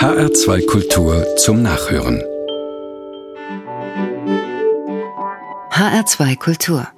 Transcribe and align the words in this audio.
HR2 0.00 0.64
Kultur 0.64 1.26
zum 1.36 1.60
Nachhören. 1.60 2.22
HR2 5.72 6.38
Kultur. 6.38 6.88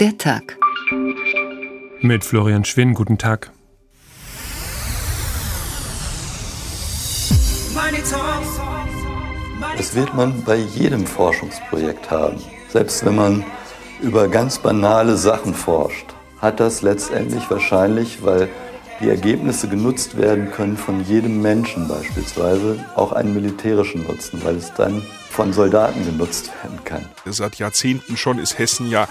Der 0.00 0.18
Tag. 0.18 0.58
Mit 2.00 2.24
Florian 2.24 2.64
Schwinn, 2.64 2.94
guten 2.94 3.18
Tag. 3.18 3.52
Das 9.76 9.94
wird 9.94 10.12
man 10.14 10.42
bei 10.42 10.56
jedem 10.56 11.06
Forschungsprojekt 11.06 12.10
haben. 12.10 12.42
Selbst 12.68 13.04
wenn 13.04 13.14
man 13.14 13.44
über 14.02 14.26
ganz 14.26 14.58
banale 14.58 15.16
Sachen 15.16 15.54
forscht, 15.54 16.06
hat 16.40 16.58
das 16.58 16.82
letztendlich 16.82 17.48
wahrscheinlich, 17.48 18.24
weil 18.24 18.48
die 19.00 19.08
Ergebnisse 19.08 19.68
genutzt 19.68 20.16
werden 20.16 20.50
können 20.50 20.76
von 20.76 21.04
jedem 21.04 21.42
Menschen 21.42 21.88
beispielsweise, 21.88 22.84
auch 22.94 23.12
einen 23.12 23.34
militärischen 23.34 24.04
Nutzen, 24.04 24.42
weil 24.44 24.56
es 24.56 24.72
dann 24.74 25.02
von 25.34 25.52
Soldaten 25.52 26.04
genutzt 26.04 26.52
werden 26.62 26.78
kann. 26.84 27.04
Seit 27.26 27.56
Jahrzehnten 27.56 28.16
schon 28.16 28.38
ist 28.38 28.56
Hessen 28.56 28.88
ja 28.88 29.08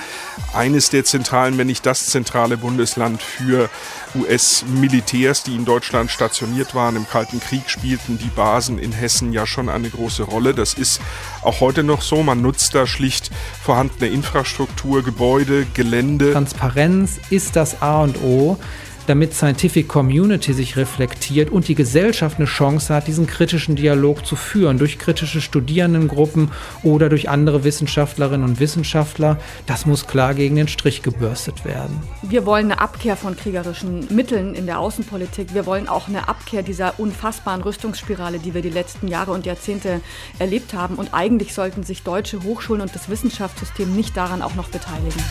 eines 0.54 0.90
der 0.90 1.04
zentralen, 1.04 1.58
wenn 1.58 1.68
nicht 1.68 1.86
das 1.86 2.06
zentrale 2.06 2.56
Bundesland 2.56 3.22
für 3.22 3.70
US-Militärs, 4.16 5.44
die 5.44 5.54
in 5.54 5.66
Deutschland 5.66 6.12
stationiert 6.12 6.76
waren. 6.76 6.96
Im 6.96 7.06
Kalten 7.10 7.42
Krieg 7.42 7.70
spielten 7.70 8.18
die 8.20 8.30
Basen 8.30 8.80
in 8.80 8.94
Hessen 8.94 9.34
ja 9.34 9.46
schon 9.46 9.68
eine 9.68 9.90
große 9.90 10.24
Rolle. 10.24 10.54
Das 10.54 10.76
ist 10.76 11.02
auch 11.42 11.60
heute 11.60 11.84
noch 11.84 12.02
so. 12.02 12.24
Man 12.24 12.42
nutzt 12.42 12.74
da 12.74 12.88
schlicht 12.88 13.30
vorhandene 13.62 14.10
Infrastruktur, 14.10 15.04
Gebäude, 15.04 15.66
Gelände. 15.74 16.32
Transparenz 16.32 17.20
ist 17.32 17.58
das 17.58 17.82
A 17.82 18.02
und 18.02 18.22
O 18.24 18.58
damit 19.08 19.34
Scientific 19.34 19.88
Community 19.88 20.54
sich 20.54 20.78
reflektiert 20.78 21.50
und 21.50 21.68
die 21.68 21.76
Gesellschaft 21.76 22.38
eine 22.38 22.46
Chance 22.46 22.94
hat, 22.94 23.08
diesen 23.08 23.28
kritischen 23.28 23.76
Dialog 23.76 24.26
zu 24.26 24.36
führen, 24.36 24.78
durch 24.78 25.00
kritische 25.00 25.42
Studierendengruppen 25.42 26.52
oder 26.84 27.10
durch 27.10 27.30
andere 27.30 27.64
Wissenschaftlerinnen 27.64 28.48
und 28.48 28.60
Wissenschaftler. 28.60 29.38
Das 29.66 29.86
muss 29.86 30.08
klar 30.08 30.34
gegen 30.34 30.56
den 30.56 30.68
Strich 30.68 31.02
gebürstet 31.02 31.66
werden. 31.66 32.02
Wir 32.22 32.46
wollen 32.46 32.72
eine 32.72 32.82
Abkehr 32.82 33.16
von 33.16 33.36
kriegerischen 33.36 34.08
Mitteln 34.10 34.56
in 34.56 34.66
der 34.66 34.80
Außenpolitik. 34.80 35.54
Wir 35.54 35.66
wollen 35.66 35.88
auch 35.88 36.08
eine 36.08 36.28
Abkehr 36.28 36.64
dieser 36.64 37.00
unfassbaren 37.00 37.62
Rüstungsspirale, 37.62 38.40
die 38.40 38.54
wir 38.54 38.62
die 38.62 38.70
letzten 38.70 39.08
Jahre 39.08 39.32
und 39.32 39.46
Jahrzehnte 39.46 40.02
erlebt 40.40 40.74
haben. 40.74 40.96
Und 40.96 41.14
eigentlich 41.14 41.54
sollten 41.54 41.84
sich 41.84 42.04
deutsche 42.04 42.44
Hochschulen 42.44 42.82
und 42.82 42.96
das 42.96 43.10
Wissenschaftssystem 43.10 43.96
nicht 43.96 44.16
daran 44.18 44.42
auch 44.42 44.56
noch 44.56 44.70
beteiligen. 44.70 45.24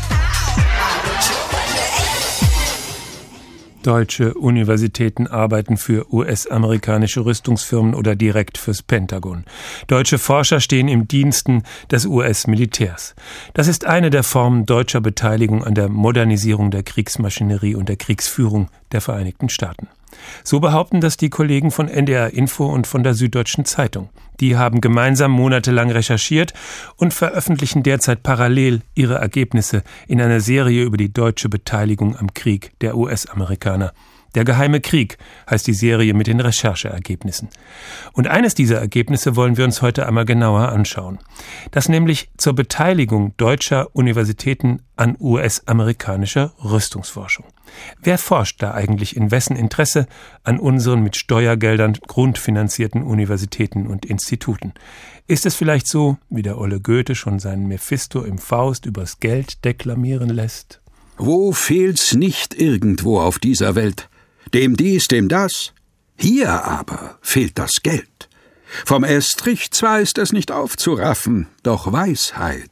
Deutsche 3.83 4.35
Universitäten 4.35 5.27
arbeiten 5.27 5.77
für 5.77 6.13
US-amerikanische 6.13 7.25
Rüstungsfirmen 7.25 7.95
oder 7.95 8.17
direkt 8.17 8.59
fürs 8.59 8.83
Pentagon. 8.83 9.45
Deutsche 9.87 10.19
Forscher 10.19 10.61
stehen 10.61 10.89
im 10.89 11.09
Diensten 11.09 11.65
des 11.91 12.07
US-Militärs. 12.07 13.15
Das 13.55 13.69
ist 13.69 13.85
eine 13.85 14.11
der 14.11 14.23
Formen 14.23 14.67
deutscher 14.67 15.01
Beteiligung 15.01 15.65
an 15.65 15.75
der 15.75 15.89
Modernisierung 15.89 16.71
der 16.71 16.83
Kriegsmaschinerie 16.83 17.75
und 17.75 17.89
der 17.89 17.97
Kriegsführung 17.97 18.69
der 18.93 19.01
Vereinigten 19.01 19.49
Staaten. 19.49 19.89
So 20.45 20.61
behaupten 20.61 21.01
das 21.01 21.17
die 21.17 21.31
Kollegen 21.31 21.71
von 21.71 21.89
NDR 21.89 22.33
Info 22.33 22.67
und 22.67 22.87
von 22.87 23.03
der 23.03 23.15
Süddeutschen 23.15 23.65
Zeitung. 23.65 24.11
Die 24.41 24.57
haben 24.57 24.81
gemeinsam 24.81 25.31
monatelang 25.31 25.91
recherchiert 25.91 26.53
und 26.97 27.15
veröffentlichen 27.15 27.83
derzeit 27.83 28.23
parallel 28.23 28.83
ihre 28.95 29.15
Ergebnisse 29.15 29.83
in 30.09 30.21
einer 30.21 30.41
Serie 30.41 30.83
über 30.83 30.97
die 30.97 31.13
deutsche 31.13 31.49
Beteiligung 31.49 32.17
am 32.17 32.35
Krieg 32.35 32.73
der 32.81 32.97
US-Amerikaner. 32.97 33.93
Der 34.35 34.45
geheime 34.45 34.81
Krieg 34.81 35.19
heißt 35.51 35.67
die 35.67 35.75
Serie 35.75 36.15
mit 36.15 36.27
den 36.27 36.41
Rechercheergebnissen. 36.41 37.51
Und 38.13 38.29
eines 38.29 38.55
dieser 38.55 38.79
Ergebnisse 38.79 39.37
wollen 39.37 39.57
wir 39.57 39.65
uns 39.65 39.83
heute 39.83 40.07
einmal 40.07 40.25
genauer 40.25 40.71
anschauen. 40.71 41.19
Das 41.71 41.89
nämlich 41.89 42.31
zur 42.39 42.55
Beteiligung 42.55 43.37
deutscher 43.37 43.95
Universitäten 43.95 44.83
an 44.97 45.17
US-amerikanischer 45.21 46.55
Rüstungsforschung. 46.65 47.45
Wer 48.03 48.19
forscht 48.19 48.63
da 48.63 48.73
eigentlich 48.73 49.17
in 49.17 49.31
wessen 49.31 49.57
Interesse 49.57 50.07
an 50.45 50.59
unseren 50.59 51.03
mit 51.03 51.17
Steuergeldern 51.17 51.95
grundfinanzierten 52.07 53.03
Universitäten 53.03 53.87
und 53.87 54.05
Instituten? 54.07 54.73
Ist 55.27 55.47
es 55.47 55.55
vielleicht 55.55 55.87
so, 55.89 56.19
wie 56.31 56.43
der 56.43 56.59
Olle 56.59 56.81
Goethe 56.81 57.15
schon 57.15 57.39
seinen 57.39 57.67
Mephisto 57.69 58.23
im 58.23 58.39
Faust 58.39 58.87
übers 58.87 59.21
Geld 59.21 59.65
deklamieren 59.65 60.31
lässt? 60.31 60.81
Wo 61.17 61.53
fehlt's 61.53 62.15
nicht 62.15 62.55
irgendwo 62.55 63.21
auf 63.21 63.39
dieser 63.39 63.75
Welt? 63.75 64.09
Dem 64.55 64.77
dies, 64.77 65.05
dem 65.05 65.29
das? 65.29 65.73
Hier 66.17 66.65
aber 66.65 67.19
fehlt 67.21 67.59
das 67.59 67.83
Geld. 67.83 68.29
Vom 68.85 69.05
Estrich 69.05 69.71
zwar 69.71 70.01
ist 70.01 70.19
es 70.19 70.33
nicht 70.33 70.51
aufzuraffen, 70.51 71.49
doch 71.63 71.93
Weisheit 71.93 72.71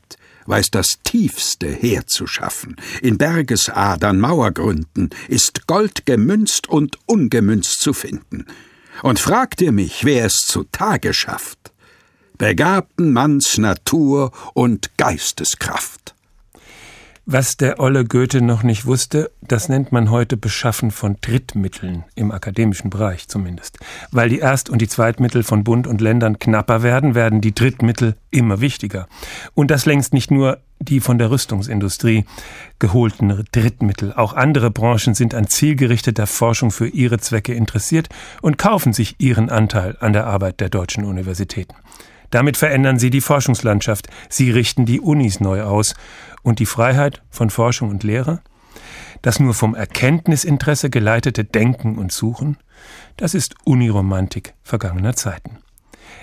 weiß 0.51 0.71
das 0.71 0.99
Tiefste 1.05 1.69
herzuschaffen. 1.69 2.77
In 3.01 3.17
Bergesadern, 3.17 4.21
Mauergründen 4.21 5.11
ist 5.29 5.67
Gold 5.67 6.05
gemünzt 6.05 6.69
und 6.69 6.99
ungemünzt 7.07 7.81
zu 7.81 7.93
finden. 7.93 8.47
Und 9.03 9.19
fragt 9.19 9.63
ihr 9.63 9.73
mich, 9.73 10.05
wer 10.05 10.27
es 10.27 10.35
zutage 10.47 11.15
schafft? 11.15 11.73
Begabten 12.37 13.13
Manns 13.13 13.59
Natur 13.59 14.33
und 14.55 14.97
Geisteskraft. 14.97 16.15
Was 17.27 17.57
der 17.57 17.79
Olle 17.79 18.05
Goethe 18.07 18.41
noch 18.41 18.63
nicht 18.63 18.87
wusste, 18.87 19.31
das 19.43 19.69
nennt 19.69 19.93
man 19.93 20.11
heute 20.11 20.37
Beschaffen 20.37 20.91
von 20.91 21.17
Drittmitteln, 21.21 22.05
im 22.15 22.33
akademischen 22.33 22.89
Bereich 22.89 23.29
zumindest. 23.29 23.79
Weil 24.11 24.31
die 24.31 24.39
Erst- 24.39 24.71
und 24.71 24.81
die 24.81 24.89
Zweitmittel 24.89 25.43
von 25.43 25.63
Bund 25.63 25.87
und 25.87 26.01
Ländern 26.01 26.39
knapper 26.39 26.83
werden, 26.83 27.15
werden 27.15 27.41
die 27.41 27.55
Drittmittel 27.55 28.17
immer 28.31 28.61
wichtiger. 28.61 29.07
Und 29.55 29.71
das 29.71 29.85
längst 29.87 30.15
nicht 30.15 30.31
nur 30.31 30.59
die 30.81 31.01
von 31.01 31.19
der 31.19 31.31
Rüstungsindustrie 31.31 32.25
geholten 32.79 33.45
Drittmittel. 33.53 34.15
Auch 34.15 34.33
andere 34.33 34.71
Branchen 34.71 35.15
sind 35.15 35.35
an 35.35 35.47
zielgerichteter 35.47 36.27
Forschung 36.27 36.71
für 36.71 36.89
ihre 36.89 37.19
Zwecke 37.19 37.53
interessiert 37.53 38.09
und 38.41 38.57
kaufen 38.57 38.95
sich 38.95 39.17
ihren 39.19 39.51
Anteil 39.51 39.97
an 40.01 40.15
der 40.15 40.27
Arbeit 40.27 40.61
der 40.61 40.71
deutschen 40.71 41.05
Universitäten. 41.05 41.75
Damit 42.31 42.57
verändern 42.57 42.99
sie 42.99 43.11
die 43.11 43.21
Forschungslandschaft, 43.21 44.09
sie 44.29 44.51
richten 44.51 44.87
die 44.87 45.01
Unis 45.01 45.41
neu 45.41 45.63
aus 45.63 45.95
und 46.43 46.59
die 46.59 46.67
Freiheit 46.67 47.23
von 47.31 47.51
Forschung 47.51 47.91
und 47.91 48.03
Lehre? 48.03 48.41
Das 49.23 49.41
nur 49.41 49.53
vom 49.53 49.75
Erkenntnisinteresse 49.75 50.91
geleitete 50.91 51.45
Denken 51.45 51.99
und 51.99 52.13
Suchen? 52.13 52.57
Das 53.17 53.35
ist 53.35 53.55
Uniromantik 53.65 54.55
vergangener 54.63 55.15
Zeiten. 55.15 55.59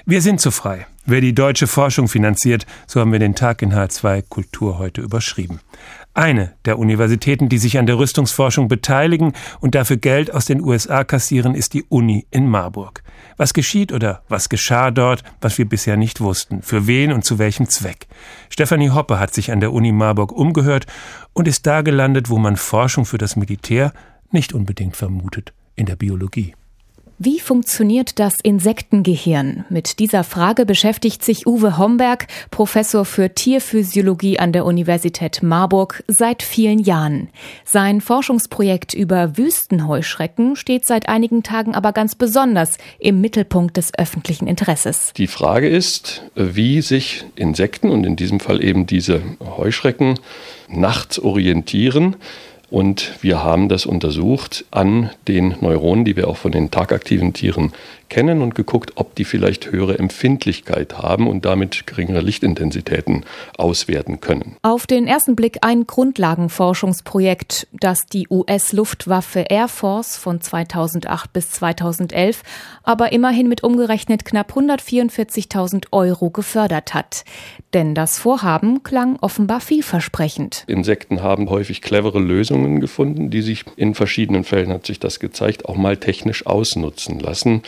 Wir 0.05 0.21
sind 0.21 0.39
zu 0.39 0.51
frei. 0.51 0.87
Wer 1.05 1.21
die 1.21 1.35
deutsche 1.35 1.67
Forschung 1.67 2.07
finanziert, 2.07 2.65
so 2.87 2.99
haben 2.99 3.11
wir 3.11 3.19
den 3.19 3.35
Tag 3.35 3.61
in 3.61 3.73
H2 3.73 4.23
Kultur 4.27 4.77
heute 4.77 5.01
überschrieben. 5.01 5.59
Eine 6.17 6.55
der 6.65 6.79
Universitäten, 6.79 7.47
die 7.47 7.59
sich 7.59 7.77
an 7.77 7.85
der 7.85 7.99
Rüstungsforschung 7.99 8.67
beteiligen 8.67 9.33
und 9.59 9.75
dafür 9.75 9.97
Geld 9.97 10.33
aus 10.33 10.45
den 10.45 10.61
USA 10.61 11.03
kassieren, 11.03 11.53
ist 11.53 11.75
die 11.75 11.83
Uni 11.83 12.25
in 12.31 12.49
Marburg. 12.49 13.03
Was 13.37 13.53
geschieht 13.53 13.91
oder 13.91 14.23
was 14.27 14.49
geschah 14.49 14.89
dort, 14.89 15.23
was 15.41 15.59
wir 15.59 15.69
bisher 15.69 15.95
nicht 15.95 16.19
wussten, 16.19 16.63
für 16.63 16.87
wen 16.87 17.11
und 17.11 17.23
zu 17.23 17.37
welchem 17.37 17.69
Zweck? 17.69 18.07
Stefanie 18.49 18.89
Hoppe 18.89 19.19
hat 19.19 19.31
sich 19.31 19.51
an 19.51 19.59
der 19.59 19.71
Uni 19.71 19.91
Marburg 19.91 20.31
umgehört 20.31 20.87
und 21.33 21.47
ist 21.47 21.67
da 21.67 21.83
gelandet, 21.83 22.31
wo 22.31 22.39
man 22.39 22.55
Forschung 22.55 23.05
für 23.05 23.19
das 23.19 23.35
Militär 23.35 23.93
nicht 24.31 24.53
unbedingt 24.53 24.97
vermutet, 24.97 25.53
in 25.75 25.85
der 25.85 25.97
Biologie. 25.97 26.55
Wie 27.19 27.39
funktioniert 27.39 28.19
das 28.19 28.35
Insektengehirn? 28.43 29.65
Mit 29.71 29.97
dieser 29.97 30.23
Frage 30.23 30.67
beschäftigt 30.67 31.25
sich 31.25 31.47
Uwe 31.47 31.79
Homberg, 31.79 32.27
Professor 32.51 33.05
für 33.05 33.33
Tierphysiologie 33.33 34.37
an 34.37 34.51
der 34.51 34.65
Universität 34.65 35.41
Marburg, 35.41 36.03
seit 36.07 36.43
vielen 36.43 36.77
Jahren. 36.77 37.29
Sein 37.65 38.01
Forschungsprojekt 38.01 38.93
über 38.93 39.35
Wüstenheuschrecken 39.35 40.55
steht 40.55 40.85
seit 40.85 41.09
einigen 41.09 41.41
Tagen 41.41 41.73
aber 41.73 41.91
ganz 41.91 42.13
besonders 42.13 42.77
im 42.99 43.19
Mittelpunkt 43.19 43.77
des 43.77 43.97
öffentlichen 43.97 44.45
Interesses. 44.45 45.11
Die 45.17 45.25
Frage 45.25 45.69
ist, 45.69 46.21
wie 46.35 46.83
sich 46.83 47.25
Insekten 47.35 47.89
und 47.89 48.03
in 48.03 48.15
diesem 48.15 48.39
Fall 48.39 48.63
eben 48.63 48.85
diese 48.85 49.23
Heuschrecken 49.57 50.19
nachts 50.67 51.17
orientieren 51.17 52.15
und 52.69 53.13
wir 53.21 53.43
haben 53.43 53.69
das 53.69 53.85
untersucht 53.85 54.65
an 54.71 55.09
den 55.27 55.55
Neuronen, 55.61 56.05
die 56.05 56.15
wir 56.15 56.27
auch 56.27 56.37
von 56.37 56.51
den 56.51 56.71
tagaktiven 56.71 57.33
Tieren 57.33 57.73
kennen 58.09 58.41
und 58.41 58.55
geguckt, 58.55 58.93
ob 58.95 59.15
die 59.15 59.25
vielleicht 59.25 59.71
höhere 59.71 59.99
Empfindlichkeit 59.99 60.97
haben 60.97 61.27
und 61.27 61.45
damit 61.45 61.87
geringere 61.87 62.21
Lichtintensitäten 62.21 63.25
auswerten 63.57 64.21
können. 64.21 64.57
Auf 64.61 64.87
den 64.87 65.07
ersten 65.07 65.35
Blick 65.35 65.59
ein 65.61 65.87
Grundlagenforschungsprojekt, 65.87 67.67
das 67.71 68.05
die 68.05 68.27
US-Luftwaffe 68.29 69.45
Air 69.49 69.67
Force 69.67 70.17
von 70.17 70.41
2008 70.41 71.33
bis 71.33 71.51
2011 71.51 72.43
aber 72.83 73.11
immerhin 73.11 73.49
mit 73.49 73.63
umgerechnet 73.63 74.25
knapp 74.25 74.53
144.000 74.53 75.87
Euro 75.91 76.29
gefördert 76.29 76.93
hat. 76.93 77.25
Denn 77.73 77.95
das 77.95 78.17
Vorhaben 78.17 78.83
klang 78.83 79.17
offenbar 79.19 79.59
vielversprechend. 79.59 80.63
Insekten 80.67 81.21
haben 81.21 81.49
häufig 81.49 81.81
clevere 81.81 82.19
Lösungen 82.19 82.47
Lösungen 82.47 82.79
gefunden, 82.79 83.29
die 83.29 83.41
sich 83.41 83.65
in 83.75 83.93
verschiedenen 83.93 84.43
Fällen 84.43 84.71
hat 84.71 84.85
sich 84.85 84.99
das 84.99 85.19
gezeigt, 85.19 85.65
auch 85.65 85.75
mal 85.75 85.97
technisch 85.97 86.45
ausnutzen 86.45 87.19
lassen. 87.19 87.61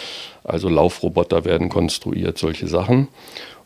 Also 0.43 0.69
Laufroboter 0.69 1.45
werden 1.45 1.69
konstruiert, 1.69 2.37
solche 2.37 2.67
Sachen. 2.67 3.07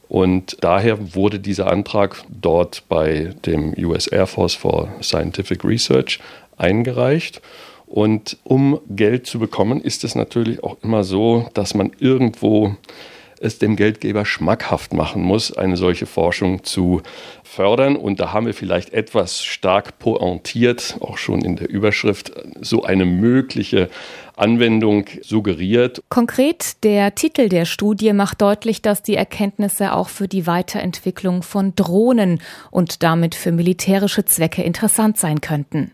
Und 0.09 0.57
daher 0.61 1.15
wurde 1.15 1.39
dieser 1.39 1.71
Antrag 1.71 2.23
dort 2.29 2.83
bei 2.87 3.33
dem 3.45 3.73
US 3.77 4.07
Air 4.07 4.27
Force 4.27 4.53
for 4.53 4.89
Scientific 5.01 5.63
Research 5.63 6.19
eingereicht. 6.57 7.41
Und 7.87 8.37
um 8.43 8.79
Geld 8.89 9.27
zu 9.27 9.39
bekommen, 9.39 9.81
ist 9.81 10.03
es 10.03 10.15
natürlich 10.15 10.63
auch 10.63 10.77
immer 10.83 11.03
so, 11.03 11.49
dass 11.53 11.73
man 11.73 11.91
irgendwo 11.99 12.75
es 13.43 13.59
dem 13.59 13.75
Geldgeber 13.75 14.25
schmackhaft 14.25 14.93
machen 14.93 15.21
muss, 15.21 15.55
eine 15.55 15.77
solche 15.77 16.05
Forschung 16.05 16.63
zu 16.63 17.01
fördern. 17.43 17.95
Und 17.95 18.19
da 18.19 18.33
haben 18.33 18.45
wir 18.45 18.53
vielleicht 18.53 18.93
etwas 18.93 19.43
stark 19.43 19.99
pointiert, 19.99 20.97
auch 21.01 21.17
schon 21.17 21.41
in 21.41 21.55
der 21.55 21.69
Überschrift, 21.69 22.31
so 22.61 22.83
eine 22.83 23.05
mögliche 23.05 23.89
Anwendung 24.35 25.05
suggeriert. 25.21 26.01
Konkret, 26.09 26.83
der 26.83 27.13
Titel 27.15 27.49
der 27.49 27.65
Studie 27.65 28.13
macht 28.13 28.41
deutlich, 28.41 28.81
dass 28.81 29.03
die 29.03 29.15
Erkenntnisse 29.15 29.93
auch 29.93 30.09
für 30.09 30.27
die 30.27 30.47
Weiterentwicklung 30.47 31.43
von 31.43 31.75
Drohnen 31.75 32.41
und 32.71 33.03
damit 33.03 33.35
für 33.35 33.51
militärische 33.51 34.25
Zwecke 34.25 34.63
interessant 34.63 35.17
sein 35.17 35.41
könnten. 35.41 35.91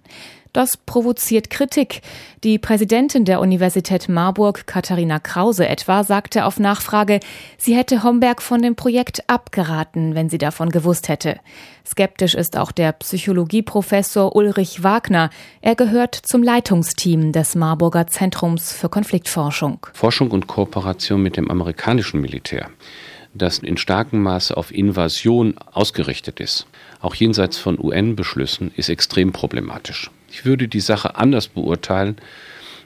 Das 0.52 0.78
provoziert 0.78 1.52
Kritik. 1.52 2.02
Die 2.44 2.58
Präsidentin 2.58 3.24
der 3.24 3.40
Universität 3.40 4.10
Marburg, 4.10 4.66
Katharina 4.66 5.20
Krause 5.20 5.68
etwa, 5.68 6.04
sagte 6.04 6.46
auf 6.46 6.60
Nachfrage, 6.60 7.20
sie 7.60 7.76
hätte 7.76 8.02
Homberg 8.02 8.42
von 8.42 8.62
dem 8.62 8.76
Projekt 8.76 9.30
abgeraten, 9.30 10.16
wenn 10.16 10.30
sie 10.30 10.40
davon 10.40 10.70
gewusst 10.70 11.08
hätte. 11.08 11.40
Skeptisch 11.86 12.34
ist 12.34 12.58
auch 12.58 12.72
der 12.72 12.94
Psychologieprofessor 12.94 14.36
Ulrich 14.36 14.84
Wagner. 14.84 15.30
Er 15.62 15.76
gehört 15.76 16.16
zum 16.16 16.42
Leitungsteam 16.42 17.32
des 17.32 17.54
Marburger 17.54 18.08
Zentrums 18.08 18.74
für 18.74 18.90
Konfliktforschung. 18.90 19.86
Forschung 19.94 20.32
und 20.32 20.48
Kooperation 20.48 21.22
mit 21.22 21.38
dem 21.38 21.52
amerikanischen 21.52 22.22
Militär 22.22 22.70
das 23.36 23.60
in 23.60 23.78
starkem 23.78 24.24
Maße 24.24 24.58
auf 24.58 24.74
Invasion 24.74 25.54
ausgerichtet 25.72 26.40
ist, 26.40 26.66
auch 27.00 27.14
jenseits 27.14 27.60
von 27.60 27.80
UN-Beschlüssen, 27.80 28.72
ist 28.76 28.90
extrem 28.90 29.32
problematisch. 29.32 30.10
Ich 30.32 30.46
würde 30.46 30.68
die 30.68 30.80
Sache 30.80 31.16
anders 31.16 31.48
beurteilen 31.48 32.18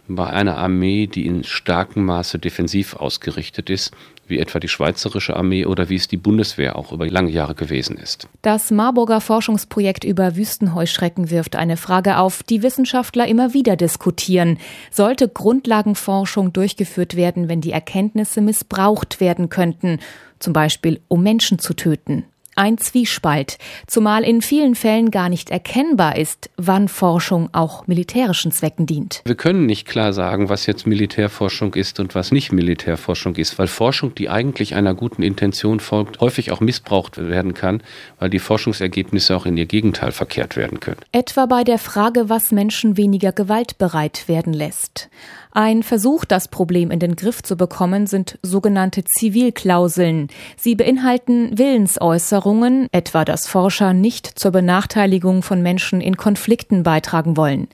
bei 0.08 0.28
einer 0.28 0.58
Armee, 0.58 1.08
die 1.08 1.26
in 1.26 1.44
starkem 1.44 2.06
Maße 2.06 2.40
defensiv 2.40 2.96
ausgerichtet 2.96 3.70
ist, 3.70 3.92
wie 4.28 4.40
etwa 4.40 4.60
die 4.60 4.68
Schweizerische 4.68 5.36
Armee 5.36 5.66
oder 5.66 5.90
wie 5.90 5.96
es 5.96 6.08
die 6.08 6.18
Bundeswehr 6.18 6.78
auch 6.78 6.92
über 6.92 7.08
lange 7.08 7.32
Jahre 7.32 7.56
gewesen 7.56 7.98
ist. 7.98 8.28
Das 8.42 8.72
Marburger 8.72 9.22
Forschungsprojekt 9.22 10.04
über 10.04 10.36
Wüstenheuschrecken 10.36 11.30
wirft 11.30 11.56
eine 11.56 11.78
Frage 11.78 12.18
auf, 12.18 12.44
die 12.44 12.64
Wissenschaftler 12.64 13.28
immer 13.28 13.54
wieder 13.54 13.76
diskutieren. 13.76 14.58
Sollte 14.92 15.28
Grundlagenforschung 15.28 16.54
durchgeführt 16.54 17.16
werden, 17.16 17.50
wenn 17.50 17.62
die 17.62 17.72
Erkenntnisse 17.72 18.42
missbraucht 18.42 19.20
werden 19.20 19.50
könnten, 19.50 20.00
zum 20.40 20.54
Beispiel 20.54 21.02
um 21.08 21.24
Menschen 21.24 21.60
zu 21.60 21.74
töten? 21.74 22.26
Ein 22.56 22.78
Zwiespalt, 22.78 23.58
zumal 23.88 24.24
in 24.24 24.44
vielen 24.44 24.76
Fällen 24.76 25.10
gar 25.10 25.28
nicht 25.28 25.50
erkennbar 25.50 26.18
ist, 26.18 26.52
wann 26.56 26.88
Forschung 26.88 27.50
auch 27.52 27.88
militärischen 27.88 28.52
Zwecken 28.52 28.86
dient. 28.86 29.22
Wir 29.26 29.34
können 29.34 29.66
nicht 29.66 29.88
klar 29.88 30.14
sagen, 30.14 30.50
was 30.50 30.68
jetzt 30.68 30.86
Militärforschung 30.86 31.74
ist 31.74 32.00
und 32.00 32.14
was 32.14 32.32
nicht 32.32 32.52
Militärforschung 32.52 33.36
ist, 33.38 33.58
weil 33.58 33.66
Forschung, 33.66 34.14
die 34.14 34.30
eigentlich 34.30 34.76
einer 34.76 34.94
guten 34.94 35.24
Intention 35.24 35.80
folgt, 35.80 36.20
häufig 36.20 36.52
auch 36.52 36.60
missbraucht 36.60 37.18
werden 37.18 37.56
kann, 37.56 37.82
weil 38.20 38.30
die 38.30 38.40
Forschungsergebnisse 38.40 39.36
auch 39.36 39.48
in 39.48 39.58
ihr 39.58 39.66
Gegenteil 39.66 40.12
verkehrt 40.12 40.56
werden 40.56 40.80
können. 40.80 41.02
Etwa 41.12 41.48
bei 41.48 41.64
der 41.64 41.80
Frage, 41.80 42.30
was 42.30 42.52
Menschen 42.52 42.98
weniger 42.98 43.32
gewaltbereit 43.32 44.28
werden 44.28 44.54
lässt. 44.54 45.10
Ein 45.56 45.84
Versuch, 45.84 46.26
das 46.26 46.48
Problem 46.48 46.90
in 46.90 46.98
den 46.98 47.16
Griff 47.16 47.44
zu 47.44 47.56
bekommen, 47.56 48.08
sind 48.08 48.40
sogenannte 48.42 49.04
Zivilklauseln. 49.04 50.30
Sie 50.58 50.74
beinhalten 50.74 51.56
Willensäußerungen, 51.56 52.88
etwa 52.92 53.24
dass 53.24 53.48
Forscher 53.48 53.94
nicht 53.94 54.26
zur 54.26 54.50
Benachteiligung 54.50 55.44
von 55.44 55.62
Menschen 55.62 56.02
in 56.02 56.18
Konflikten 56.18 56.82
beitragen 56.82 57.38
wollen. 57.38 57.68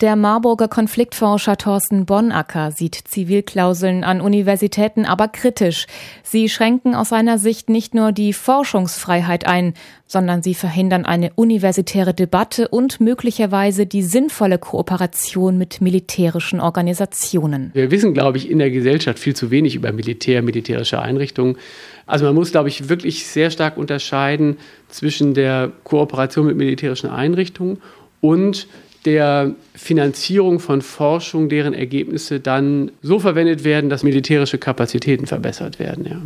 Der 0.00 0.16
Marburger 0.16 0.66
Konfliktforscher 0.66 1.58
Thorsten 1.58 2.06
Bonacker 2.06 2.70
sieht 2.72 2.94
Zivilklauseln 2.94 4.02
an 4.02 4.22
Universitäten 4.22 5.04
aber 5.04 5.28
kritisch. 5.28 5.86
Sie 6.22 6.48
schränken 6.48 6.94
aus 6.94 7.10
seiner 7.10 7.36
Sicht 7.36 7.68
nicht 7.68 7.94
nur 7.94 8.10
die 8.10 8.32
Forschungsfreiheit 8.32 9.46
ein, 9.46 9.74
sondern 10.06 10.42
sie 10.42 10.54
verhindern 10.54 11.04
eine 11.04 11.32
universitäre 11.34 12.14
Debatte 12.14 12.68
und 12.68 12.98
möglicherweise 12.98 13.84
die 13.84 14.02
sinnvolle 14.02 14.56
Kooperation 14.56 15.58
mit 15.58 15.82
militärischen 15.82 16.60
Organisationen. 16.60 17.70
Wir 17.74 17.90
wissen, 17.90 18.14
glaube 18.14 18.38
ich, 18.38 18.50
in 18.50 18.58
der 18.58 18.70
Gesellschaft 18.70 19.18
viel 19.18 19.36
zu 19.36 19.50
wenig 19.50 19.74
über 19.74 19.92
Militär, 19.92 20.40
militärische 20.40 21.02
Einrichtungen. 21.02 21.58
Also 22.06 22.24
man 22.24 22.34
muss, 22.34 22.52
glaube 22.52 22.70
ich, 22.70 22.88
wirklich 22.88 23.26
sehr 23.26 23.50
stark 23.50 23.76
unterscheiden 23.76 24.56
zwischen 24.88 25.34
der 25.34 25.70
Kooperation 25.84 26.46
mit 26.46 26.56
militärischen 26.56 27.10
Einrichtungen 27.10 27.82
und 28.22 28.66
der 29.04 29.54
Finanzierung 29.74 30.60
von 30.60 30.82
Forschung, 30.82 31.48
deren 31.48 31.72
Ergebnisse 31.74 32.40
dann 32.40 32.92
so 33.02 33.18
verwendet 33.18 33.64
werden, 33.64 33.88
dass 33.90 34.02
militärische 34.02 34.58
Kapazitäten 34.58 35.26
verbessert 35.26 35.78
werden. 35.78 36.06
Ja. 36.06 36.20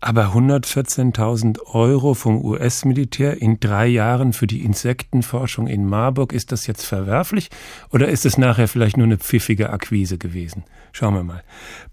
Aber 0.00 0.32
114.000 0.32 1.58
Euro 1.74 2.14
vom 2.14 2.44
US-Militär 2.44 3.42
in 3.42 3.58
drei 3.58 3.88
Jahren 3.88 4.32
für 4.32 4.46
die 4.46 4.64
Insektenforschung 4.64 5.66
in 5.66 5.86
Marburg, 5.86 6.32
ist 6.32 6.52
das 6.52 6.68
jetzt 6.68 6.86
verwerflich 6.86 7.48
oder 7.90 8.08
ist 8.08 8.24
es 8.24 8.38
nachher 8.38 8.68
vielleicht 8.68 8.96
nur 8.96 9.06
eine 9.06 9.18
pfiffige 9.18 9.70
Akquise 9.70 10.16
gewesen? 10.16 10.62
Schauen 10.92 11.14
wir 11.14 11.24
mal. 11.24 11.42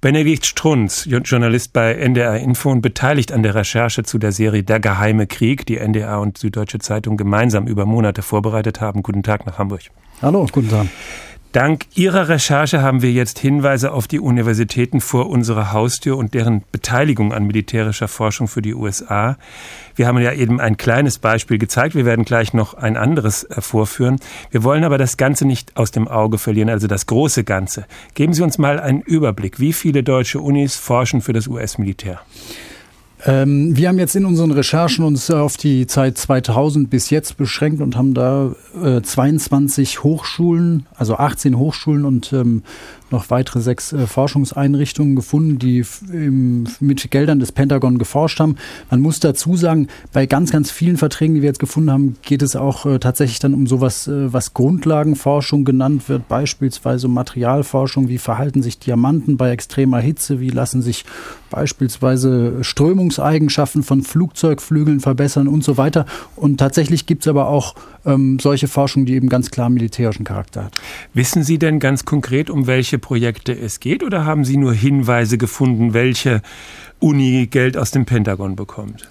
Benedikt 0.01 0.45
Strunz, 0.45 1.05
Journalist 1.05 1.73
bei 1.73 1.95
NDR 1.95 2.37
Info 2.37 2.69
und 2.69 2.81
beteiligt 2.81 3.31
an 3.31 3.41
der 3.41 3.55
Recherche 3.55 4.03
zu 4.03 4.19
der 4.19 4.31
Serie 4.31 4.63
Der 4.63 4.79
geheime 4.79 5.25
Krieg, 5.25 5.65
die 5.65 5.77
NDR 5.77 6.19
und 6.21 6.37
Süddeutsche 6.37 6.77
Zeitung 6.77 7.17
gemeinsam 7.17 7.65
über 7.65 7.87
Monate 7.87 8.21
vorbereitet 8.21 8.81
haben. 8.81 9.01
Guten 9.01 9.23
Tag 9.23 9.47
nach 9.47 9.57
Hamburg. 9.57 9.81
Hallo, 10.21 10.45
guten 10.51 10.69
Tag. 10.69 10.87
Dank 11.55 11.85
Ihrer 11.95 12.27
Recherche 12.27 12.81
haben 12.81 13.01
wir 13.01 13.13
jetzt 13.13 13.39
Hinweise 13.39 13.93
auf 13.93 14.09
die 14.09 14.19
Universitäten 14.19 14.99
vor 14.99 15.29
unserer 15.29 15.71
Haustür 15.71 16.17
und 16.17 16.33
deren 16.33 16.63
Beteiligung 16.73 17.31
an 17.31 17.47
militärischer 17.47 18.09
Forschung 18.09 18.49
für 18.49 18.61
die 18.61 18.73
USA. 18.73 19.37
Wir 19.95 20.05
haben 20.05 20.17
ja 20.17 20.33
eben 20.33 20.59
ein 20.59 20.75
kleines 20.75 21.17
Beispiel 21.17 21.57
gezeigt. 21.57 21.95
Wir 21.95 22.03
werden 22.03 22.25
gleich 22.25 22.53
noch 22.53 22.73
ein 22.73 22.97
anderes 22.97 23.45
äh, 23.45 23.61
vorführen. 23.61 24.19
Wir 24.51 24.65
wollen 24.65 24.83
aber 24.83 24.97
das 24.97 25.15
Ganze 25.15 25.47
nicht 25.47 25.77
aus 25.77 25.91
dem 25.91 26.09
Auge 26.09 26.39
verlieren, 26.39 26.67
also 26.67 26.87
das 26.87 27.05
große 27.05 27.45
Ganze. 27.45 27.85
Geben 28.15 28.33
Sie 28.33 28.43
uns 28.43 28.57
mal 28.57 28.77
einen 28.77 28.99
Überblick. 28.99 29.57
Wie 29.57 29.71
viele 29.71 30.03
deutsche 30.03 30.41
Unis 30.41 30.75
forschen 30.75 31.21
für 31.21 31.31
das 31.31 31.47
US-Militär? 31.47 32.19
Ähm, 33.27 33.75
wir 33.75 33.88
haben 33.88 33.98
jetzt 33.98 34.15
in 34.15 34.25
unseren 34.25 34.51
Recherchen 34.51 35.03
uns 35.03 35.32
auf 35.32 35.58
die 35.58 35.88
Zeit 35.88 36.17
2000 36.17 36.89
bis 36.89 37.10
jetzt 37.10 37.38
beschränkt 37.38 37.82
und 37.82 37.96
haben 37.96 38.13
da 38.13 38.53
äh, 38.84 39.01
22 39.01 40.03
Hochschulen, 40.03 40.86
also 40.96 41.15
18 41.15 41.58
Hochschulen 41.58 42.05
und 42.05 42.32
ähm, 42.34 42.62
noch 43.15 43.29
weitere 43.29 43.62
sechs 43.62 43.93
äh, 43.93 44.05
Forschungseinrichtungen 44.07 45.15
gefunden, 45.15 45.57
die 45.57 45.84
im, 46.12 46.65
mit 46.79 47.10
Geldern 47.10 47.39
des 47.39 47.51
Pentagon 47.51 47.98
geforscht 47.98 48.39
haben. 48.39 48.57
Man 48.91 49.01
muss 49.01 49.19
dazu 49.19 49.55
sagen, 49.55 49.88
bei 50.13 50.25
ganz, 50.25 50.51
ganz 50.51 50.69
vielen 50.69 50.98
Verträgen, 50.98 51.36
die 51.36 51.41
wir 51.41 51.48
jetzt 51.48 51.60
gefunden 51.60 51.91
haben, 51.91 52.17
geht 52.22 52.41
es 52.41 52.55
auch 52.55 52.86
äh, 52.86 53.00
tatsächlich 53.00 53.39
dann 53.39 53.53
um 53.53 53.67
sowas, 53.67 54.07
äh, 54.07 54.31
was 54.31 54.53
Grundlagenforschung 54.53 55.65
genannt 55.65 56.10
wird, 56.10 56.27
beispielsweise 56.27 57.07
Materialforschung, 57.07 58.10
wie 58.10 58.17
verhalten 58.17 58.62
sich 58.62 58.79
Diamanten 58.79 59.38
bei 59.38 59.51
extremer 59.51 60.00
Hitze, 60.00 60.39
wie 60.39 60.50
lassen 60.50 60.81
sich 60.81 61.05
beispielsweise 61.50 62.63
Strömungseigenschaften 62.63 63.84
von 63.84 64.01
Flugzeugflügeln 64.01 65.00
verbessern 65.00 65.48
und 65.48 65.63
so 65.63 65.77
weiter. 65.77 66.05
Und 66.36 66.57
tatsächlich 66.57 67.05
gibt 67.05 67.24
es 67.24 67.27
aber 67.29 67.48
auch 67.48 67.75
ähm, 68.05 68.39
solche 68.39 68.67
Forschung, 68.67 69.05
die 69.05 69.15
eben 69.15 69.29
ganz 69.29 69.51
klar 69.51 69.69
militärischen 69.69 70.24
Charakter 70.24 70.65
hat. 70.65 70.75
Wissen 71.13 71.43
Sie 71.43 71.57
denn 71.57 71.79
ganz 71.79 72.05
konkret, 72.05 72.50
um 72.50 72.67
welche 72.67 73.00
Projekte 73.00 73.53
es 73.53 73.79
geht 73.79 74.03
oder 74.03 74.25
haben 74.25 74.45
Sie 74.45 74.57
nur 74.57 74.74
Hinweise 74.74 75.38
gefunden, 75.38 75.93
welche 75.93 76.41
Uni 77.00 77.47
Geld 77.47 77.77
aus 77.77 77.91
dem 77.91 78.05
Pentagon 78.05 78.55
bekommt? 78.55 79.09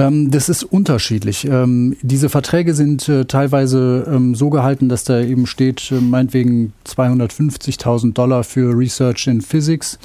Ähm, 0.00 0.30
das 0.30 0.48
ist 0.48 0.64
unterschiedlich. 0.64 1.46
Ähm, 1.46 1.96
diese 2.02 2.28
Verträge 2.28 2.74
sind 2.74 3.08
äh, 3.08 3.26
teilweise 3.26 4.06
ähm, 4.10 4.34
so 4.34 4.48
gehalten, 4.48 4.88
dass 4.88 5.04
da 5.04 5.20
eben 5.20 5.46
steht, 5.46 5.92
äh, 5.92 6.00
meinetwegen 6.00 6.72
250.000 6.86 8.14
Dollar 8.14 8.44
für 8.44 8.76
Research 8.76 9.26
in 9.26 9.42
Physics. 9.42 9.98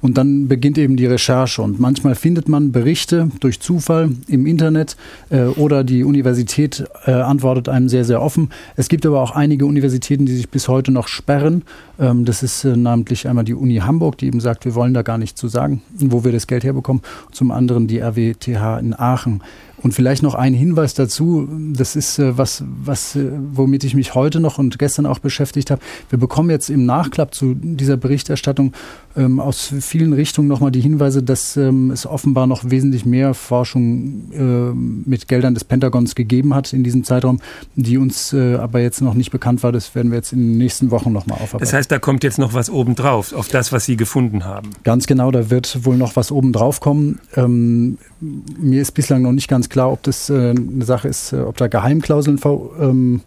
Und 0.00 0.18
dann 0.18 0.48
beginnt 0.48 0.78
eben 0.78 0.96
die 0.96 1.06
Recherche. 1.06 1.62
Und 1.62 1.80
manchmal 1.80 2.14
findet 2.14 2.48
man 2.48 2.72
Berichte 2.72 3.30
durch 3.40 3.60
Zufall 3.60 4.10
im 4.28 4.46
Internet 4.46 4.96
äh, 5.30 5.44
oder 5.44 5.82
die 5.82 6.04
Universität 6.04 6.84
äh, 7.06 7.12
antwortet 7.12 7.68
einem 7.68 7.88
sehr, 7.88 8.04
sehr 8.04 8.20
offen. 8.20 8.50
Es 8.76 8.88
gibt 8.88 9.06
aber 9.06 9.22
auch 9.22 9.32
einige 9.32 9.66
Universitäten, 9.66 10.26
die 10.26 10.36
sich 10.36 10.50
bis 10.50 10.68
heute 10.68 10.92
noch 10.92 11.08
sperren. 11.08 11.62
Ähm, 11.98 12.24
das 12.24 12.42
ist 12.42 12.64
äh, 12.64 12.76
namentlich 12.76 13.28
einmal 13.28 13.44
die 13.44 13.54
Uni 13.54 13.76
Hamburg, 13.76 14.18
die 14.18 14.26
eben 14.26 14.40
sagt, 14.40 14.64
wir 14.64 14.74
wollen 14.74 14.94
da 14.94 15.02
gar 15.02 15.18
nichts 15.18 15.40
zu 15.40 15.48
sagen, 15.48 15.82
wo 15.90 16.24
wir 16.24 16.32
das 16.32 16.46
Geld 16.46 16.64
herbekommen. 16.64 17.02
Zum 17.32 17.50
anderen 17.50 17.86
die 17.86 18.00
RWTH 18.00 18.78
in 18.78 18.94
Aachen. 18.98 19.42
Und 19.82 19.94
vielleicht 19.94 20.22
noch 20.22 20.34
ein 20.34 20.54
Hinweis 20.54 20.94
dazu, 20.94 21.48
das 21.72 21.94
ist 21.94 22.18
äh, 22.18 22.36
was, 22.36 22.64
was, 22.66 23.14
äh, 23.14 23.30
womit 23.52 23.84
ich 23.84 23.94
mich 23.94 24.14
heute 24.14 24.40
noch 24.40 24.58
und 24.58 24.78
gestern 24.78 25.06
auch 25.06 25.20
beschäftigt 25.20 25.70
habe. 25.70 25.80
Wir 26.10 26.18
bekommen 26.18 26.50
jetzt 26.50 26.68
im 26.68 26.84
Nachklapp 26.84 27.34
zu 27.34 27.54
dieser 27.54 27.96
Berichterstattung 27.96 28.72
ähm, 29.16 29.40
aus 29.40 29.72
vielen 29.80 30.12
Richtungen 30.12 30.48
nochmal 30.48 30.70
die 30.70 30.80
Hinweise, 30.80 31.22
dass 31.22 31.56
ähm, 31.56 31.90
es 31.90 32.06
offenbar 32.06 32.46
noch 32.46 32.70
wesentlich 32.70 33.06
mehr 33.06 33.34
Forschung 33.34 34.32
äh, 34.32 34.74
mit 35.08 35.28
Geldern 35.28 35.54
des 35.54 35.64
Pentagons 35.64 36.14
gegeben 36.14 36.54
hat 36.54 36.72
in 36.72 36.82
diesem 36.82 37.04
Zeitraum, 37.04 37.40
die 37.76 37.98
uns 37.98 38.32
äh, 38.32 38.56
aber 38.56 38.80
jetzt 38.80 39.00
noch 39.00 39.14
nicht 39.14 39.30
bekannt 39.30 39.62
war. 39.62 39.72
Das 39.72 39.94
werden 39.94 40.10
wir 40.10 40.16
jetzt 40.18 40.32
in 40.32 40.40
den 40.40 40.58
nächsten 40.58 40.90
Wochen 40.90 41.12
nochmal 41.12 41.36
aufarbeiten. 41.36 41.60
Das 41.60 41.72
heißt, 41.72 41.90
da 41.90 41.98
kommt 41.98 42.24
jetzt 42.24 42.38
noch 42.38 42.54
was 42.54 42.70
obendrauf, 42.70 43.32
auf 43.32 43.48
das, 43.48 43.72
was 43.72 43.84
Sie 43.84 43.96
gefunden 43.96 44.44
haben. 44.44 44.70
Ganz 44.82 45.06
genau, 45.06 45.30
da 45.30 45.50
wird 45.50 45.84
wohl 45.84 45.96
noch 45.96 46.16
was 46.16 46.32
obendrauf 46.32 46.80
kommen. 46.80 47.20
Ähm, 47.36 47.98
mir 48.20 48.82
ist 48.82 48.92
bislang 48.92 49.22
noch 49.22 49.32
nicht 49.32 49.48
ganz 49.48 49.67
klar, 49.68 49.92
ob 49.92 50.02
das 50.02 50.30
äh, 50.30 50.50
eine 50.50 50.84
Sache 50.84 51.08
ist, 51.08 51.32
äh, 51.32 51.40
ob 51.40 51.56
da 51.56 51.68
Geheimklauseln 51.68 52.40
ähm, 52.80 53.22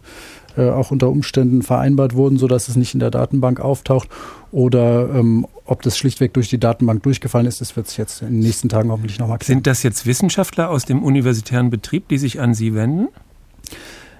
äh, 0.57 0.69
auch 0.69 0.91
unter 0.91 1.09
Umständen 1.09 1.61
vereinbart 1.61 2.15
wurden, 2.15 2.37
sodass 2.37 2.67
es 2.67 2.75
nicht 2.75 2.93
in 2.93 2.99
der 2.99 3.11
Datenbank 3.11 3.59
auftaucht 3.59 4.09
oder 4.51 5.09
ähm, 5.13 5.47
ob 5.65 5.81
das 5.81 5.97
schlichtweg 5.97 6.33
durch 6.33 6.49
die 6.49 6.59
Datenbank 6.59 7.03
durchgefallen 7.03 7.47
ist, 7.47 7.61
das 7.61 7.75
wird 7.77 7.87
sich 7.87 7.97
jetzt 7.97 8.21
in 8.21 8.29
den 8.29 8.39
nächsten 8.39 8.67
Tagen 8.67 8.91
hoffentlich 8.91 9.19
nochmal 9.19 9.37
klären. 9.37 9.57
Sind 9.57 9.67
das 9.67 9.83
jetzt 9.83 10.05
Wissenschaftler 10.05 10.69
aus 10.69 10.85
dem 10.85 11.03
universitären 11.03 11.69
Betrieb, 11.69 12.09
die 12.09 12.17
sich 12.17 12.41
an 12.41 12.53
Sie 12.53 12.73
wenden? 12.75 13.07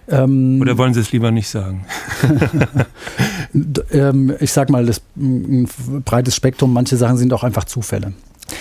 Ähm, 0.08 0.60
Oder 0.62 0.78
wollen 0.78 0.94
Sie 0.94 1.02
es 1.02 1.12
lieber 1.12 1.32
nicht 1.32 1.50
sagen? 1.50 1.86
ähm, 3.92 4.34
ich 4.40 4.52
sag 4.52 4.70
mal, 4.70 4.86
das 4.86 5.02
ein 5.18 5.68
breites 6.06 6.36
Spektrum, 6.36 6.74
manche 6.74 6.98
Sachen 6.98 7.18
sind 7.18 7.34
auch 7.34 7.44
einfach 7.44 7.66
Zufälle. 7.66 8.14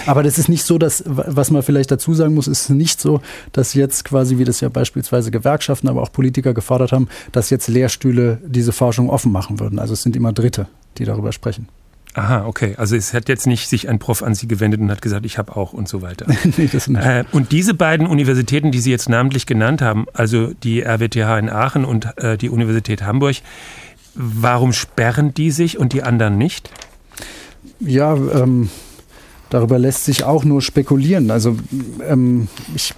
Aber 0.06 0.22
das 0.22 0.38
ist 0.38 0.48
nicht 0.48 0.64
so, 0.64 0.78
dass, 0.78 1.02
was 1.06 1.50
man 1.50 1.62
vielleicht 1.62 1.90
dazu 1.90 2.14
sagen 2.14 2.34
muss, 2.34 2.48
ist 2.48 2.70
nicht 2.70 3.00
so, 3.00 3.20
dass 3.52 3.74
jetzt 3.74 4.04
quasi, 4.04 4.38
wie 4.38 4.44
das 4.44 4.60
ja 4.60 4.68
beispielsweise 4.68 5.30
Gewerkschaften, 5.30 5.88
aber 5.88 6.02
auch 6.02 6.12
Politiker 6.12 6.54
gefordert 6.54 6.92
haben, 6.92 7.08
dass 7.32 7.50
jetzt 7.50 7.68
Lehrstühle 7.68 8.38
diese 8.44 8.72
Forschung 8.72 9.10
offen 9.10 9.32
machen 9.32 9.60
würden. 9.60 9.78
Also 9.78 9.94
es 9.94 10.02
sind 10.02 10.16
immer 10.16 10.32
Dritte, 10.32 10.66
die 10.98 11.04
darüber 11.04 11.32
sprechen. 11.32 11.68
Aha, 12.14 12.44
okay. 12.46 12.74
Also 12.76 12.96
es 12.96 13.14
hat 13.14 13.28
jetzt 13.28 13.46
nicht 13.46 13.68
sich 13.68 13.88
ein 13.88 14.00
Prof 14.00 14.22
an 14.22 14.34
Sie 14.34 14.48
gewendet 14.48 14.80
und 14.80 14.90
hat 14.90 15.00
gesagt, 15.00 15.24
ich 15.24 15.38
habe 15.38 15.56
auch 15.56 15.72
und 15.72 15.88
so 15.88 16.02
weiter. 16.02 16.26
nee, 16.56 16.68
das 16.70 16.88
nicht. 16.88 17.04
Äh, 17.04 17.24
und 17.30 17.52
diese 17.52 17.72
beiden 17.72 18.06
Universitäten, 18.06 18.72
die 18.72 18.80
Sie 18.80 18.90
jetzt 18.90 19.08
namentlich 19.08 19.46
genannt 19.46 19.80
haben, 19.80 20.06
also 20.12 20.52
die 20.52 20.82
RWTH 20.82 21.38
in 21.38 21.48
Aachen 21.48 21.84
und 21.84 22.18
äh, 22.18 22.36
die 22.36 22.50
Universität 22.50 23.02
Hamburg, 23.02 23.36
warum 24.14 24.72
sperren 24.72 25.34
die 25.34 25.52
sich 25.52 25.78
und 25.78 25.92
die 25.92 26.02
anderen 26.02 26.36
nicht? 26.36 26.70
Ja, 27.78 28.14
ähm, 28.14 28.70
darüber 29.50 29.78
lässt 29.78 30.04
sich 30.04 30.24
auch 30.24 30.44
nur 30.44 30.62
spekulieren. 30.62 31.30
Also 31.30 31.56
ähm, 32.08 32.48
ich 32.74 32.94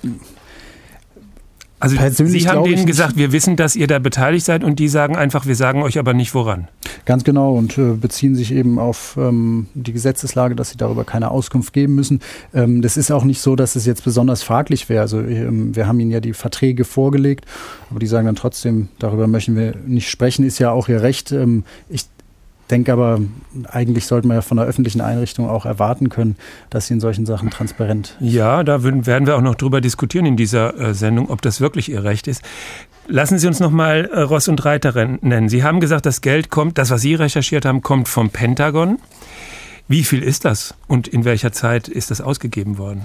also 1.82 1.96
Persönlich 1.96 2.44
Sie 2.44 2.48
haben 2.48 2.62
denen 2.62 2.86
gesagt, 2.86 3.16
wir 3.16 3.32
wissen, 3.32 3.56
dass 3.56 3.74
ihr 3.74 3.88
da 3.88 3.98
beteiligt 3.98 4.46
seid 4.46 4.62
und 4.62 4.78
die 4.78 4.86
sagen 4.86 5.16
einfach, 5.16 5.46
wir 5.46 5.56
sagen 5.56 5.82
euch 5.82 5.98
aber 5.98 6.14
nicht 6.14 6.32
woran. 6.32 6.68
Ganz 7.06 7.24
genau 7.24 7.54
und 7.56 7.76
äh, 7.76 7.94
beziehen 7.94 8.36
sich 8.36 8.54
eben 8.54 8.78
auf 8.78 9.16
ähm, 9.18 9.66
die 9.74 9.92
Gesetzeslage, 9.92 10.54
dass 10.54 10.70
sie 10.70 10.76
darüber 10.76 11.02
keine 11.02 11.32
Auskunft 11.32 11.72
geben 11.72 11.96
müssen. 11.96 12.20
Ähm, 12.54 12.82
das 12.82 12.96
ist 12.96 13.10
auch 13.10 13.24
nicht 13.24 13.40
so, 13.40 13.56
dass 13.56 13.74
es 13.74 13.84
jetzt 13.84 14.04
besonders 14.04 14.44
fraglich 14.44 14.88
wäre. 14.88 15.00
Also 15.00 15.18
ähm, 15.22 15.74
wir 15.74 15.88
haben 15.88 15.98
ihnen 15.98 16.12
ja 16.12 16.20
die 16.20 16.34
Verträge 16.34 16.84
vorgelegt, 16.84 17.46
aber 17.90 17.98
die 17.98 18.06
sagen 18.06 18.26
dann 18.26 18.36
trotzdem, 18.36 18.86
darüber 19.00 19.26
möchten 19.26 19.56
wir 19.56 19.74
nicht 19.84 20.08
sprechen, 20.08 20.44
ist 20.44 20.60
ja 20.60 20.70
auch 20.70 20.88
ihr 20.88 21.02
Recht. 21.02 21.32
Ähm, 21.32 21.64
ich 21.88 22.04
denke 22.72 22.92
aber, 22.92 23.20
eigentlich 23.68 24.06
sollte 24.06 24.26
man 24.26 24.38
ja 24.38 24.40
von 24.40 24.56
der 24.56 24.66
öffentlichen 24.66 25.02
Einrichtung 25.02 25.48
auch 25.48 25.66
erwarten 25.66 26.08
können, 26.08 26.36
dass 26.70 26.86
sie 26.86 26.94
in 26.94 27.00
solchen 27.00 27.26
Sachen 27.26 27.50
transparent. 27.50 28.16
Ja, 28.18 28.64
da 28.64 28.82
werden 28.82 29.26
wir 29.26 29.36
auch 29.36 29.42
noch 29.42 29.54
drüber 29.54 29.80
diskutieren 29.80 30.26
in 30.26 30.36
dieser 30.36 30.78
äh, 30.78 30.94
Sendung, 30.94 31.28
ob 31.30 31.42
das 31.42 31.60
wirklich 31.60 31.90
ihr 31.90 32.02
Recht 32.02 32.26
ist. 32.26 32.42
Lassen 33.06 33.38
Sie 33.38 33.46
uns 33.46 33.60
noch 33.60 33.70
mal 33.70 34.06
äh, 34.06 34.20
Ross 34.20 34.48
und 34.48 34.64
Reiter 34.64 34.92
nennen. 35.20 35.48
Sie 35.48 35.62
haben 35.62 35.80
gesagt, 35.80 36.06
das 36.06 36.22
Geld 36.22 36.50
kommt, 36.50 36.78
das, 36.78 36.90
was 36.90 37.02
Sie 37.02 37.14
recherchiert 37.14 37.66
haben, 37.66 37.82
kommt 37.82 38.08
vom 38.08 38.30
Pentagon. 38.30 38.98
Wie 39.86 40.04
viel 40.04 40.22
ist 40.22 40.46
das 40.46 40.74
und 40.88 41.08
in 41.08 41.24
welcher 41.24 41.52
Zeit 41.52 41.88
ist 41.88 42.10
das 42.10 42.20
ausgegeben 42.22 42.78
worden? 42.78 43.02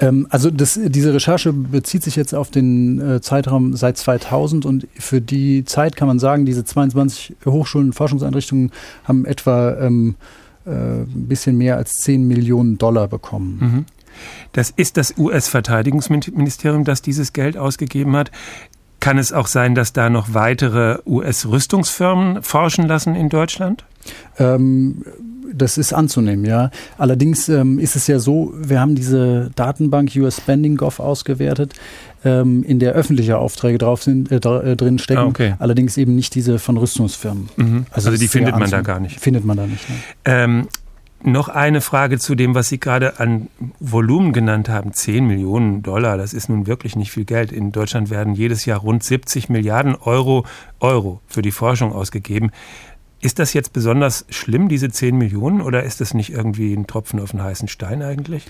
Ähm, 0.00 0.26
also 0.30 0.50
das, 0.50 0.80
diese 0.82 1.14
Recherche 1.14 1.52
bezieht 1.52 2.02
sich 2.02 2.16
jetzt 2.16 2.34
auf 2.34 2.50
den 2.50 3.00
äh, 3.00 3.20
Zeitraum 3.20 3.76
seit 3.76 3.98
2000 3.98 4.64
und 4.64 4.88
für 4.98 5.20
die 5.20 5.64
Zeit 5.64 5.94
kann 5.94 6.08
man 6.08 6.18
sagen, 6.18 6.46
diese 6.46 6.64
22 6.64 7.36
Hochschulen 7.44 7.88
und 7.88 7.92
Forschungseinrichtungen 7.92 8.72
haben 9.04 9.26
etwa 9.26 9.76
ähm, 9.78 10.16
äh, 10.64 10.70
ein 10.70 11.28
bisschen 11.28 11.56
mehr 11.56 11.76
als 11.76 11.92
10 12.00 12.26
Millionen 12.26 12.78
Dollar 12.78 13.08
bekommen. 13.08 13.58
Mhm. 13.60 13.84
Das 14.52 14.70
ist 14.70 14.96
das 14.96 15.16
US-Verteidigungsministerium, 15.16 16.84
das 16.84 17.00
dieses 17.02 17.32
Geld 17.32 17.56
ausgegeben 17.56 18.16
hat. 18.16 18.30
Kann 18.98 19.16
es 19.16 19.32
auch 19.32 19.46
sein, 19.46 19.74
dass 19.74 19.92
da 19.94 20.10
noch 20.10 20.34
weitere 20.34 20.98
US-Rüstungsfirmen 21.06 22.42
forschen 22.42 22.86
lassen 22.86 23.14
in 23.14 23.30
Deutschland? 23.30 23.84
Ähm, 24.38 25.04
das 25.52 25.78
ist 25.78 25.92
anzunehmen, 25.92 26.44
ja. 26.44 26.70
Allerdings 26.98 27.48
ähm, 27.48 27.78
ist 27.78 27.96
es 27.96 28.06
ja 28.06 28.18
so, 28.18 28.52
wir 28.56 28.80
haben 28.80 28.94
diese 28.94 29.50
Datenbank 29.54 30.10
US 30.16 30.38
Spending 30.38 30.76
Gov 30.76 31.00
ausgewertet, 31.00 31.74
ähm, 32.24 32.62
in 32.64 32.78
der 32.78 32.92
öffentliche 32.92 33.38
Aufträge 33.38 33.78
drauf 33.78 34.02
sind, 34.02 34.30
äh, 34.30 34.36
äh, 34.36 34.76
drin 34.76 34.98
stecken. 34.98 35.20
Ah, 35.20 35.26
okay. 35.26 35.54
Allerdings 35.58 35.96
eben 35.96 36.14
nicht 36.14 36.34
diese 36.34 36.58
von 36.58 36.76
Rüstungsfirmen. 36.76 37.48
Mhm. 37.56 37.86
Also, 37.90 38.10
also 38.10 38.20
die 38.20 38.28
findet 38.28 38.58
man 38.58 38.70
da 38.70 38.82
gar 38.82 39.00
nicht. 39.00 39.20
Findet 39.20 39.44
man 39.44 39.56
da 39.56 39.66
nicht. 39.66 39.88
Ne? 39.88 39.96
Ähm, 40.24 40.68
noch 41.22 41.48
eine 41.48 41.82
Frage 41.82 42.18
zu 42.18 42.34
dem, 42.34 42.54
was 42.54 42.68
Sie 42.68 42.80
gerade 42.80 43.20
an 43.20 43.48
Volumen 43.78 44.32
genannt 44.32 44.70
haben. 44.70 44.94
10 44.94 45.26
Millionen 45.26 45.82
Dollar, 45.82 46.16
das 46.16 46.32
ist 46.32 46.48
nun 46.48 46.66
wirklich 46.66 46.96
nicht 46.96 47.10
viel 47.10 47.26
Geld. 47.26 47.52
In 47.52 47.72
Deutschland 47.72 48.08
werden 48.08 48.34
jedes 48.34 48.64
Jahr 48.64 48.80
rund 48.80 49.04
70 49.04 49.50
Milliarden 49.50 49.94
Euro, 49.96 50.46
Euro 50.78 51.20
für 51.26 51.42
die 51.42 51.50
Forschung 51.50 51.92
ausgegeben. 51.92 52.50
Ist 53.20 53.38
das 53.38 53.52
jetzt 53.52 53.72
besonders 53.72 54.24
schlimm, 54.30 54.68
diese 54.68 54.90
10 54.90 55.16
Millionen, 55.16 55.60
oder 55.60 55.82
ist 55.82 56.00
das 56.00 56.14
nicht 56.14 56.30
irgendwie 56.30 56.72
ein 56.72 56.86
Tropfen 56.86 57.20
auf 57.20 57.32
den 57.32 57.42
heißen 57.42 57.68
Stein 57.68 58.02
eigentlich? 58.02 58.46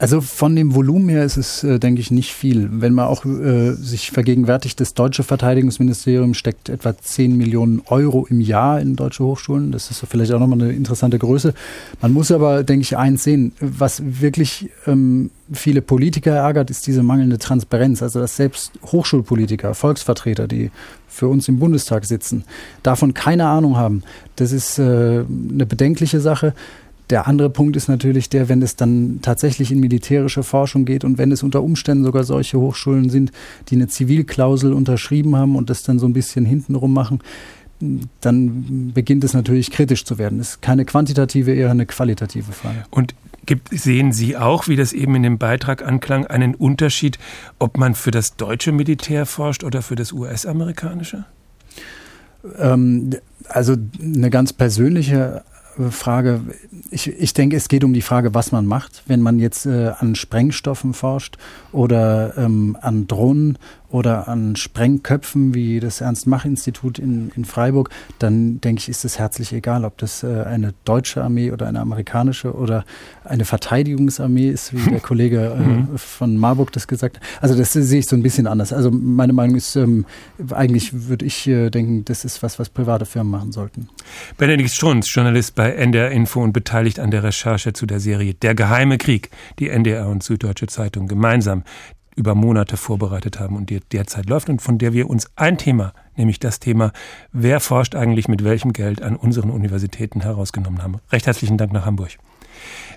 Also 0.00 0.22
von 0.22 0.56
dem 0.56 0.74
Volumen 0.74 1.10
her 1.10 1.24
ist 1.26 1.36
es, 1.36 1.62
äh, 1.62 1.78
denke 1.78 2.00
ich, 2.00 2.10
nicht 2.10 2.32
viel. 2.32 2.70
Wenn 2.72 2.94
man 2.94 3.06
auch 3.06 3.26
äh, 3.26 3.72
sich 3.72 4.10
vergegenwärtigt, 4.10 4.80
das 4.80 4.94
deutsche 4.94 5.24
Verteidigungsministerium 5.24 6.32
steckt 6.32 6.70
etwa 6.70 6.96
10 6.96 7.36
Millionen 7.36 7.82
Euro 7.84 8.26
im 8.30 8.40
Jahr 8.40 8.80
in 8.80 8.96
deutsche 8.96 9.24
Hochschulen. 9.24 9.72
Das 9.72 9.90
ist 9.90 10.02
vielleicht 10.08 10.32
auch 10.32 10.40
nochmal 10.40 10.62
eine 10.62 10.72
interessante 10.72 11.18
Größe. 11.18 11.52
Man 12.00 12.14
muss 12.14 12.32
aber, 12.32 12.64
denke 12.64 12.80
ich, 12.80 12.96
eins 12.96 13.24
sehen, 13.24 13.52
was 13.60 14.02
wirklich 14.02 14.70
ähm, 14.86 15.30
viele 15.52 15.82
Politiker 15.82 16.32
ärgert, 16.32 16.70
ist 16.70 16.86
diese 16.86 17.02
mangelnde 17.02 17.36
Transparenz. 17.36 18.02
Also 18.02 18.20
dass 18.20 18.36
selbst 18.36 18.72
Hochschulpolitiker, 18.82 19.74
Volksvertreter, 19.74 20.48
die 20.48 20.70
für 21.08 21.28
uns 21.28 21.46
im 21.46 21.58
Bundestag 21.58 22.06
sitzen, 22.06 22.44
davon 22.82 23.12
keine 23.12 23.48
Ahnung 23.48 23.76
haben. 23.76 24.02
Das 24.36 24.52
ist 24.52 24.78
äh, 24.78 24.82
eine 24.82 25.66
bedenkliche 25.66 26.22
Sache. 26.22 26.54
Der 27.10 27.26
andere 27.26 27.50
Punkt 27.50 27.76
ist 27.76 27.88
natürlich 27.88 28.28
der, 28.28 28.48
wenn 28.48 28.62
es 28.62 28.76
dann 28.76 29.18
tatsächlich 29.20 29.72
in 29.72 29.80
militärische 29.80 30.44
Forschung 30.44 30.84
geht 30.84 31.04
und 31.04 31.18
wenn 31.18 31.32
es 31.32 31.42
unter 31.42 31.62
Umständen 31.62 32.04
sogar 32.04 32.22
solche 32.22 32.58
Hochschulen 32.58 33.10
sind, 33.10 33.32
die 33.68 33.74
eine 33.74 33.88
Zivilklausel 33.88 34.72
unterschrieben 34.72 35.34
haben 35.34 35.56
und 35.56 35.70
das 35.70 35.82
dann 35.82 35.98
so 35.98 36.06
ein 36.06 36.12
bisschen 36.12 36.44
hintenrum 36.44 36.92
machen, 36.92 37.20
dann 38.20 38.92
beginnt 38.94 39.24
es 39.24 39.32
natürlich 39.32 39.70
kritisch 39.70 40.04
zu 40.04 40.18
werden. 40.18 40.38
Es 40.38 40.50
ist 40.50 40.62
keine 40.62 40.84
quantitative, 40.84 41.52
eher 41.52 41.70
eine 41.70 41.86
qualitative 41.86 42.52
Frage. 42.52 42.84
Und 42.90 43.14
gibt, 43.46 43.70
sehen 43.70 44.12
Sie 44.12 44.36
auch, 44.36 44.68
wie 44.68 44.76
das 44.76 44.92
eben 44.92 45.14
in 45.16 45.22
dem 45.22 45.38
Beitrag 45.38 45.84
anklang, 45.84 46.26
einen 46.26 46.54
Unterschied, 46.54 47.18
ob 47.58 47.78
man 47.78 47.94
für 47.94 48.10
das 48.10 48.36
deutsche 48.36 48.70
Militär 48.70 49.26
forscht 49.26 49.64
oder 49.64 49.82
für 49.82 49.96
das 49.96 50.12
US-amerikanische? 50.12 51.24
Ähm, 52.58 53.10
also 53.48 53.76
eine 54.00 54.30
ganz 54.30 54.52
persönliche 54.52 55.42
Frage, 55.90 56.40
ich, 56.90 57.08
ich 57.08 57.34
denke, 57.34 57.56
es 57.56 57.68
geht 57.68 57.84
um 57.84 57.92
die 57.92 58.02
Frage, 58.02 58.34
was 58.34 58.52
man 58.52 58.66
macht. 58.66 59.02
Wenn 59.06 59.20
man 59.20 59.38
jetzt 59.38 59.66
äh, 59.66 59.92
an 59.98 60.14
Sprengstoffen 60.14 60.94
forscht 60.94 61.36
oder 61.72 62.36
ähm, 62.36 62.76
an 62.80 63.06
Drohnen 63.06 63.58
oder 63.90 64.28
an 64.28 64.56
Sprengköpfen 64.56 65.54
wie 65.54 65.80
das 65.80 66.00
Ernst-Mach-Institut 66.00 66.98
in, 66.98 67.30
in 67.34 67.44
Freiburg, 67.44 67.90
dann 68.18 68.60
denke 68.60 68.80
ich, 68.80 68.88
ist 68.88 69.04
es 69.04 69.18
herzlich 69.18 69.52
egal, 69.52 69.84
ob 69.84 69.98
das 69.98 70.22
äh, 70.22 70.44
eine 70.44 70.74
deutsche 70.84 71.22
Armee 71.22 71.50
oder 71.50 71.66
eine 71.66 71.80
amerikanische 71.80 72.54
oder 72.54 72.84
eine 73.24 73.44
Verteidigungsarmee 73.44 74.48
ist, 74.48 74.74
wie 74.74 74.90
der 74.90 75.00
Kollege 75.10 75.56
äh, 75.56 75.60
mhm. 75.60 75.98
von 75.98 76.36
Marburg 76.36 76.72
das 76.72 76.86
gesagt 76.86 77.16
hat. 77.16 77.24
Also 77.40 77.56
das 77.56 77.72
sehe 77.72 77.98
ich 77.98 78.06
so 78.06 78.14
ein 78.14 78.22
bisschen 78.22 78.46
anders. 78.46 78.72
Also 78.72 78.90
meine 78.90 79.32
Meinung 79.32 79.56
ist, 79.56 79.74
ähm, 79.74 80.06
eigentlich 80.50 81.08
würde 81.08 81.24
ich 81.24 81.46
äh, 81.48 81.70
denken, 81.70 82.04
das 82.04 82.24
ist 82.24 82.42
was, 82.42 82.58
was 82.58 82.68
private 82.68 83.06
Firmen 83.06 83.30
machen 83.30 83.52
sollten. 83.52 83.88
Benedikt 84.36 84.70
Strunz, 84.70 85.12
Journalist 85.12 85.54
bei 85.56 85.72
NDR 85.72 86.10
Info 86.12 86.42
und 86.42 86.52
beteiligt 86.52 87.00
an 87.00 87.10
der 87.10 87.24
Recherche 87.24 87.72
zu 87.72 87.86
der 87.86 87.98
Serie 87.98 88.34
Der 88.34 88.54
geheime 88.54 88.98
Krieg, 88.98 89.30
die 89.58 89.68
NDR 89.68 90.08
und 90.08 90.22
Süddeutsche 90.22 90.68
Zeitung 90.68 91.08
gemeinsam 91.08 91.64
über 92.16 92.34
Monate 92.34 92.76
vorbereitet 92.76 93.40
haben 93.40 93.56
und 93.56 93.70
die 93.70 93.80
derzeit 93.80 94.28
läuft 94.28 94.48
und 94.48 94.60
von 94.60 94.78
der 94.78 94.92
wir 94.92 95.08
uns 95.08 95.30
ein 95.36 95.58
Thema, 95.58 95.92
nämlich 96.16 96.38
das 96.40 96.60
Thema, 96.60 96.92
wer 97.32 97.60
forscht 97.60 97.94
eigentlich 97.94 98.28
mit 98.28 98.44
welchem 98.44 98.72
Geld 98.72 99.02
an 99.02 99.16
unseren 99.16 99.50
Universitäten 99.50 100.20
herausgenommen 100.20 100.82
haben. 100.82 100.96
Recht 101.10 101.26
herzlichen 101.26 101.58
Dank 101.58 101.72
nach 101.72 101.86
Hamburg. 101.86 102.18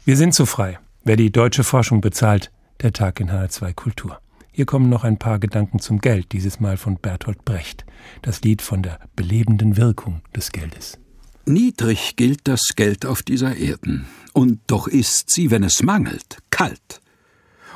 Wir 0.06 0.18
sind 0.18 0.34
so 0.34 0.46
frei. 0.46 0.80
Wer 1.04 1.16
die 1.18 1.32
deutsche 1.32 1.64
Forschung 1.64 2.02
bezahlt, 2.02 2.52
der 2.82 2.94
Tag 2.94 3.20
in 3.20 3.30
HR2 3.30 3.74
Kultur. 3.74 4.20
Hier 4.52 4.66
kommen 4.66 4.88
noch 4.88 5.04
ein 5.04 5.18
paar 5.18 5.40
Gedanken 5.40 5.80
zum 5.80 6.00
Geld, 6.00 6.32
dieses 6.32 6.60
Mal 6.60 6.78
von 6.78 6.98
Bertolt 6.98 7.44
Brecht, 7.44 7.86
das 8.22 8.42
Lied 8.42 8.62
von 8.62 8.84
der 8.84 9.00
belebenden 9.16 9.78
Wirkung 9.78 10.22
des 10.36 10.52
Geldes. 10.52 11.00
Niedrig 11.46 12.16
gilt 12.16 12.48
das 12.48 12.62
Geld 12.76 13.06
auf 13.06 13.24
dieser 13.24 13.56
Erden, 13.58 14.06
und 14.32 14.60
doch 14.68 14.88
ist 14.88 15.30
sie, 15.30 15.52
wenn 15.52 15.64
es 15.64 15.84
mangelt, 15.84 16.38
kalt. 16.52 17.02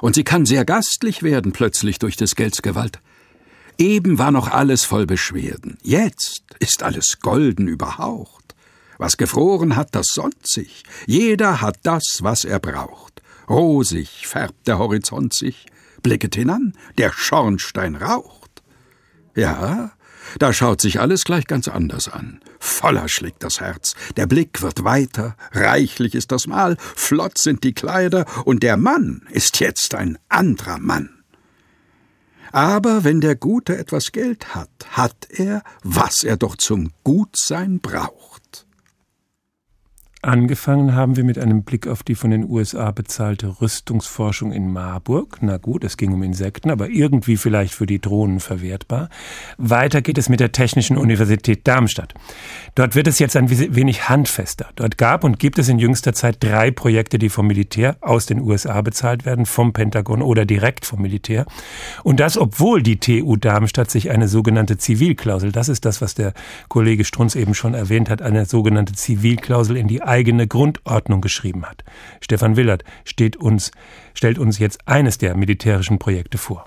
Und 0.01 0.15
sie 0.15 0.23
kann 0.23 0.45
sehr 0.45 0.65
gastlich 0.65 1.23
werden 1.23 1.51
plötzlich 1.51 1.99
durch 1.99 2.15
des 2.15 2.35
Gelds 2.35 2.61
Gewalt. 2.61 2.99
Eben 3.77 4.17
war 4.17 4.31
noch 4.31 4.49
alles 4.49 4.85
voll 4.85 5.05
Beschwerden, 5.05 5.77
jetzt 5.83 6.43
ist 6.59 6.81
alles 6.81 7.19
golden 7.21 7.67
überhaucht. 7.67 8.55
Was 8.97 9.17
gefroren 9.17 9.75
hat, 9.75 9.93
das 9.93 10.07
sonnt 10.07 10.47
sich, 10.47 10.83
jeder 11.05 11.61
hat 11.61 11.77
das, 11.83 12.19
was 12.21 12.43
er 12.43 12.59
braucht. 12.59 13.21
Rosig 13.47 14.25
färbt 14.25 14.67
der 14.67 14.79
Horizont 14.79 15.33
sich, 15.33 15.67
Blicket 16.01 16.35
hinan, 16.35 16.73
der 16.97 17.11
Schornstein 17.13 17.95
raucht. 17.95 18.63
Ja, 19.35 19.91
da 20.39 20.53
schaut 20.53 20.81
sich 20.81 20.99
alles 20.99 21.23
gleich 21.23 21.47
ganz 21.47 21.67
anders 21.67 22.07
an. 22.07 22.39
Voller 22.59 23.07
schlägt 23.07 23.43
das 23.43 23.59
Herz, 23.59 23.95
der 24.15 24.27
Blick 24.27 24.61
wird 24.61 24.83
weiter, 24.83 25.35
reichlich 25.51 26.15
ist 26.15 26.31
das 26.31 26.47
Mahl, 26.47 26.77
flott 26.79 27.37
sind 27.37 27.63
die 27.63 27.73
Kleider, 27.73 28.25
und 28.45 28.63
der 28.63 28.77
Mann 28.77 29.27
ist 29.31 29.59
jetzt 29.59 29.95
ein 29.95 30.17
anderer 30.29 30.79
Mann. 30.79 31.23
Aber 32.51 33.03
wenn 33.03 33.21
der 33.21 33.35
Gute 33.35 33.77
etwas 33.77 34.11
Geld 34.11 34.55
hat, 34.55 34.69
hat 34.91 35.27
er, 35.29 35.63
was 35.83 36.23
er 36.23 36.37
doch 36.37 36.55
zum 36.55 36.91
Gutsein 37.03 37.79
braucht. 37.79 38.66
Angefangen 40.23 40.95
haben 40.95 41.15
wir 41.15 41.23
mit 41.23 41.37
einem 41.37 41.61
Blick 41.61 41.85
auf 41.85 42.01
die 42.01 42.15
von 42.15 42.31
den 42.31 42.49
USA 42.49 42.89
bezahlte 42.89 43.61
Rüstungsforschung 43.61 44.51
in 44.51 44.73
Marburg. 44.73 45.37
Na 45.41 45.57
gut, 45.57 45.83
es 45.83 45.95
ging 45.95 46.11
um 46.11 46.23
Insekten, 46.23 46.71
aber 46.71 46.89
irgendwie 46.89 47.37
vielleicht 47.37 47.75
für 47.75 47.85
die 47.85 48.01
Drohnen 48.01 48.39
verwertbar. 48.39 49.09
Weiter 49.59 50.01
geht 50.01 50.17
es 50.17 50.27
mit 50.27 50.39
der 50.39 50.51
Technischen 50.51 50.97
Universität 50.97 51.67
Darmstadt. 51.67 52.15
Dort 52.73 52.95
wird 52.95 53.05
es 53.05 53.19
jetzt 53.19 53.35
ein 53.35 53.51
wenig 53.51 54.09
handfester. 54.09 54.65
Dort 54.75 54.97
gab 54.97 55.23
und 55.23 55.37
gibt 55.37 55.59
es 55.59 55.69
in 55.69 55.77
jüngster 55.77 56.13
Zeit 56.13 56.37
drei 56.39 56.71
Projekte, 56.71 57.19
die 57.19 57.29
vom 57.29 57.45
Militär 57.45 57.95
aus 58.01 58.25
den 58.25 58.41
USA 58.41 58.81
bezahlt 58.81 59.23
werden, 59.23 59.45
vom 59.45 59.71
Pentagon 59.71 60.23
oder 60.23 60.45
direkt 60.45 60.85
vom 60.85 61.03
Militär. 61.03 61.45
Und 62.03 62.19
das, 62.19 62.39
obwohl 62.39 62.81
die 62.81 62.99
TU 62.99 63.35
Darmstadt 63.35 63.91
sich 63.91 64.09
eine 64.09 64.27
sogenannte 64.27 64.79
Zivilklausel, 64.79 65.51
das 65.51 65.69
ist 65.69 65.85
das, 65.85 66.01
was 66.01 66.15
der 66.15 66.33
Kollege 66.69 67.05
Strunz 67.05 67.35
eben 67.35 67.53
schon 67.53 67.75
erwähnt 67.75 68.09
hat, 68.09 68.23
eine 68.23 68.45
sogenannte 68.45 68.93
Zivilklausel 68.93 69.77
in 69.77 69.87
die 69.87 70.07
eigene 70.17 70.47
Grundordnung 70.47 71.21
geschrieben 71.21 71.63
hat. 71.65 71.83
Stefan 72.21 72.55
Willert 72.55 72.83
uns, 73.39 73.71
stellt 74.15 74.39
uns 74.39 74.57
jetzt 74.57 74.79
eines 74.87 75.19
der 75.19 75.37
militärischen 75.37 75.99
Projekte 75.99 76.39
vor. 76.39 76.65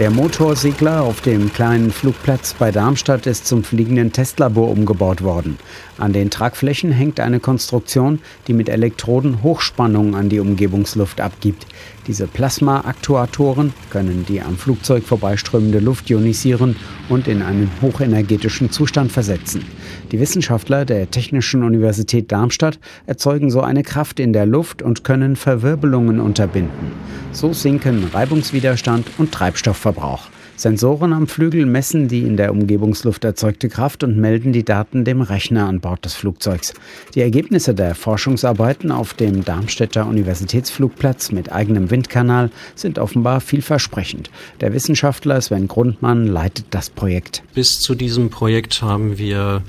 Der 0.00 0.10
Motorsegler 0.10 1.02
auf 1.02 1.20
dem 1.20 1.52
kleinen 1.52 1.92
Flugplatz 1.92 2.54
bei 2.54 2.72
Darmstadt 2.72 3.28
ist 3.28 3.46
zum 3.46 3.62
fliegenden 3.62 4.10
Testlabor 4.10 4.68
umgebaut 4.68 5.22
worden. 5.22 5.56
An 5.98 6.12
den 6.12 6.30
Tragflächen 6.30 6.90
hängt 6.90 7.20
eine 7.20 7.38
Konstruktion, 7.38 8.18
die 8.48 8.54
mit 8.54 8.68
Elektroden 8.68 9.44
Hochspannung 9.44 10.16
an 10.16 10.28
die 10.28 10.40
Umgebungsluft 10.40 11.20
abgibt. 11.20 11.68
Diese 12.06 12.26
Plasma-Aktuatoren 12.26 13.72
können 13.88 14.26
die 14.28 14.42
am 14.42 14.58
Flugzeug 14.58 15.04
vorbeiströmende 15.04 15.78
Luft 15.78 16.10
ionisieren 16.10 16.76
und 17.08 17.28
in 17.28 17.40
einen 17.40 17.70
hochenergetischen 17.80 18.70
Zustand 18.70 19.10
versetzen. 19.10 19.64
Die 20.12 20.20
Wissenschaftler 20.20 20.84
der 20.84 21.10
Technischen 21.10 21.62
Universität 21.62 22.30
Darmstadt 22.30 22.78
erzeugen 23.06 23.50
so 23.50 23.62
eine 23.62 23.82
Kraft 23.82 24.20
in 24.20 24.34
der 24.34 24.44
Luft 24.44 24.82
und 24.82 25.02
können 25.02 25.34
Verwirbelungen 25.34 26.20
unterbinden. 26.20 26.92
So 27.32 27.54
sinken 27.54 28.04
Reibungswiderstand 28.12 29.06
und 29.16 29.32
Treibstoffverbrauch. 29.32 30.28
Sensoren 30.56 31.12
am 31.12 31.26
Flügel 31.26 31.66
messen 31.66 32.06
die 32.06 32.20
in 32.20 32.36
der 32.36 32.52
Umgebungsluft 32.52 33.24
erzeugte 33.24 33.68
Kraft 33.68 34.04
und 34.04 34.16
melden 34.16 34.52
die 34.52 34.64
Daten 34.64 35.04
dem 35.04 35.20
Rechner 35.20 35.66
an 35.66 35.80
Bord 35.80 36.04
des 36.04 36.14
Flugzeugs. 36.14 36.74
Die 37.14 37.20
Ergebnisse 37.20 37.74
der 37.74 37.94
Forschungsarbeiten 37.94 38.92
auf 38.92 39.14
dem 39.14 39.44
Darmstädter 39.44 40.06
Universitätsflugplatz 40.06 41.32
mit 41.32 41.50
eigenem 41.50 41.90
Windkanal 41.90 42.50
sind 42.76 42.98
offenbar 42.98 43.40
vielversprechend. 43.40 44.30
Der 44.60 44.72
Wissenschaftler 44.72 45.40
Sven 45.40 45.66
Grundmann 45.66 46.26
leitet 46.26 46.66
das 46.70 46.88
Projekt. 46.88 47.42
Bis 47.54 47.80
zu 47.80 47.94
diesem 47.94 48.30
Projekt 48.30 48.80
haben 48.80 49.18
wir 49.18 49.62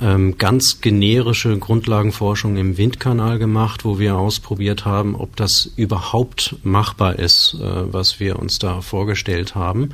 ähm, 0.00 0.36
ganz 0.38 0.80
generische 0.80 1.56
Grundlagenforschung 1.58 2.56
im 2.56 2.76
Windkanal 2.76 3.38
gemacht, 3.38 3.84
wo 3.84 3.98
wir 3.98 4.16
ausprobiert 4.16 4.84
haben, 4.84 5.14
ob 5.14 5.36
das 5.36 5.70
überhaupt 5.76 6.56
machbar 6.62 7.18
ist, 7.18 7.54
äh, 7.54 7.92
was 7.92 8.20
wir 8.20 8.38
uns 8.38 8.58
da 8.58 8.80
vorgestellt 8.80 9.54
haben. 9.54 9.90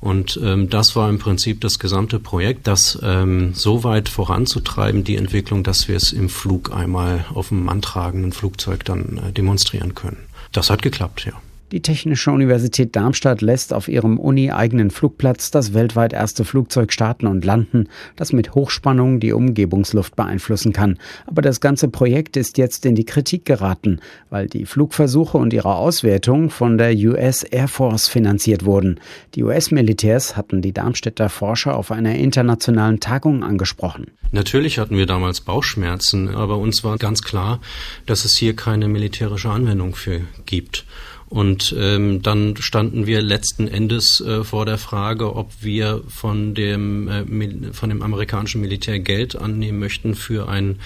Und 0.00 0.40
ähm, 0.42 0.70
das 0.70 0.96
war 0.96 1.10
im 1.10 1.18
Prinzip 1.18 1.60
das 1.60 1.78
gesamte 1.78 2.18
Projekt, 2.18 2.66
das 2.66 2.98
ähm, 3.02 3.52
so 3.54 3.84
weit 3.84 4.08
voranzutreiben, 4.08 5.04
die 5.04 5.16
Entwicklung, 5.16 5.62
dass 5.62 5.88
wir 5.88 5.96
es 5.96 6.12
im 6.12 6.30
Flug 6.30 6.74
einmal 6.74 7.26
auf 7.34 7.48
dem 7.48 7.68
antragenden 7.68 8.32
Flugzeug 8.32 8.84
dann 8.84 9.20
äh, 9.28 9.32
demonstrieren 9.32 9.94
können. 9.94 10.16
Das 10.52 10.70
hat 10.70 10.80
geklappt, 10.80 11.26
ja. 11.26 11.34
Die 11.72 11.82
Technische 11.82 12.32
Universität 12.32 12.96
Darmstadt 12.96 13.42
lässt 13.42 13.72
auf 13.72 13.86
ihrem 13.86 14.18
uni-eigenen 14.18 14.90
Flugplatz 14.90 15.52
das 15.52 15.72
weltweit 15.72 16.12
erste 16.12 16.44
Flugzeug 16.44 16.92
starten 16.92 17.28
und 17.28 17.44
landen, 17.44 17.88
das 18.16 18.32
mit 18.32 18.56
Hochspannung 18.56 19.20
die 19.20 19.32
Umgebungsluft 19.32 20.16
beeinflussen 20.16 20.72
kann. 20.72 20.98
Aber 21.26 21.42
das 21.42 21.60
ganze 21.60 21.86
Projekt 21.86 22.36
ist 22.36 22.58
jetzt 22.58 22.86
in 22.86 22.96
die 22.96 23.04
Kritik 23.04 23.44
geraten, 23.44 24.00
weil 24.30 24.48
die 24.48 24.66
Flugversuche 24.66 25.38
und 25.38 25.52
ihre 25.52 25.76
Auswertung 25.76 26.50
von 26.50 26.76
der 26.76 26.92
US 26.92 27.44
Air 27.44 27.68
Force 27.68 28.08
finanziert 28.08 28.64
wurden. 28.64 28.98
Die 29.36 29.44
US-Militärs 29.44 30.36
hatten 30.36 30.62
die 30.62 30.72
Darmstädter 30.72 31.28
Forscher 31.28 31.76
auf 31.76 31.92
einer 31.92 32.16
internationalen 32.16 32.98
Tagung 32.98 33.44
angesprochen. 33.44 34.08
Natürlich 34.32 34.80
hatten 34.80 34.96
wir 34.96 35.06
damals 35.06 35.40
Bauchschmerzen, 35.40 36.28
aber 36.34 36.58
uns 36.58 36.82
war 36.82 36.98
ganz 36.98 37.22
klar, 37.22 37.60
dass 38.06 38.24
es 38.24 38.36
hier 38.36 38.56
keine 38.56 38.88
militärische 38.88 39.50
Anwendung 39.50 39.94
für 39.94 40.20
gibt. 40.46 40.84
Und 41.30 41.72
ähm, 41.78 42.22
dann 42.22 42.56
standen 42.56 43.06
wir 43.06 43.22
letzten 43.22 43.68
Endes 43.68 44.20
äh, 44.20 44.42
vor 44.42 44.66
der 44.66 44.78
Frage, 44.78 45.36
ob 45.36 45.52
wir 45.60 46.02
von 46.08 46.54
dem, 46.56 47.06
äh, 47.06 47.72
von 47.72 47.88
dem 47.88 48.02
amerikanischen 48.02 48.60
Militär 48.60 48.98
Geld 48.98 49.36
annehmen 49.36 49.78
möchten 49.78 50.16
für 50.16 50.48
ein 50.48 50.80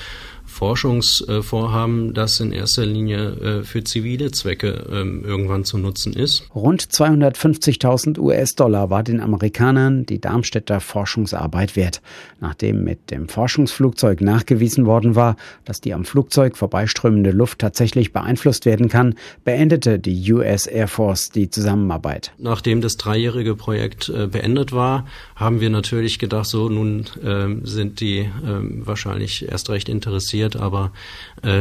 Forschungsvorhaben, 0.54 2.14
das 2.14 2.38
in 2.38 2.52
erster 2.52 2.86
Linie 2.86 3.60
äh, 3.60 3.62
für 3.64 3.82
zivile 3.82 4.30
Zwecke 4.30 4.86
ähm, 4.90 5.24
irgendwann 5.24 5.64
zu 5.64 5.78
nutzen 5.78 6.12
ist. 6.12 6.44
Rund 6.54 6.82
250.000 6.82 8.18
US-Dollar 8.20 8.88
war 8.88 9.02
den 9.02 9.20
Amerikanern 9.20 10.06
die 10.06 10.20
Darmstädter 10.20 10.78
Forschungsarbeit 10.78 11.74
wert. 11.74 12.00
Nachdem 12.40 12.84
mit 12.84 13.10
dem 13.10 13.28
Forschungsflugzeug 13.28 14.20
nachgewiesen 14.20 14.86
worden 14.86 15.16
war, 15.16 15.36
dass 15.64 15.80
die 15.80 15.92
am 15.92 16.04
Flugzeug 16.04 16.56
vorbeiströmende 16.56 17.32
Luft 17.32 17.58
tatsächlich 17.58 18.12
beeinflusst 18.12 18.64
werden 18.64 18.88
kann, 18.88 19.16
beendete 19.44 19.98
die 19.98 20.32
US 20.32 20.66
Air 20.66 20.86
Force 20.86 21.30
die 21.30 21.50
Zusammenarbeit. 21.50 22.32
Nachdem 22.38 22.80
das 22.80 22.96
dreijährige 22.96 23.56
Projekt 23.56 24.08
äh, 24.08 24.28
beendet 24.28 24.70
war, 24.70 25.06
haben 25.34 25.60
wir 25.60 25.70
natürlich 25.70 26.20
gedacht, 26.20 26.46
so 26.46 26.68
nun 26.68 27.06
äh, 27.24 27.66
sind 27.66 27.98
die 27.98 28.18
äh, 28.18 28.28
wahrscheinlich 28.44 29.48
erst 29.48 29.68
recht 29.70 29.88
interessiert 29.88 30.43
passiert, 30.44 30.56
aber 30.56 30.92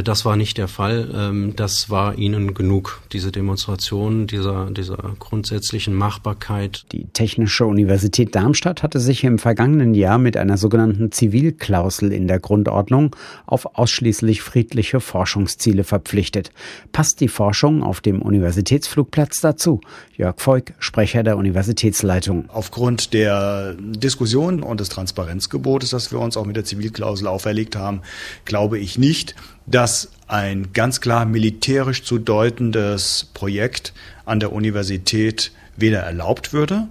das 0.04 0.24
war 0.24 0.36
nicht 0.36 0.58
der 0.58 0.68
Fall. 0.68 1.10
Ähm, 1.14 1.54
das 1.56 1.90
war 1.90 2.18
ihnen 2.18 2.54
genug, 2.54 3.02
diese 3.12 3.32
Demonstration 3.32 4.28
dieser, 4.28 4.70
dieser 4.72 4.98
grundsätzlichen 5.20 5.94
Machbarkeit. 5.94 6.86
Die 6.92 7.06
Technische 7.08 7.66
Universität 7.66 8.36
Darmstadt 8.36 8.84
hatte 8.84 9.00
sich 9.00 9.24
im 9.24 9.40
vergangenen 9.40 9.94
Jahr 9.94 10.18
mit 10.18 10.38
einer 10.38 10.58
sogenannten 10.58 11.12
Zivilklausel 11.12 12.14
in 12.14 12.28
der 12.28 12.40
Grundordnung 12.40 13.16
auf 13.46 13.78
ausschließlich 13.78 14.42
friedliche 14.42 15.00
Forschungsziele 15.00 15.84
verpflichtet. 15.84 16.52
Passt 16.92 17.20
die 17.20 17.28
Forschung 17.28 17.84
auf 17.84 18.00
dem 18.02 18.22
Universitätsflugplatz 18.22 19.42
dazu? 19.42 19.82
Jörg 20.16 20.36
Voigt, 20.38 20.74
Sprecher 20.80 21.24
der 21.24 21.38
Universitätsleitung. 21.38 22.46
Aufgrund 22.50 23.14
der 23.14 23.76
Diskussion 23.80 24.64
und 24.64 24.80
des 24.80 24.90
Transparenzgebotes, 24.90 25.90
das 25.90 26.12
wir 26.12 26.20
uns 26.20 26.38
auch 26.38 26.46
mit 26.46 26.56
der 26.56 26.66
Zivilklausel 26.66 27.28
auferlegt 27.28 27.76
haben, 27.76 28.02
glaube 28.46 28.80
ich 28.80 28.98
nicht, 28.98 29.36
dass 29.66 30.12
ein 30.28 30.74
ganz 30.74 31.02
klar 31.02 31.26
militärisch 31.26 32.04
zu 32.04 32.18
deutendes 32.18 33.30
Projekt 33.34 33.94
an 34.26 34.40
der 34.40 34.52
Universität 34.52 35.52
weder 35.76 36.00
erlaubt 36.02 36.54
würde, 36.54 36.88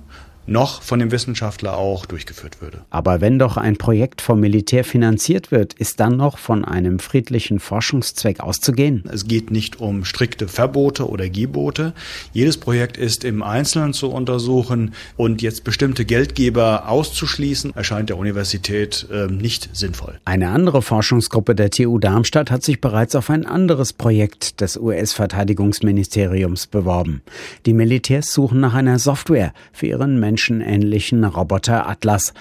noch 0.46 0.82
von 0.82 0.98
dem 0.98 1.10
Wissenschaftler 1.10 1.76
auch 1.76 2.06
durchgeführt 2.06 2.60
würde. 2.60 2.80
Aber 2.90 3.20
wenn 3.20 3.38
doch 3.38 3.56
ein 3.56 3.76
Projekt 3.76 4.20
vom 4.20 4.40
Militär 4.40 4.84
finanziert 4.84 5.50
wird, 5.50 5.74
ist 5.74 6.00
dann 6.00 6.16
noch 6.16 6.38
von 6.38 6.64
einem 6.64 6.98
friedlichen 6.98 7.60
Forschungszweck 7.60 8.40
auszugehen? 8.40 9.04
Es 9.12 9.26
geht 9.26 9.50
nicht 9.50 9.80
um 9.80 10.04
strikte 10.04 10.48
Verbote 10.48 11.08
oder 11.08 11.28
Gebote. 11.28 11.92
Jedes 12.32 12.56
Projekt 12.56 12.96
ist 12.96 13.24
im 13.24 13.42
Einzelnen 13.42 13.92
zu 13.92 14.10
untersuchen 14.10 14.94
und 15.16 15.42
jetzt 15.42 15.64
bestimmte 15.64 16.04
Geldgeber 16.04 16.88
auszuschließen, 16.88 17.74
erscheint 17.74 18.08
der 18.08 18.18
Universität 18.18 19.06
äh, 19.12 19.26
nicht 19.26 19.70
sinnvoll. 19.72 20.18
Eine 20.24 20.48
andere 20.50 20.82
Forschungsgruppe 20.82 21.54
der 21.54 21.70
TU 21.70 21.98
Darmstadt 21.98 22.50
hat 22.50 22.62
sich 22.62 22.80
bereits 22.80 23.14
auf 23.14 23.30
ein 23.30 23.46
anderes 23.46 23.92
Projekt 23.92 24.60
des 24.60 24.76
US-Verteidigungsministeriums 24.76 26.66
beworben. 26.66 27.22
Die 27.66 27.74
Militärs 27.74 28.32
suchen 28.32 28.60
nach 28.60 28.74
einer 28.74 28.98
Software 28.98 29.52
für 29.72 29.86
ihren 29.86 30.18
menschenähnlichen 30.32 31.24
Roboter 31.24 31.86
Atlas. 31.86 32.32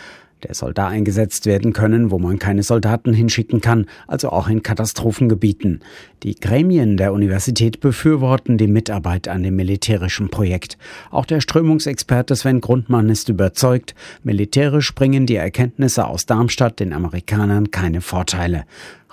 Der 0.43 0.56
soll 0.56 0.73
da 0.73 0.88
eingesetzt 0.88 1.45
werden 1.45 1.71
können, 1.71 2.10
wo 2.10 2.17
man 2.17 2.39
keine 2.39 2.63
Soldaten 2.63 3.13
hinschicken 3.13 3.62
kann, 3.62 3.86
also 4.08 4.30
auch 4.30 4.47
in 4.47 4.63
Katastrophengebieten. 4.63 5.82
Die 6.23 6.36
Gremien 6.36 6.97
der 6.97 7.13
Universität 7.13 7.80
befürworten 7.80 8.58
die 8.58 8.67
Mitarbeit 8.67 9.27
an 9.27 9.43
dem 9.43 9.56
militärischen 9.56 10.30
Projekt. 10.30 10.77
Auch 11.12 11.25
der 11.25 11.41
Strömungsexperte 11.41 12.36
Sven 12.36 12.62
Grundmann 12.62 13.10
ist 13.10 13.30
überzeugt, 13.30 13.93
militärisch 14.23 14.95
bringen 14.95 15.27
die 15.27 15.36
Erkenntnisse 15.36 16.08
aus 16.08 16.25
Darmstadt 16.25 16.80
den 16.80 16.93
Amerikanern 16.93 17.69
keine 17.69 18.01
Vorteile. 18.01 18.63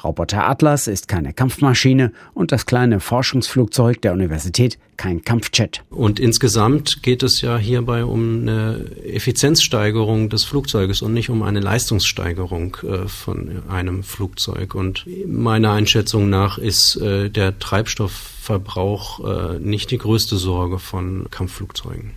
Roboter 0.02 0.48
Atlas 0.48 0.86
ist 0.86 1.08
keine 1.08 1.32
Kampfmaschine 1.32 2.12
und 2.34 2.52
das 2.52 2.66
kleine 2.66 3.00
Forschungsflugzeug 3.00 4.00
der 4.02 4.12
Universität 4.12 4.78
kein 4.96 5.22
Kampfjet. 5.22 5.84
Und 5.90 6.20
insgesamt 6.20 7.02
geht 7.02 7.22
es 7.22 7.40
ja 7.40 7.56
hierbei 7.56 8.04
um 8.04 8.42
eine 8.42 8.84
Effizienzsteigerung 9.04 10.28
des 10.28 10.44
Flugzeuges 10.44 11.02
und 11.02 11.14
nicht 11.14 11.30
um 11.30 11.42
eine 11.42 11.60
Leistungssteigerung 11.60 12.76
äh, 12.82 13.08
von 13.08 13.62
einem 13.68 14.02
Flugzeug. 14.02 14.74
Und 14.74 15.06
meiner 15.26 15.72
Einschätzung 15.72 16.28
nach 16.28 16.58
ist 16.58 16.96
äh, 16.96 17.30
der 17.30 17.58
Treibstoffverbrauch 17.58 19.54
äh, 19.54 19.58
nicht 19.60 19.90
die 19.90 19.98
größte 19.98 20.36
Sorge 20.36 20.78
von 20.78 21.28
Kampfflugzeugen. 21.30 22.12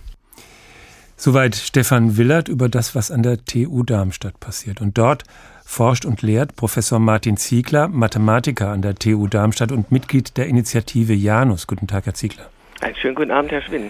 Soweit 1.16 1.54
Stefan 1.54 2.16
Willert 2.16 2.48
über 2.48 2.68
das, 2.68 2.96
was 2.96 3.12
an 3.12 3.22
der 3.22 3.44
TU 3.44 3.84
Darmstadt 3.84 4.40
passiert. 4.40 4.80
Und 4.80 4.98
dort 4.98 5.22
forscht 5.72 6.04
und 6.04 6.20
lehrt 6.20 6.54
Professor 6.54 6.98
Martin 6.98 7.38
Ziegler, 7.38 7.88
Mathematiker 7.88 8.68
an 8.68 8.82
der 8.82 8.94
TU 8.94 9.26
Darmstadt 9.26 9.72
und 9.72 9.90
Mitglied 9.90 10.36
der 10.36 10.46
Initiative 10.46 11.14
Janus. 11.14 11.66
Guten 11.66 11.86
Tag, 11.86 12.04
Herr 12.04 12.14
Ziegler. 12.14 12.44
Einen 12.82 12.94
schönen 12.96 13.14
guten 13.14 13.30
Abend, 13.30 13.52
Herr 13.52 13.62
Schwinn. 13.62 13.88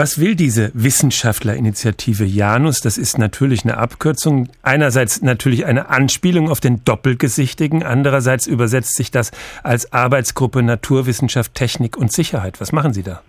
Was 0.00 0.18
will 0.18 0.34
diese 0.34 0.70
Wissenschaftlerinitiative 0.72 2.24
Janus? 2.24 2.80
Das 2.80 2.96
ist 2.96 3.18
natürlich 3.18 3.64
eine 3.64 3.76
Abkürzung. 3.76 4.48
Einerseits 4.62 5.20
natürlich 5.20 5.66
eine 5.66 5.90
Anspielung 5.90 6.48
auf 6.48 6.58
den 6.58 6.82
Doppelgesichtigen, 6.86 7.82
andererseits 7.82 8.46
übersetzt 8.46 8.96
sich 8.96 9.10
das 9.10 9.30
als 9.62 9.92
Arbeitsgruppe 9.92 10.62
Naturwissenschaft, 10.62 11.54
Technik 11.54 11.98
und 11.98 12.12
Sicherheit. 12.12 12.62
Was 12.62 12.72
machen 12.72 12.94
Sie 12.94 13.02
da? 13.02 13.20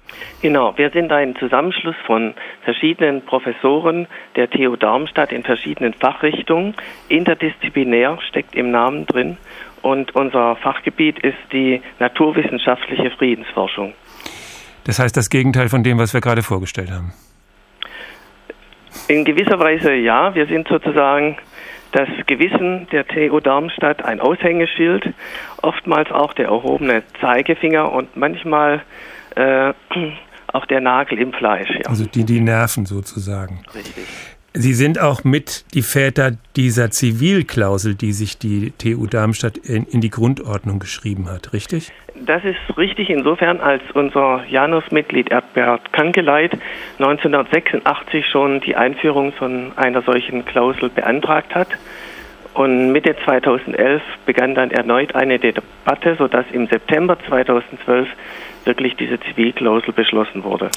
Genau, 0.42 0.78
wir 0.78 0.92
sind 0.92 1.12
ein 1.12 1.36
Zusammenschluss 1.36 1.98
von 2.06 2.36
verschiedenen 2.64 3.22
Professoren 3.26 4.08
der 4.38 4.50
TU 4.50 4.78
Darmstadt 4.78 5.34
in 5.34 5.44
verschiedenen 5.44 5.94
Fachrichtungen. 5.94 6.76
Interdisziplinär 7.10 8.18
steckt 8.30 8.56
im 8.56 8.72
Namen 8.72 9.06
drin 9.08 9.36
und 9.82 10.16
unser 10.16 10.56
Fachgebiet 10.56 11.20
ist 11.20 11.38
die 11.52 11.82
naturwissenschaftliche 12.00 13.12
Friedensforschung. 13.12 13.94
Das 14.84 15.00
heißt 15.00 15.16
das 15.16 15.30
Gegenteil 15.30 15.70
von 15.70 15.84
dem, 15.84 15.98
was 15.98 16.14
wir 16.14 16.22
gerade 16.22 16.44
vorgestellt 16.44 16.92
haben. 16.92 17.14
In 19.08 19.26
gewisser 19.26 19.60
Weise 19.60 19.94
ja. 19.94 20.34
Wir 20.36 20.48
sind 20.48 20.68
sozusagen 20.68 21.38
das 21.92 22.08
Gewissen 22.26 22.88
der 22.92 23.06
TU 23.08 23.40
Darmstadt 23.40 24.04
ein 24.04 24.20
Aushängeschild, 24.20 25.14
oftmals 25.62 26.12
auch 26.12 26.34
der 26.34 26.46
erhobene 26.46 27.04
Zeigefinger 27.20 27.92
und 27.92 28.16
manchmal 28.16 28.82
äh, 29.36 29.74
auch 30.54 30.66
der 30.66 30.82
Nagel 30.82 31.20
im 31.20 31.34
Fleisch. 31.34 31.70
Ja. 31.70 31.90
Also 31.90 32.06
die, 32.06 32.26
die 32.26 32.40
Nerven 32.40 32.86
sozusagen. 32.86 33.64
Richtig. 33.74 34.06
Sie 34.54 34.74
sind 34.74 35.00
auch 35.00 35.24
mit 35.24 35.64
die 35.74 35.82
Väter 35.82 36.32
dieser 36.58 36.92
Zivilklausel, 36.92 37.96
die 37.96 38.12
sich 38.12 38.38
die 38.38 38.74
TU 38.78 39.08
Darmstadt 39.08 39.56
in, 39.58 39.86
in 39.86 40.02
die 40.02 40.10
Grundordnung 40.10 40.80
geschrieben 40.80 41.30
hat, 41.30 41.54
richtig? 41.54 41.94
Das 42.26 42.44
ist 42.44 42.78
richtig 42.78 43.10
insofern, 43.10 43.62
als 43.62 43.82
unser 43.94 44.44
Janus-Mitglied 44.50 45.32
Erdbert 45.32 45.94
Kankeleit 45.94 46.52
1986 47.00 48.26
schon 48.28 48.60
die 48.60 48.76
Einführung 48.76 49.32
von 49.32 49.72
einer 49.78 50.02
solchen 50.02 50.44
Klausel 50.44 50.90
beantragt 50.90 51.56
hat. 51.56 51.70
Und 52.54 52.92
Mitte 52.92 53.16
2011 53.24 54.02
begann 54.26 54.56
dann 54.56 54.72
erneut 54.72 55.16
eine 55.16 55.40
Debatte, 55.40 56.16
sodass 56.18 56.46
im 56.52 56.68
September 56.68 57.18
2012 57.28 58.10
wirklich 58.66 58.96
diese 58.96 59.20
Zivilklausel 59.20 59.94
beschlossen 59.94 60.44
wurde. 60.44 60.70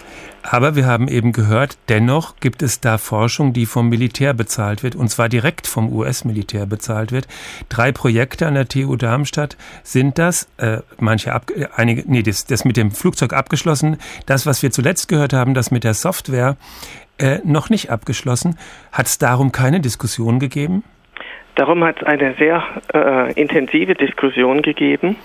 Aber 0.43 0.77
wir 0.77 0.87
haben 0.87 1.09
eben 1.09 1.33
gehört, 1.33 1.77
dennoch 1.89 2.37
gibt 2.37 2.63
es 2.63 2.81
da 2.81 2.97
Forschung, 2.97 3.53
die 3.53 3.67
vom 3.67 3.89
Militär 3.89 4.35
bezahlt 4.35 4.83
wird, 4.83 4.95
und 4.95 5.09
zwar 5.09 5.29
direkt 5.29 5.67
vom 5.67 5.93
US-Militär 5.93 6.67
bezahlt 6.67 7.13
wird. 7.13 7.27
Drei 7.69 7.93
Projekte 7.93 8.47
an 8.47 8.55
der 8.55 8.69
TU 8.69 8.97
Darmstadt 8.97 9.57
sind 9.83 10.19
das, 10.19 10.49
äh, 10.59 10.79
manche 10.99 11.33
ab, 11.33 11.51
einige, 11.77 12.05
nee, 12.07 12.23
das, 12.23 12.47
das 12.47 12.65
mit 12.65 12.77
dem 12.77 12.91
Flugzeug 12.91 13.33
abgeschlossen. 13.33 13.99
Das, 14.27 14.47
was 14.47 14.63
wir 14.63 14.71
zuletzt 14.71 15.09
gehört 15.09 15.33
haben, 15.33 15.55
das 15.55 15.71
mit 15.71 15.85
der 15.85 15.95
Software, 15.95 16.57
äh, 17.19 17.39
noch 17.45 17.69
nicht 17.69 17.91
abgeschlossen. 17.91 18.59
Hat 18.93 19.07
es 19.07 19.19
darum 19.19 19.53
keine 19.53 19.81
Diskussion 19.81 20.39
gegeben? 20.39 20.85
Darum 21.55 21.85
hat 21.85 22.03
es 22.03 22.07
eine 22.07 22.35
sehr 22.35 22.63
äh, 22.93 23.33
intensive 23.41 23.95
Diskussion 23.95 24.63
gegeben. 24.63 25.17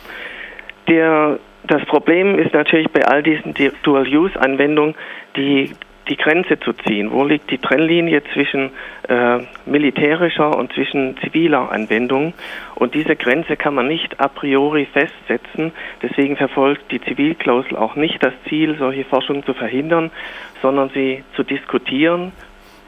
Der 0.88 1.40
das 1.64 1.86
Problem 1.86 2.40
ist 2.40 2.54
natürlich 2.54 2.90
bei 2.90 3.06
all 3.06 3.22
diesen 3.22 3.54
Dual-Use-Anwendungen 3.84 4.96
die, 5.36 5.72
die 6.08 6.18
Grenze 6.18 6.60
zu 6.60 6.74
ziehen. 6.74 7.12
Wo 7.12 7.26
liegt 7.26 7.52
die 7.52 7.58
Trennlinie 7.58 8.24
zwischen 8.34 8.72
äh, 9.08 9.40
militärischer 9.66 10.58
und 10.58 10.72
zwischen 10.74 11.18
ziviler 11.18 11.72
Anwendung? 11.72 12.34
Und 12.76 12.96
diese 12.96 13.16
Grenze 13.16 13.58
kann 13.58 13.76
man 13.76 13.88
nicht 13.88 14.20
a 14.20 14.30
priori 14.30 14.88
festsetzen. 14.92 15.72
Deswegen 16.02 16.38
verfolgt 16.38 16.92
die 16.92 17.02
Zivilklausel 17.02 17.76
auch 17.76 17.96
nicht 17.96 18.24
das 18.24 18.34
Ziel, 18.48 18.76
solche 18.80 19.04
Forschung 19.04 19.46
zu 19.46 19.54
verhindern, 19.54 20.12
sondern 20.62 20.90
sie 20.90 21.24
zu 21.36 21.44
diskutieren, 21.44 22.32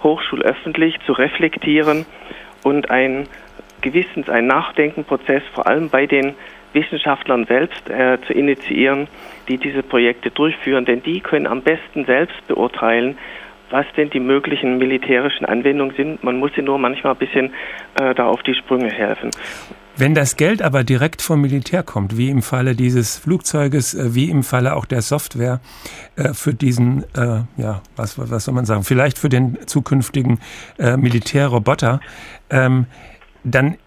hochschulöffentlich 0.01 0.95
zu 1.05 1.11
reflektieren 1.11 2.05
und 2.63 2.89
ein 2.91 3.27
Gewissens, 3.81 4.29
ein 4.29 4.47
Nachdenkenprozess, 4.47 5.43
vor 5.53 5.67
allem 5.67 5.89
bei 5.89 6.05
den 6.05 6.35
Wissenschaftlern 6.73 7.45
selbst 7.45 7.89
äh, 7.89 8.17
zu 8.25 8.33
initiieren, 8.33 9.07
die 9.47 9.57
diese 9.57 9.83
Projekte 9.83 10.31
durchführen, 10.31 10.85
denn 10.85 11.03
die 11.03 11.19
können 11.19 11.47
am 11.47 11.61
besten 11.61 12.05
selbst 12.05 12.47
beurteilen, 12.47 13.17
was 13.69 13.85
denn 13.97 14.09
die 14.09 14.19
möglichen 14.19 14.77
militärischen 14.77 15.45
Anwendungen 15.45 15.95
sind. 15.95 16.23
Man 16.23 16.39
muss 16.39 16.51
sie 16.55 16.61
nur 16.61 16.77
manchmal 16.77 17.13
ein 17.13 17.19
bisschen 17.19 17.53
äh, 17.99 18.13
da 18.13 18.27
auf 18.27 18.43
die 18.43 18.53
Sprünge 18.53 18.89
helfen. 18.89 19.31
Wenn 20.01 20.15
das 20.15 20.35
Geld 20.35 20.63
aber 20.63 20.83
direkt 20.83 21.21
vom 21.21 21.41
Militär 21.41 21.83
kommt, 21.83 22.17
wie 22.17 22.31
im 22.31 22.41
Falle 22.41 22.73
dieses 22.73 23.17
Flugzeuges, 23.17 23.93
äh, 23.93 24.15
wie 24.15 24.31
im 24.31 24.41
Falle 24.41 24.75
auch 24.75 24.85
der 24.85 25.03
Software 25.03 25.59
äh, 26.15 26.33
für 26.33 26.55
diesen, 26.55 27.03
äh, 27.13 27.43
ja, 27.57 27.83
was, 27.97 28.17
was 28.17 28.45
soll 28.45 28.55
man 28.55 28.65
sagen, 28.65 28.83
vielleicht 28.83 29.19
für 29.19 29.29
den 29.29 29.59
zukünftigen 29.67 30.39
Militärroboter, 30.79 32.01
ähm, 32.49 32.87
dann 33.43 33.77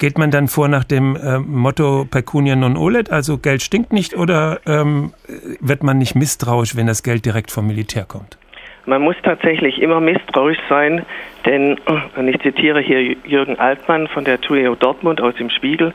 geht 0.00 0.18
man 0.18 0.32
dann 0.32 0.48
vor 0.48 0.66
nach 0.66 0.82
dem 0.82 1.16
Motto 1.46 2.04
Pecunia 2.10 2.56
non 2.56 2.76
olet, 2.76 3.10
also 3.10 3.38
Geld 3.38 3.62
stinkt 3.62 3.92
nicht, 3.92 4.16
oder 4.16 4.58
ähm, 4.66 5.12
wird 5.60 5.84
man 5.84 5.98
nicht 5.98 6.16
misstrauisch, 6.16 6.74
wenn 6.74 6.88
das 6.88 7.04
Geld 7.04 7.24
direkt 7.24 7.52
vom 7.52 7.68
Militär 7.68 8.04
kommt? 8.06 8.38
Man 8.88 9.02
muss 9.02 9.16
tatsächlich 9.22 9.82
immer 9.82 10.00
misstrauisch 10.00 10.56
sein, 10.70 11.04
denn, 11.44 11.78
und 12.16 12.26
ich 12.26 12.40
zitiere 12.40 12.80
hier 12.80 13.02
Jürgen 13.02 13.58
Altmann 13.58 14.08
von 14.08 14.24
der 14.24 14.40
TUEO 14.40 14.76
Dortmund 14.76 15.20
aus 15.20 15.34
dem 15.34 15.50
Spiegel, 15.50 15.92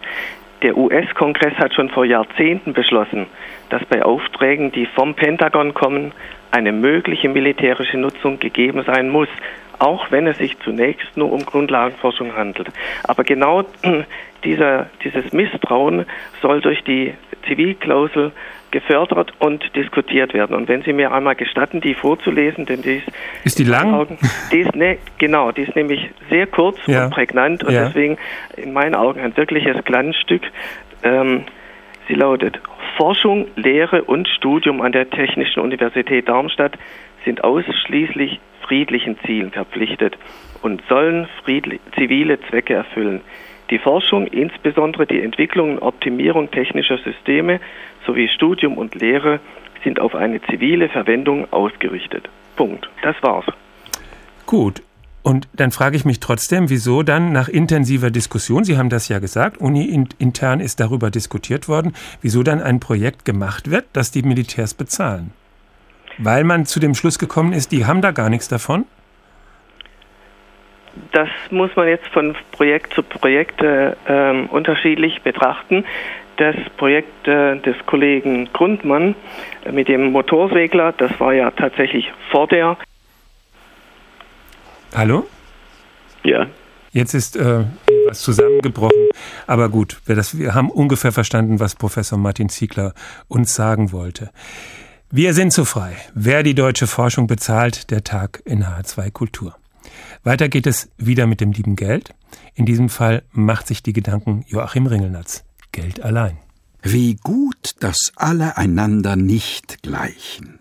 der 0.61 0.77
US-Kongress 0.77 1.55
hat 1.55 1.73
schon 1.73 1.89
vor 1.89 2.05
Jahrzehnten 2.05 2.73
beschlossen, 2.73 3.25
dass 3.69 3.83
bei 3.85 4.03
Aufträgen, 4.03 4.71
die 4.71 4.85
vom 4.85 5.15
Pentagon 5.15 5.73
kommen, 5.73 6.11
eine 6.51 6.71
mögliche 6.71 7.29
militärische 7.29 7.97
Nutzung 7.97 8.37
gegeben 8.37 8.83
sein 8.85 9.09
muss 9.09 9.29
auch 9.79 10.11
wenn 10.11 10.27
es 10.27 10.37
sich 10.37 10.57
zunächst 10.59 11.17
nur 11.17 11.31
um 11.31 11.45
Grundlagenforschung 11.45 12.35
handelt. 12.35 12.69
Aber 13.03 13.23
genau 13.23 13.65
dieser, 14.43 14.89
dieses 15.03 15.33
Misstrauen 15.33 16.05
soll 16.41 16.61
durch 16.61 16.83
die 16.83 17.13
Zivilklausel 17.47 18.31
gefördert 18.73 19.31
und 19.39 19.63
diskutiert 19.75 20.33
werden. 20.33 20.55
Und 20.55 20.67
wenn 20.67 20.81
Sie 20.81 20.93
mir 20.93 21.13
einmal 21.13 21.35
gestatten, 21.35 21.79
die 21.79 21.93
vorzulesen, 21.93 22.65
denn 22.65 22.81
die 22.81 22.97
ist, 22.97 23.07
ist 23.45 23.59
die 23.59 23.63
lang? 23.63 23.93
Augen, 23.93 24.17
die 24.51 24.59
ist 24.61 24.75
ne, 24.75 24.97
genau, 25.19 25.51
die 25.51 25.61
ist 25.61 25.75
nämlich 25.75 26.09
sehr 26.29 26.47
kurz 26.47 26.77
ja. 26.87 27.05
und 27.05 27.11
prägnant 27.11 27.63
und 27.63 27.71
ja. 27.71 27.85
deswegen 27.85 28.17
in 28.57 28.73
meinen 28.73 28.95
Augen 28.95 29.21
ein 29.21 29.37
wirkliches 29.37 29.77
Glanzstück. 29.85 30.41
Ähm, 31.03 31.43
sie 32.07 32.15
lautet: 32.15 32.59
Forschung, 32.97 33.45
Lehre 33.55 34.03
und 34.03 34.27
Studium 34.27 34.81
an 34.81 34.91
der 34.91 35.07
Technischen 35.09 35.61
Universität 35.61 36.27
Darmstadt 36.27 36.73
sind 37.25 37.43
ausschließlich 37.43 38.39
friedlichen 38.63 39.19
Zielen 39.19 39.51
verpflichtet 39.51 40.17
und 40.63 40.81
sollen 40.89 41.27
zivile 41.95 42.39
Zwecke 42.49 42.73
erfüllen. 42.73 43.21
Die 43.69 43.77
Forschung, 43.79 44.27
insbesondere 44.27 45.05
die 45.05 45.21
Entwicklung 45.21 45.73
und 45.73 45.79
Optimierung 45.79 46.51
technischer 46.51 46.97
Systeme 46.97 47.59
sowie 48.05 48.29
Studium 48.29 48.77
und 48.77 48.95
Lehre 48.95 49.39
sind 49.83 49.99
auf 49.99 50.15
eine 50.15 50.41
zivile 50.41 50.89
Verwendung 50.89 51.51
ausgerichtet. 51.51 52.29
Punkt. 52.55 52.89
Das 53.01 53.15
war's. 53.21 53.45
Gut. 54.45 54.81
Und 55.23 55.47
dann 55.53 55.71
frage 55.71 55.95
ich 55.95 56.03
mich 56.03 56.19
trotzdem, 56.19 56.69
wieso 56.69 57.01
dann 57.01 57.31
nach 57.31 57.47
intensiver 57.47 58.11
Diskussion, 58.11 58.65
Sie 58.65 58.77
haben 58.77 58.89
das 58.89 59.07
ja 59.07 59.19
gesagt, 59.19 59.57
Uni 59.57 59.85
intern 60.19 60.59
ist 60.59 60.81
darüber 60.81 61.09
diskutiert 61.11 61.69
worden, 61.69 61.93
wieso 62.21 62.43
dann 62.43 62.61
ein 62.61 62.81
Projekt 62.81 63.23
gemacht 63.23 63.71
wird, 63.71 63.85
das 63.93 64.11
die 64.11 64.21
Militärs 64.21 64.73
bezahlen? 64.73 65.31
Weil 66.17 66.43
man 66.43 66.65
zu 66.65 66.81
dem 66.81 66.93
Schluss 66.93 67.19
gekommen 67.19 67.53
ist, 67.53 67.71
die 67.71 67.85
haben 67.85 68.01
da 68.01 68.11
gar 68.11 68.29
nichts 68.29 68.49
davon? 68.49 68.85
Das 71.11 71.29
muss 71.49 71.75
man 71.75 71.87
jetzt 71.87 72.07
von 72.07 72.35
Projekt 72.51 72.93
zu 72.93 73.01
Projekt 73.01 73.61
äh, 73.63 73.95
ähm, 74.07 74.47
unterschiedlich 74.47 75.21
betrachten. 75.23 75.85
Das 76.37 76.55
Projekt 76.77 77.27
äh, 77.27 77.59
des 77.59 77.75
Kollegen 77.85 78.49
Grundmann 78.53 79.15
äh, 79.65 79.71
mit 79.71 79.87
dem 79.87 80.11
Motorsegler, 80.11 80.93
das 80.93 81.19
war 81.19 81.33
ja 81.33 81.51
tatsächlich 81.51 82.11
vor 82.31 82.47
der 82.47 82.77
Hallo? 84.95 85.25
Ja. 86.23 86.47
Jetzt 86.91 87.15
ist 87.15 87.35
äh, 87.35 87.63
was 88.07 88.21
zusammengebrochen. 88.21 89.09
Aber 89.47 89.69
gut, 89.69 89.99
wir, 90.05 90.15
das, 90.15 90.37
wir 90.37 90.53
haben 90.53 90.69
ungefähr 90.69 91.11
verstanden, 91.11 91.59
was 91.59 91.75
Professor 91.75 92.19
Martin 92.19 92.49
Ziegler 92.49 92.93
uns 93.27 93.55
sagen 93.55 93.91
wollte. 93.91 94.29
Wir 95.09 95.33
sind 95.33 95.51
so 95.51 95.65
frei. 95.65 95.95
Wer 96.13 96.43
die 96.43 96.55
deutsche 96.55 96.87
Forschung 96.87 97.27
bezahlt, 97.27 97.89
der 97.89 98.03
Tag 98.03 98.41
in 98.45 98.63
H2 98.63 99.11
Kultur. 99.11 99.55
Weiter 100.23 100.47
geht 100.47 100.67
es 100.67 100.91
wieder 100.97 101.27
mit 101.27 101.41
dem 101.41 101.51
lieben 101.51 101.75
Geld. 101.75 102.13
In 102.55 102.65
diesem 102.65 102.89
Fall 102.89 103.23
macht 103.31 103.67
sich 103.67 103.83
die 103.83 103.93
Gedanken 103.93 104.45
Joachim 104.47 104.85
Ringelnatz. 104.85 105.43
Geld 105.73 106.01
allein. 106.01 106.37
Wie 106.81 107.15
gut, 107.15 107.71
dass 107.79 108.13
alle 108.15 108.55
einander 108.57 109.17
nicht 109.17 109.83
gleichen. 109.83 110.59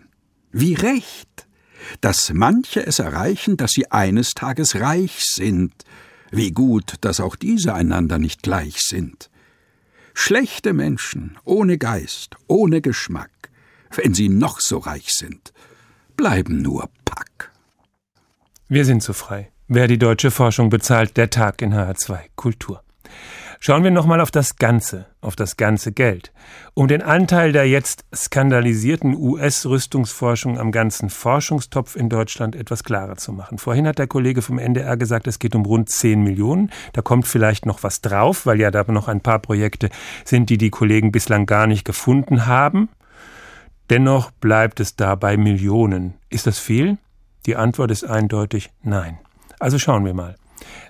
Wie 0.51 0.73
recht, 0.73 1.47
dass 2.01 2.31
manche 2.33 2.85
es 2.85 2.99
erreichen, 2.99 3.55
dass 3.55 3.71
sie 3.71 3.91
eines 3.91 4.31
Tages 4.31 4.75
reich 4.75 5.21
sind, 5.21 5.73
wie 6.31 6.51
gut, 6.51 6.95
dass 7.01 7.19
auch 7.19 7.35
diese 7.35 7.73
einander 7.73 8.19
nicht 8.19 8.43
gleich 8.43 8.79
sind. 8.79 9.29
Schlechte 10.13 10.73
Menschen, 10.73 11.37
ohne 11.43 11.77
Geist, 11.77 12.35
ohne 12.47 12.81
Geschmack, 12.81 13.31
wenn 13.95 14.13
sie 14.13 14.29
noch 14.29 14.59
so 14.59 14.79
reich 14.79 15.11
sind, 15.11 15.53
bleiben 16.17 16.61
nur 16.61 16.89
Pack. 17.05 17.51
Wir 18.67 18.85
sind 18.85 19.03
so 19.03 19.13
frei. 19.13 19.51
Wer 19.67 19.87
die 19.87 19.97
deutsche 19.97 20.31
Forschung 20.31 20.69
bezahlt, 20.69 21.17
der 21.17 21.29
Tag 21.29 21.61
in 21.61 21.73
HR2 21.73 22.19
Kultur. 22.35 22.83
Schauen 23.65 23.85
wir 23.85 23.91
nochmal 23.91 24.19
auf 24.19 24.29
das 24.29 24.57
Ganze, 24.57 25.05
auf 25.21 25.37
das 25.37 25.55
ganze 25.55 25.93
Geld. 25.93 26.33
Um 26.73 26.89
den 26.89 27.01
Anteil 27.01 27.53
der 27.53 27.65
jetzt 27.65 28.03
skandalisierten 28.13 29.15
US-Rüstungsforschung 29.15 30.59
am 30.59 30.73
ganzen 30.73 31.09
Forschungstopf 31.09 31.95
in 31.95 32.09
Deutschland 32.09 32.57
etwas 32.57 32.83
klarer 32.83 33.15
zu 33.15 33.31
machen. 33.31 33.59
Vorhin 33.59 33.87
hat 33.87 33.99
der 33.99 34.07
Kollege 34.07 34.41
vom 34.41 34.59
NDR 34.59 34.97
gesagt, 34.97 35.27
es 35.27 35.39
geht 35.39 35.55
um 35.55 35.65
rund 35.65 35.87
10 35.87 36.21
Millionen. 36.21 36.71
Da 36.91 37.01
kommt 37.01 37.25
vielleicht 37.25 37.65
noch 37.65 37.83
was 37.83 38.01
drauf, 38.01 38.45
weil 38.45 38.59
ja 38.59 38.69
da 38.69 38.83
noch 38.91 39.07
ein 39.07 39.21
paar 39.21 39.39
Projekte 39.39 39.89
sind, 40.25 40.49
die 40.49 40.57
die 40.57 40.69
Kollegen 40.69 41.13
bislang 41.13 41.45
gar 41.45 41.65
nicht 41.65 41.85
gefunden 41.85 42.47
haben. 42.47 42.89
Dennoch 43.89 44.31
bleibt 44.31 44.81
es 44.81 44.97
dabei 44.97 45.37
Millionen. 45.37 46.15
Ist 46.29 46.47
das 46.47 46.59
viel? 46.59 46.97
Die 47.45 47.55
Antwort 47.55 47.91
ist 47.91 48.03
eindeutig 48.03 48.71
nein. 48.81 49.19
Also 49.57 49.79
schauen 49.79 50.03
wir 50.03 50.13
mal. 50.13 50.35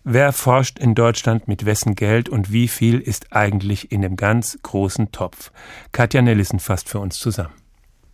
Wer 0.03 0.33
forscht 0.33 0.79
in 0.79 0.95
Deutschland 0.95 1.47
mit 1.47 1.65
wessen 1.65 1.95
Geld 1.95 2.29
und 2.29 2.51
wie 2.51 2.67
viel 2.67 2.99
ist 2.99 3.33
eigentlich 3.33 3.91
in 3.91 4.01
dem 4.01 4.15
ganz 4.15 4.57
großen 4.61 5.11
Topf? 5.11 5.51
Katja 5.91 6.21
Nellissen 6.21 6.59
fasst 6.59 6.89
für 6.89 6.99
uns 6.99 7.17
zusammen. 7.17 7.53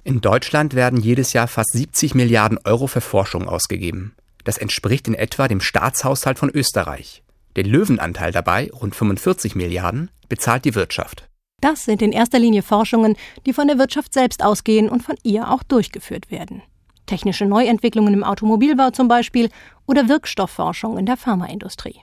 In 0.04 0.22
Deutschland 0.22 0.76
werden 0.76 1.00
jedes 1.00 1.34
Jahr 1.34 1.48
fast 1.48 1.72
70 1.74 2.16
Milliarden 2.16 2.58
Euro 2.64 2.88
für 2.88 3.02
Forschung 3.02 3.48
ausgegeben. 3.48 4.16
Das 4.44 4.58
entspricht 4.58 5.08
in 5.08 5.14
etwa 5.14 5.48
dem 5.48 5.62
Staatshaushalt 5.62 6.40
von 6.40 6.50
Österreich. 6.50 7.24
Den 7.58 7.66
Löwenanteil 7.66 8.32
dabei, 8.32 8.70
rund 8.72 8.96
45 8.96 9.56
Milliarden, 9.56 10.10
bezahlt 10.30 10.66
die 10.66 10.76
Wirtschaft. 10.76 11.28
Das 11.62 11.84
sind 11.84 12.02
in 12.02 12.14
erster 12.14 12.40
Linie 12.40 12.62
Forschungen, 12.62 13.18
die 13.46 13.54
von 13.54 13.68
der 13.68 13.78
Wirtschaft 13.78 14.14
selbst 14.14 14.44
ausgehen 14.44 14.90
und 14.90 15.04
von 15.04 15.16
ihr 15.24 15.52
auch 15.52 15.64
durchgeführt 15.64 16.32
werden 16.32 16.62
technische 17.10 17.46
Neuentwicklungen 17.46 18.14
im 18.14 18.24
Automobilbau 18.24 18.92
zum 18.92 19.08
Beispiel 19.08 19.50
oder 19.88 20.08
Wirkstoffforschung 20.08 20.98
in 20.98 21.08
der 21.08 21.18
Pharmaindustrie. 21.18 22.02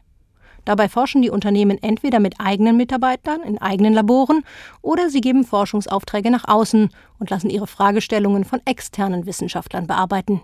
Dabei 0.65 0.89
forschen 0.89 1.23
die 1.23 1.31
Unternehmen 1.31 1.81
entweder 1.81 2.19
mit 2.19 2.41
eigenen 2.41 2.77
Mitarbeitern 2.77 3.43
in 3.43 3.59
eigenen 3.59 3.95
Laboren 3.95 4.43
oder 4.83 5.09
sie 5.09 5.21
geben 5.21 5.45
Forschungsaufträge 5.45 6.29
nach 6.29 6.49
außen 6.49 6.91
und 7.21 7.31
lassen 7.31 7.51
ihre 7.51 7.69
Fragestellungen 7.69 8.45
von 8.45 8.61
externen 8.65 9.27
Wissenschaftlern 9.27 9.87
bearbeiten. 9.87 10.43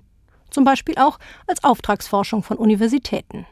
Zum 0.49 0.63
Beispiel 0.63 0.95
auch 0.97 1.19
als 1.49 1.65
Auftragsforschung 1.65 2.45
von 2.45 2.57
Universitäten. 2.57 3.47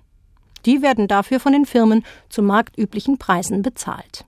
Die 0.65 0.81
werden 0.81 1.09
dafür 1.09 1.41
von 1.41 1.53
den 1.53 1.67
Firmen 1.67 2.05
zu 2.29 2.41
marktüblichen 2.41 3.19
Preisen 3.19 3.63
bezahlt. 3.63 4.27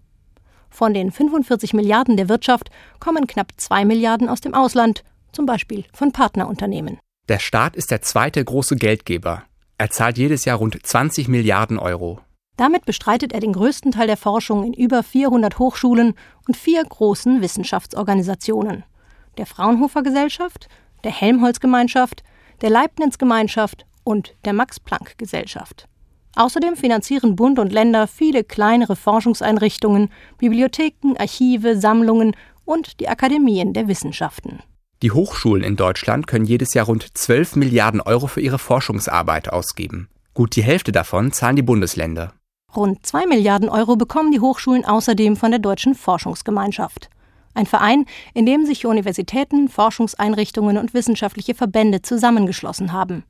Von 0.69 0.95
den 0.95 1.13
45 1.13 1.75
Milliarden 1.75 2.17
der 2.17 2.29
Wirtschaft 2.29 2.71
kommen 2.99 3.29
knapp 3.29 3.53
2 3.57 3.85
Milliarden 3.85 4.29
aus 4.29 4.41
dem 4.41 4.55
Ausland 4.55 5.05
zum 5.33 5.47
Beispiel 5.47 5.85
von 5.93 6.13
Partnerunternehmen. 6.13 6.99
Der 7.29 7.39
Staat 7.39 7.77
ist 7.77 7.91
der 7.91 8.03
zweite 8.03 8.45
große 8.45 8.77
Geldgeber. 8.77 9.45
Er 9.79 9.91
zahlt 9.91 10.19
jedes 10.19 10.45
Jahr 10.45 10.59
rund 10.59 10.79
20 10.81 11.29
Milliarden 11.29 11.79
Euro. 11.79 12.21
Damit 12.57 12.85
bestreitet 12.85 13.33
er 13.33 13.41
den 13.41 13.53
größten 13.53 13.93
Teil 13.93 14.07
der 14.07 14.17
Forschung 14.17 14.65
in 14.65 14.75
über 14.75 15.03
400 15.03 15.59
Hochschulen 15.59 16.15
und 16.47 16.57
vier 16.57 16.85
großen 16.85 17.41
Wissenschaftsorganisationen. 17.41 18.85
Der 19.39 19.47
Fraunhofer 19.47 20.03
Gesellschaft, 20.03 20.69
der 21.05 21.11
Helmholtz 21.13 21.61
Gemeinschaft, 21.61 22.23
der 22.61 22.71
Leibniz 22.71 23.19
Gemeinschaft 23.19 23.87
und 24.05 24.35
der 24.45 24.53
Max 24.53 24.79
Planck 24.79 25.17
Gesellschaft. 25.17 25.89
Außerdem 26.35 26.77
finanzieren 26.77 27.37
Bund 27.37 27.59
und 27.59 27.73
Länder 27.73 28.07
viele 28.07 28.45
kleinere 28.45 28.97
Forschungseinrichtungen, 28.97 30.11
Bibliotheken, 30.39 31.15
Archive, 31.19 31.79
Sammlungen 31.79 32.35
und 32.65 33.01
die 33.01 33.09
Akademien 33.09 33.73
der 33.73 33.89
Wissenschaften. 33.89 34.63
Die 35.03 35.11
Hochschulen 35.11 35.65
in 35.65 35.75
Deutschland 35.75 36.29
können 36.29 36.45
jedes 36.45 36.75
Jahr 36.75 36.87
rund 36.87 37.19
12 37.19 37.57
Milliarden 37.57 38.01
Euro 38.01 38.29
für 38.29 38.41
ihre 38.41 38.61
Forschungsarbeit 38.61 39.53
ausgeben. 39.53 40.09
Gut 40.33 40.55
die 40.55 40.63
Hälfte 40.63 40.93
davon 40.93 41.33
zahlen 41.33 41.57
die 41.57 41.63
Bundesländer. 41.63 42.35
Rund 42.77 43.05
2 43.05 43.27
Milliarden 43.27 43.69
Euro 43.69 43.97
bekommen 43.97 44.31
die 44.31 44.39
Hochschulen 44.39 44.85
außerdem 44.85 45.37
von 45.37 45.51
der 45.51 45.59
Deutschen 45.59 45.97
Forschungsgemeinschaft. 45.97 47.11
Ein 47.53 47.67
Verein, 47.67 48.07
in 48.33 48.47
dem 48.47 48.65
sich 48.65 48.87
Universitäten, 48.87 49.69
Forschungseinrichtungen 49.69 50.79
und 50.79 50.95
wissenschaftliche 50.95 51.57
Verbände 51.57 52.03
zusammengeschlossen 52.03 52.93
haben. 52.93 53.25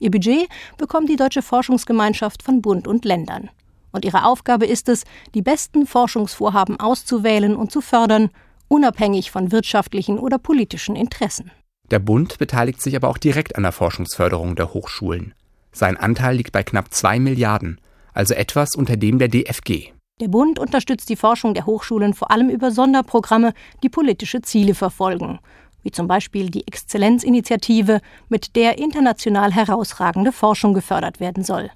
Ihr 0.00 0.10
Budget 0.10 0.48
bekommt 0.78 1.10
die 1.10 1.16
Deutsche 1.16 1.42
Forschungsgemeinschaft 1.42 2.42
von 2.42 2.62
Bund 2.62 2.88
und 2.88 3.04
Ländern. 3.04 3.50
Und 3.92 4.06
ihre 4.06 4.24
Aufgabe 4.24 4.64
ist 4.64 4.88
es, 4.88 5.04
die 5.34 5.42
besten 5.42 5.86
Forschungsvorhaben 5.86 6.80
auszuwählen 6.80 7.54
und 7.54 7.70
zu 7.70 7.82
fördern 7.82 8.30
unabhängig 8.68 9.30
von 9.30 9.50
wirtschaftlichen 9.52 10.18
oder 10.18 10.38
politischen 10.38 10.96
Interessen. 10.96 11.50
Der 11.90 11.98
Bund 11.98 12.38
beteiligt 12.38 12.82
sich 12.82 12.94
aber 12.96 13.08
auch 13.08 13.18
direkt 13.18 13.56
an 13.56 13.62
der 13.62 13.72
Forschungsförderung 13.72 14.56
der 14.56 14.74
Hochschulen. 14.74 15.34
Sein 15.72 15.96
Anteil 15.96 16.36
liegt 16.36 16.52
bei 16.52 16.62
knapp 16.62 16.92
2 16.92 17.18
Milliarden, 17.18 17.80
also 18.12 18.34
etwas 18.34 18.74
unter 18.74 18.96
dem 18.96 19.18
der 19.18 19.28
DFG. 19.28 19.92
Der 20.20 20.28
Bund 20.28 20.58
unterstützt 20.58 21.08
die 21.08 21.16
Forschung 21.16 21.54
der 21.54 21.66
Hochschulen 21.66 22.12
vor 22.12 22.30
allem 22.30 22.50
über 22.50 22.70
Sonderprogramme, 22.70 23.54
die 23.82 23.88
politische 23.88 24.42
Ziele 24.42 24.74
verfolgen, 24.74 25.38
wie 25.82 25.92
zum 25.92 26.08
Beispiel 26.08 26.50
die 26.50 26.66
Exzellenzinitiative, 26.66 28.00
mit 28.28 28.56
der 28.56 28.78
international 28.78 29.52
herausragende 29.52 30.32
Forschung 30.32 30.74
gefördert 30.74 31.20
werden 31.20 31.44
soll. 31.44 31.70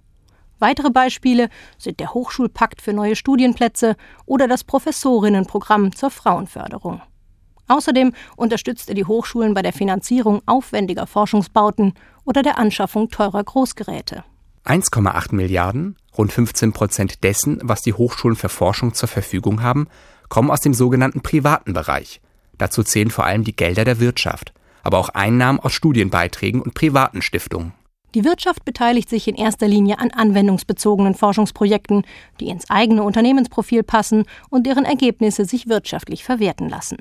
Weitere 0.63 0.91
Beispiele 0.91 1.49
sind 1.77 1.99
der 1.99 2.15
Hochschulpakt 2.15 2.81
für 2.81 2.93
neue 2.93 3.17
Studienplätze 3.17 3.97
oder 4.27 4.47
das 4.47 4.63
Professorinnenprogramm 4.63 5.91
zur 5.91 6.09
Frauenförderung. 6.09 7.03
Außerdem 7.67 8.13
unterstützt 8.37 8.89
er 8.89 8.95
die 8.95 9.05
Hochschulen 9.05 9.55
bei 9.55 9.63
der 9.63 9.73
Finanzierung 9.73 10.41
aufwendiger 10.47 11.09
Forschungsbauten 11.09 11.95
oder 12.25 12.43
der 12.43 12.59
Anschaffung 12.59 13.09
teurer 13.09 13.43
Großgeräte. 13.43 14.23
1,8 14.65 15.35
Milliarden, 15.35 15.97
rund 16.17 16.33
15 16.33 16.73
Prozent 16.73 17.25
dessen, 17.25 17.59
was 17.65 17.83
die 17.83 17.95
Hochschulen 17.95 18.37
für 18.37 18.49
Forschung 18.49 18.95
zur 18.95 19.09
Verfügung 19.09 19.65
haben, 19.65 19.89
kommen 20.29 20.53
aus 20.53 20.61
dem 20.61 20.75
sogenannten 20.75 21.23
privaten 21.23 21.73
Bereich. 21.73 22.21
Dazu 22.57 22.85
zählen 22.85 23.11
vor 23.11 23.27
allem 23.27 23.43
die 23.43 23.57
Gelder 23.57 23.85
der 23.85 23.99
Wirtschaft, 23.99 24.53
aber 24.85 24.99
auch 24.99 25.09
Einnahmen 25.09 25.59
aus 25.59 25.73
Studienbeiträgen 25.73 26.63
und 26.63 26.75
privaten 26.75 27.21
Stiftungen. 27.21 27.73
Die 28.15 28.25
Wirtschaft 28.25 28.65
beteiligt 28.67 29.09
sich 29.09 29.27
in 29.27 29.35
erster 29.35 29.67
Linie 29.67 29.99
an 29.99 30.11
anwendungsbezogenen 30.11 31.15
Forschungsprojekten, 31.15 32.05
die 32.41 32.49
ins 32.49 32.69
eigene 32.69 33.03
Unternehmensprofil 33.03 33.83
passen 33.83 34.25
und 34.51 34.67
deren 34.67 34.85
Ergebnisse 34.85 35.47
sich 35.47 35.69
wirtschaftlich 35.69 36.23
verwerten 36.23 36.69
lassen. 36.69 36.99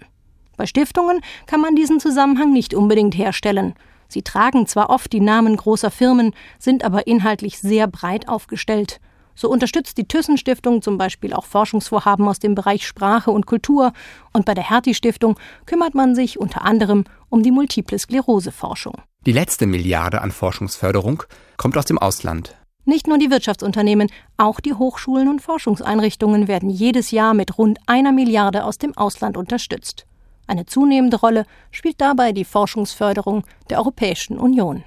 Bei 0.55 0.65
Stiftungen 0.65 1.21
kann 1.47 1.59
man 1.59 1.75
diesen 1.75 1.99
Zusammenhang 1.99 2.53
nicht 2.53 2.73
unbedingt 2.73 3.17
herstellen. 3.17 3.73
Sie 4.07 4.21
tragen 4.21 4.67
zwar 4.67 4.89
oft 4.89 5.11
die 5.11 5.19
Namen 5.19 5.57
großer 5.57 5.91
Firmen, 5.91 6.33
sind 6.59 6.83
aber 6.83 7.07
inhaltlich 7.07 7.59
sehr 7.59 7.87
breit 7.87 8.29
aufgestellt. 8.29 8.99
So 9.35 9.49
unterstützt 9.49 9.97
die 9.97 10.07
Thyssen-Stiftung 10.07 10.81
zum 10.81 10.97
Beispiel 10.97 11.33
auch 11.33 11.45
Forschungsvorhaben 11.45 12.27
aus 12.27 12.39
dem 12.39 12.55
Bereich 12.55 12.85
Sprache 12.85 13.31
und 13.31 13.45
Kultur 13.45 13.93
und 14.33 14.45
bei 14.45 14.53
der 14.53 14.69
Hertie-Stiftung 14.69 15.39
kümmert 15.65 15.95
man 15.95 16.15
sich 16.15 16.39
unter 16.39 16.63
anderem 16.63 17.05
um 17.29 17.43
die 17.43 17.51
Multiple 17.51 17.97
Sklerose-Forschung. 17.97 18.95
Die 19.25 19.31
letzte 19.31 19.67
Milliarde 19.67 20.21
an 20.21 20.31
Forschungsförderung 20.31 21.23
kommt 21.57 21.77
aus 21.77 21.85
dem 21.85 21.97
Ausland. 21.97 22.55
Nicht 22.85 23.07
nur 23.07 23.19
die 23.19 23.29
Wirtschaftsunternehmen, 23.29 24.09
auch 24.37 24.59
die 24.59 24.73
Hochschulen 24.73 25.27
und 25.27 25.41
Forschungseinrichtungen 25.41 26.47
werden 26.47 26.69
jedes 26.69 27.11
Jahr 27.11 27.33
mit 27.33 27.57
rund 27.57 27.79
einer 27.85 28.11
Milliarde 28.11 28.65
aus 28.65 28.79
dem 28.79 28.97
Ausland 28.97 29.37
unterstützt. 29.37 30.07
Eine 30.47 30.65
zunehmende 30.65 31.17
Rolle 31.17 31.45
spielt 31.69 32.01
dabei 32.01 32.31
die 32.31 32.43
Forschungsförderung 32.43 33.45
der 33.69 33.77
Europäischen 33.77 34.39
Union. 34.39 34.83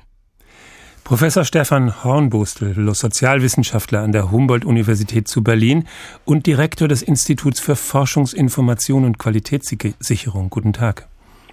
Professor 1.04 1.44
Stefan 1.44 2.02
Hornbostel, 2.02 2.94
Sozialwissenschaftler 2.94 4.00
an 4.00 4.12
der 4.12 4.30
Humboldt-Universität 4.30 5.28
zu 5.28 5.44
Berlin 5.44 5.86
und 6.24 6.46
Direktor 6.46 6.88
des 6.88 7.02
Instituts 7.02 7.60
für 7.60 7.76
Forschungsinformation 7.76 9.04
und 9.04 9.18
Qualitätssicherung. 9.18 10.48
Guten 10.48 10.72
Tag. 10.72 11.06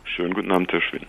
Schönen 0.05 0.33
guten 0.33 0.53
Abend, 0.53 0.71
Herr 0.71 0.81
Schwinn. 0.81 1.01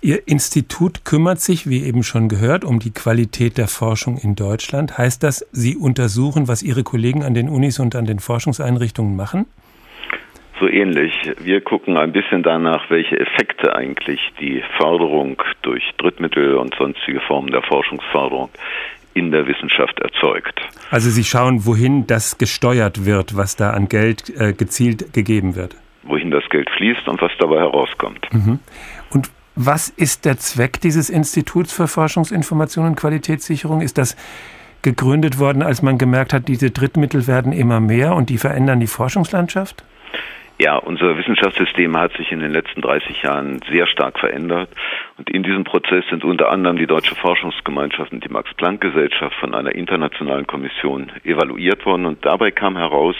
Ihr 0.00 0.28
Institut 0.28 1.04
kümmert 1.04 1.40
sich, 1.40 1.68
wie 1.68 1.82
eben 1.82 2.04
schon 2.04 2.28
gehört, 2.28 2.64
um 2.64 2.78
die 2.78 2.92
Qualität 2.92 3.58
der 3.58 3.66
Forschung 3.66 4.16
in 4.16 4.36
Deutschland. 4.36 4.96
Heißt 4.96 5.24
das, 5.24 5.44
Sie 5.50 5.76
untersuchen, 5.76 6.46
was 6.46 6.62
Ihre 6.62 6.84
Kollegen 6.84 7.24
an 7.24 7.34
den 7.34 7.48
Unis 7.48 7.80
und 7.80 7.96
an 7.96 8.04
den 8.04 8.20
Forschungseinrichtungen 8.20 9.16
machen? 9.16 9.46
So 10.60 10.68
ähnlich. 10.68 11.12
Wir 11.38 11.60
gucken 11.60 11.96
ein 11.96 12.12
bisschen 12.12 12.42
danach, 12.42 12.90
welche 12.90 13.18
Effekte 13.18 13.76
eigentlich 13.76 14.20
die 14.40 14.62
Förderung 14.76 15.40
durch 15.62 15.82
Drittmittel 15.98 16.56
und 16.56 16.74
sonstige 16.74 17.20
Formen 17.20 17.50
der 17.52 17.62
Forschungsförderung 17.62 18.48
in 19.14 19.30
der 19.30 19.46
Wissenschaft 19.46 19.98
erzeugt. 20.00 20.60
Also 20.90 21.10
Sie 21.10 21.24
schauen, 21.24 21.66
wohin 21.66 22.06
das 22.06 22.38
gesteuert 22.38 23.04
wird, 23.04 23.36
was 23.36 23.56
da 23.56 23.70
an 23.70 23.88
Geld 23.88 24.30
äh, 24.38 24.52
gezielt 24.52 25.12
gegeben 25.12 25.56
wird 25.56 25.76
wohin 26.08 26.30
das 26.30 26.48
Geld 26.50 26.68
fließt 26.70 27.06
und 27.08 27.20
was 27.20 27.32
dabei 27.38 27.58
herauskommt. 27.58 28.26
Mhm. 28.32 28.58
Und 29.10 29.30
was 29.54 29.88
ist 29.88 30.24
der 30.24 30.38
Zweck 30.38 30.80
dieses 30.80 31.10
Instituts 31.10 31.72
für 31.72 31.88
Forschungsinformation 31.88 32.86
und 32.86 32.96
Qualitätssicherung? 32.96 33.80
Ist 33.80 33.98
das 33.98 34.16
gegründet 34.82 35.38
worden, 35.38 35.62
als 35.62 35.82
man 35.82 35.98
gemerkt 35.98 36.32
hat, 36.32 36.48
diese 36.48 36.70
Drittmittel 36.70 37.26
werden 37.26 37.52
immer 37.52 37.80
mehr 37.80 38.14
und 38.14 38.30
die 38.30 38.38
verändern 38.38 38.80
die 38.80 38.86
Forschungslandschaft? 38.86 39.84
Ja, 40.60 40.76
unser 40.76 41.16
Wissenschaftssystem 41.16 41.96
hat 41.96 42.16
sich 42.16 42.32
in 42.32 42.40
den 42.40 42.50
letzten 42.50 42.80
30 42.80 43.22
Jahren 43.22 43.60
sehr 43.70 43.86
stark 43.86 44.18
verändert. 44.18 44.68
Und 45.16 45.30
in 45.30 45.44
diesem 45.44 45.62
Prozess 45.62 46.04
sind 46.10 46.24
unter 46.24 46.50
anderem 46.50 46.76
die 46.76 46.88
Deutsche 46.88 47.14
Forschungsgemeinschaft 47.14 48.10
und 48.10 48.24
die 48.24 48.28
Max-Planck-Gesellschaft 48.28 49.36
von 49.36 49.54
einer 49.54 49.72
internationalen 49.72 50.48
Kommission 50.48 51.12
evaluiert 51.22 51.86
worden. 51.86 52.06
Und 52.06 52.26
dabei 52.26 52.50
kam 52.50 52.76
heraus, 52.76 53.14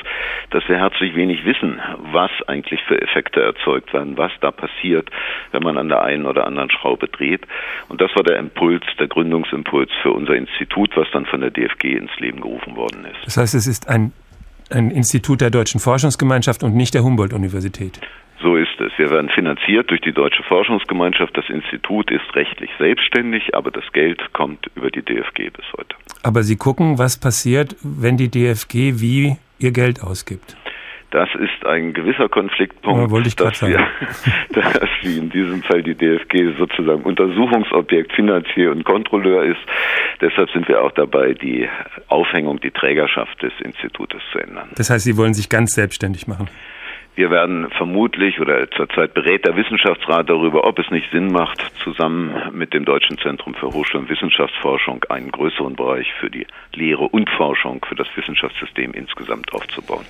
dass 0.51 0.69
wir 0.69 0.79
herzlich 0.79 1.15
wenig 1.15 1.45
wissen, 1.45 1.81
was 2.11 2.33
eigentlich 2.49 2.83
für 2.89 3.01
Effekte 3.01 3.41
erzeugt 3.41 3.93
werden, 3.93 4.19
was 4.19 4.33
da 4.41 4.51
passiert, 4.51 5.09
wenn 5.53 5.63
man 5.63 5.79
an 5.79 5.89
der 5.89 6.03
einen 6.03 6.27
oder 6.27 6.45
anderen 6.45 6.73
Schraube 6.73 7.07
dreht. 7.07 7.47
Und 7.89 8.01
das 8.01 8.11
war 8.17 8.25
der 8.25 8.39
Impuls, 8.39 8.83
der 8.99 9.07
Gründungsimpuls 9.07 9.91
für 10.03 10.11
unser 10.11 10.35
Institut, 10.35 10.97
was 10.97 11.07
dann 11.13 11.25
von 11.25 11.41
der 11.41 11.53
DFG 11.53 11.99
ins 11.99 12.19
Leben 12.19 12.41
gerufen 12.41 12.75
worden 12.75 13.05
ist. 13.05 13.25
Das 13.27 13.37
heißt, 13.37 13.55
es 13.55 13.69
ist 13.69 13.89
ein 13.89 14.13
ein 14.71 14.91
Institut 14.91 15.41
der 15.41 15.51
Deutschen 15.51 15.81
Forschungsgemeinschaft 15.81 16.63
und 16.63 16.75
nicht 16.75 16.95
der 16.95 17.03
Humboldt-Universität. 17.05 18.01
So 18.41 18.57
ist 18.57 18.81
es. 18.81 18.93
Wir 18.97 19.11
werden 19.11 19.29
finanziert 19.31 19.91
durch 19.91 20.01
die 20.01 20.13
Deutsche 20.13 20.45
Forschungsgemeinschaft. 20.45 21.37
Das 21.37 21.49
Institut 21.49 22.11
ist 22.11 22.35
rechtlich 22.35 22.71
selbstständig, 22.79 23.55
aber 23.55 23.71
das 23.73 23.85
Geld 23.93 24.33
kommt 24.33 24.71
über 24.77 24.91
die 24.91 25.03
DFG 25.03 25.51
bis 25.51 25.65
heute. 25.77 25.97
Aber 26.23 26.45
Sie 26.45 26.57
gucken, 26.57 26.99
was 26.99 27.19
passiert, 27.19 27.75
wenn 27.83 28.17
die 28.17 28.31
DFG 28.31 29.01
wie 29.01 29.37
ihr 29.59 29.73
Geld 29.73 30.03
ausgibt. 30.03 30.57
Das 31.11 31.29
ist 31.35 31.65
ein 31.65 31.95
gewisser 31.95 32.29
Konfliktpunkt, 32.29 33.11
ja, 33.11 33.45
dass, 33.45 33.63
wir, 33.63 33.79
dass 34.53 34.89
wie 35.03 35.17
in 35.17 35.31
diesem 35.31 35.63
Fall 35.63 35.83
die 35.83 35.95
DFG 35.95 36.59
sozusagen 36.59 37.03
Untersuchungsobjekt, 37.03 38.13
Finanzier 38.13 38.71
und 38.71 38.85
Kontrolleur 38.85 39.45
ist. 39.45 39.61
Deshalb 40.21 40.51
sind 40.51 40.69
wir 40.69 40.83
auch 40.83 40.93
dabei, 40.93 41.33
die 41.33 41.67
Aufhängung, 42.09 42.61
die 42.61 42.71
Trägerschaft 42.71 43.43
des 43.43 43.53
Institutes 43.61 44.21
zu 44.33 44.39
ändern. 44.39 44.69
Das 44.77 44.91
heißt, 44.91 45.05
Sie 45.05 45.17
wollen 45.17 45.33
sich 45.33 45.49
ganz 45.49 45.73
selbstständig 45.73 46.27
machen? 46.27 46.49
Wir 47.15 47.33
werden 47.33 47.69
vermutlich 47.71 48.39
oder 48.39 48.71
zurzeit 48.71 49.13
berät 49.13 49.45
der 49.45 49.57
Wissenschaftsrat 49.57 50.31
darüber, 50.31 50.65
ob 50.65 50.79
es 50.79 50.89
nicht 50.93 51.11
Sinn 51.11 51.33
macht, 51.33 51.61
zusammen 51.83 52.33
mit 52.53 52.73
dem 52.75 52.85
Deutschen 52.85 53.19
Zentrum 53.19 53.55
für 53.55 53.67
Hochschul- 53.67 54.03
und 54.03 54.09
Wissenschaftsforschung 54.09 55.03
einen 55.09 55.33
größeren 55.33 55.75
Bereich 55.75 56.07
für 56.21 56.31
die 56.31 56.47
Lehre 56.75 57.09
und 57.09 57.29
Forschung, 57.31 57.85
für 57.89 57.97
das 57.97 58.07
Wissenschaftssystem 58.15 58.93
insgesamt 58.93 59.53
aufzubauen. 59.53 60.05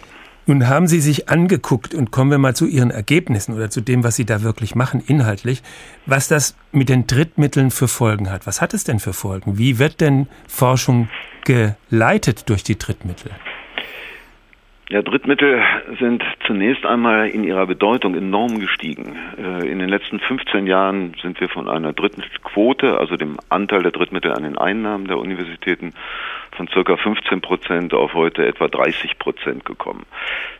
Nun 0.48 0.66
haben 0.66 0.86
Sie 0.86 1.02
sich 1.02 1.28
angeguckt 1.28 1.94
und 1.94 2.10
kommen 2.10 2.30
wir 2.30 2.38
mal 2.38 2.56
zu 2.56 2.64
Ihren 2.64 2.90
Ergebnissen 2.90 3.52
oder 3.52 3.68
zu 3.68 3.82
dem, 3.82 4.02
was 4.02 4.16
Sie 4.16 4.24
da 4.24 4.40
wirklich 4.40 4.74
machen, 4.74 5.02
inhaltlich, 5.06 5.62
was 6.06 6.26
das 6.26 6.56
mit 6.72 6.88
den 6.88 7.06
Drittmitteln 7.06 7.70
für 7.70 7.86
Folgen 7.86 8.30
hat. 8.30 8.46
Was 8.46 8.62
hat 8.62 8.72
es 8.72 8.82
denn 8.82 8.98
für 8.98 9.12
Folgen? 9.12 9.58
Wie 9.58 9.78
wird 9.78 10.00
denn 10.00 10.26
Forschung 10.46 11.10
geleitet 11.44 12.48
durch 12.48 12.62
die 12.62 12.78
Drittmittel? 12.78 13.30
Ja, 14.90 15.02
Drittmittel 15.02 15.60
sind 15.98 16.24
zunächst 16.46 16.86
einmal 16.86 17.28
in 17.28 17.44
ihrer 17.44 17.66
Bedeutung 17.66 18.14
enorm 18.14 18.58
gestiegen. 18.58 19.16
Äh, 19.36 19.70
in 19.70 19.80
den 19.80 19.90
letzten 19.90 20.18
15 20.18 20.66
Jahren 20.66 21.14
sind 21.20 21.38
wir 21.42 21.50
von 21.50 21.68
einer 21.68 21.92
Drittmittelquote, 21.92 22.98
also 22.98 23.16
dem 23.16 23.36
Anteil 23.50 23.82
der 23.82 23.92
Drittmittel 23.92 24.32
an 24.32 24.44
den 24.44 24.56
Einnahmen 24.56 25.06
der 25.06 25.18
Universitäten, 25.18 25.92
von 26.56 26.68
circa 26.68 26.96
15 26.96 27.42
Prozent 27.42 27.92
auf 27.92 28.14
heute 28.14 28.46
etwa 28.46 28.66
30 28.66 29.18
Prozent 29.18 29.66
gekommen. 29.66 30.06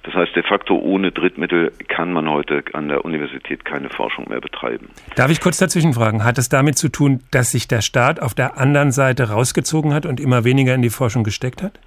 Das 0.03 0.13
heißt, 0.13 0.37
de 0.37 0.43
facto 0.43 0.77
ohne 0.77 1.11
Drittmittel 1.11 1.73
kann 1.89 2.13
man 2.13 2.29
heute 2.29 2.63
an 2.75 2.89
der 2.89 3.07
Universität 3.07 3.65
keine 3.65 3.89
Forschung 3.89 4.27
mehr 4.29 4.43
betreiben. 4.43 4.91
Darf 5.17 5.31
ich 5.31 5.41
kurz 5.41 5.57
dazwischen 5.57 5.95
fragen? 5.95 6.23
Hat 6.23 6.37
es 6.37 6.51
damit 6.51 6.77
zu 6.77 6.91
tun, 6.91 7.21
dass 7.31 7.51
sich 7.51 7.67
der 7.67 7.81
Staat 7.81 8.21
auf 8.21 8.35
der 8.35 8.59
anderen 8.59 8.93
Seite 8.93 9.31
rausgezogen 9.31 9.95
hat 9.95 10.05
und 10.05 10.21
immer 10.21 10.45
weniger 10.45 10.75
in 10.75 10.83
die 10.83 10.91
Forschung 10.91 11.25
gesteckt 11.25 11.63
hat? 11.63 11.81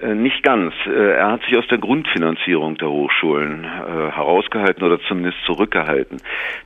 Äh, 0.00 0.14
nicht 0.14 0.42
ganz. 0.42 0.74
Äh, 0.86 1.16
er 1.16 1.32
hat 1.32 1.42
sich 1.42 1.56
aus 1.56 1.66
der 1.68 1.78
Grundfinanzierung 1.78 2.76
der 2.76 2.88
Hochschulen 2.88 3.64
äh, 3.64 4.10
herausgehalten 4.12 4.84
oder 4.84 5.00
zumindest 5.08 5.38
zurückgehalten. 5.44 6.18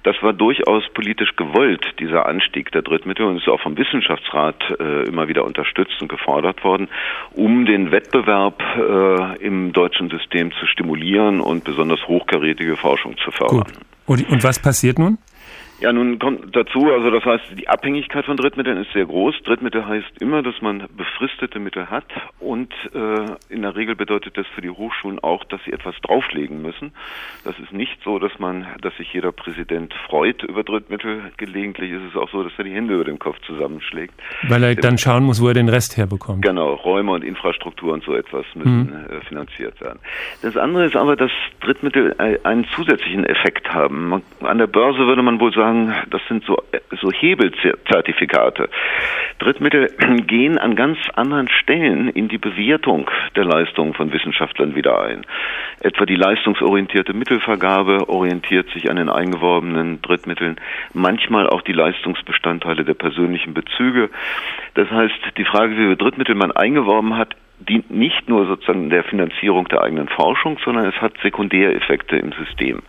Das 0.03 0.17
war 0.23 0.33
durchaus 0.33 0.83
politisch 0.93 1.35
gewollt, 1.37 1.85
dieser 1.99 2.27
Anstieg 2.27 2.71
der 2.73 2.83
Drittmittel 2.83 3.27
und 3.27 3.37
ist 3.37 3.49
auch 3.49 3.61
vom 3.61 3.77
Wissenschaftsrat 3.77 4.57
immer 5.07 5.29
wieder 5.29 5.45
unterstützt 5.45 6.01
und 6.01 6.09
gefordert 6.09 6.65
worden, 6.65 6.89
um 7.33 7.67
den 7.67 7.93
Wettbewerb 7.93 8.63
im 9.41 9.73
deutschen 9.73 10.11
System 10.11 10.51
zu 10.53 10.67
stimulieren 10.67 11.41
und 11.41 11.65
besonders 11.65 12.01
hochkarätige 12.07 12.77
Forschung 12.77 13.17
zu 13.19 13.31
fördern. 13.31 13.65
Gut. 14.07 14.29
Und 14.29 14.45
was 14.45 14.61
passiert 14.61 14.99
nun? 14.99 15.19
Ja, 15.83 15.93
nun 15.93 16.21
kommt 16.21 16.55
dazu, 16.55 16.93
also 16.93 17.11
das 17.11 17.25
heißt, 17.25 17.59
die 17.59 17.69
Abhängigkeit 17.69 18.25
von 18.25 18.37
Drittmitteln 18.37 18.77
ist 18.77 18.93
sehr 18.93 19.05
groß. 19.05 19.35
Drittmittel 19.43 19.85
heißt 19.85 20.21
immer, 20.21 20.41
dass 20.41 20.63
man 20.63 20.85
befristete 20.97 21.59
Mittel 21.59 21.91
hat 21.91 22.05
und 22.39 22.73
äh, 22.95 23.53
in 23.53 23.63
der 23.63 23.75
Regel 23.75 23.97
bedeutet 23.97 24.39
das 24.39 24.47
für 24.55 24.61
die 24.61 24.71
Hochschulen 24.71 25.19
auch, 25.19 25.43
dass 25.43 25.61
sie 25.65 25.73
etwas 25.73 25.97
drauflegen 26.03 26.63
müssen. 26.63 26.93
Das 27.43 27.59
ist 27.59 27.73
nicht 27.73 27.99
so, 28.05 28.21
dass 28.21 28.39
man, 28.39 28.65
dass 28.81 28.97
sich 28.97 29.13
jeder 29.13 29.33
Präsident 29.33 29.93
freut 30.07 30.45
über 30.45 30.63
Drittmittel. 30.63 31.33
Gelegentlich 31.37 31.91
ist 31.91 32.03
es 32.11 32.17
auch 32.17 32.31
so, 32.31 32.45
dass 32.45 32.53
er 32.59 32.63
die 32.63 32.73
Hände 32.73 32.95
über 32.95 33.05
dem 33.05 33.19
Kopf 33.19 33.41
zusammenschlägt. 33.45 34.15
Weil 34.49 34.63
er 34.63 34.77
dann 34.77 34.99
schauen 34.99 35.25
muss, 35.25 35.43
wo 35.43 35.49
er 35.49 35.55
den 35.55 35.69
Rest 35.69 35.97
herbekommt. 35.97 36.43
Genau, 36.43 36.75
Räume 36.75 37.11
und 37.11 37.25
Infrastruktur 37.25 37.93
und 37.93 38.05
so 38.05 38.15
etwas 38.15 38.47
müssen 38.55 38.87
mhm. 38.87 39.17
äh, 39.17 39.21
finanziert 39.23 39.81
werden. 39.81 39.99
Das 40.43 40.57
andere 40.57 40.85
ist 40.85 40.95
aber, 40.95 41.17
dass 41.17 41.33
Drittmittel 41.61 42.15
äh, 42.19 42.39
einen 42.45 42.67
zusätzlichen 42.77 43.25
Effekt 43.25 43.69
haben. 43.75 44.11
Man, 44.11 44.23
an 44.43 44.59
der 44.59 44.69
Börse 44.69 45.01
würde 45.09 45.23
man 45.23 45.41
wohl 45.41 45.53
sagen, 45.53 45.72
sagen, 45.73 45.95
das 46.11 46.21
sind 46.29 46.45
so, 46.45 46.57
so 47.01 47.11
Hebelzertifikate. 47.11 48.69
Drittmittel 49.39 49.91
gehen 50.27 50.59
an 50.59 50.77
ganz 50.77 50.99
anderen 51.15 51.49
Stellen 51.49 52.09
in 52.09 52.29
die 52.29 52.39
Bewertung 52.39 53.11
der 53.37 53.45
Leistungen 53.45 53.95
von 53.95 54.13
Wissenschaftlern 54.13 54.75
wieder 54.75 55.03
ein. 55.03 55.25
Etwa 55.81 56.07
die 56.07 56.17
leistungsorientierte 56.17 57.13
Mittelvergabe 57.13 58.09
orientiert 58.09 58.71
sich 58.71 58.91
an 58.91 58.97
den 58.97 59.09
eingeworbenen 59.09 60.01
Drittmitteln, 60.03 60.57
manchmal 60.93 61.49
auch 61.49 61.63
die 61.63 61.73
Leistungsbestandteile 61.73 62.85
der 62.85 62.95
persönlichen 62.95 63.55
Bezüge. 63.55 64.11
Das 64.75 64.91
heißt, 64.91 65.37
die 65.37 65.45
Frage, 65.45 65.73
wie 65.73 65.87
viel 65.87 65.97
Drittmittel 65.97 66.35
man 66.35 66.53
eingeworben 66.53 67.17
hat, 67.17 67.35
dient 67.69 67.91
nicht 67.91 68.29
nur 68.29 68.47
sozusagen 68.47 68.91
der 68.91 69.05
Finanzierung 69.05 69.69
der 69.69 69.83
eigenen 69.83 70.09
Forschung, 70.09 70.59
sondern 70.65 70.87
es 70.87 71.01
hat 71.01 71.15
Sekundäreffekte 71.23 72.17
im 72.17 72.33
System. 72.33 72.83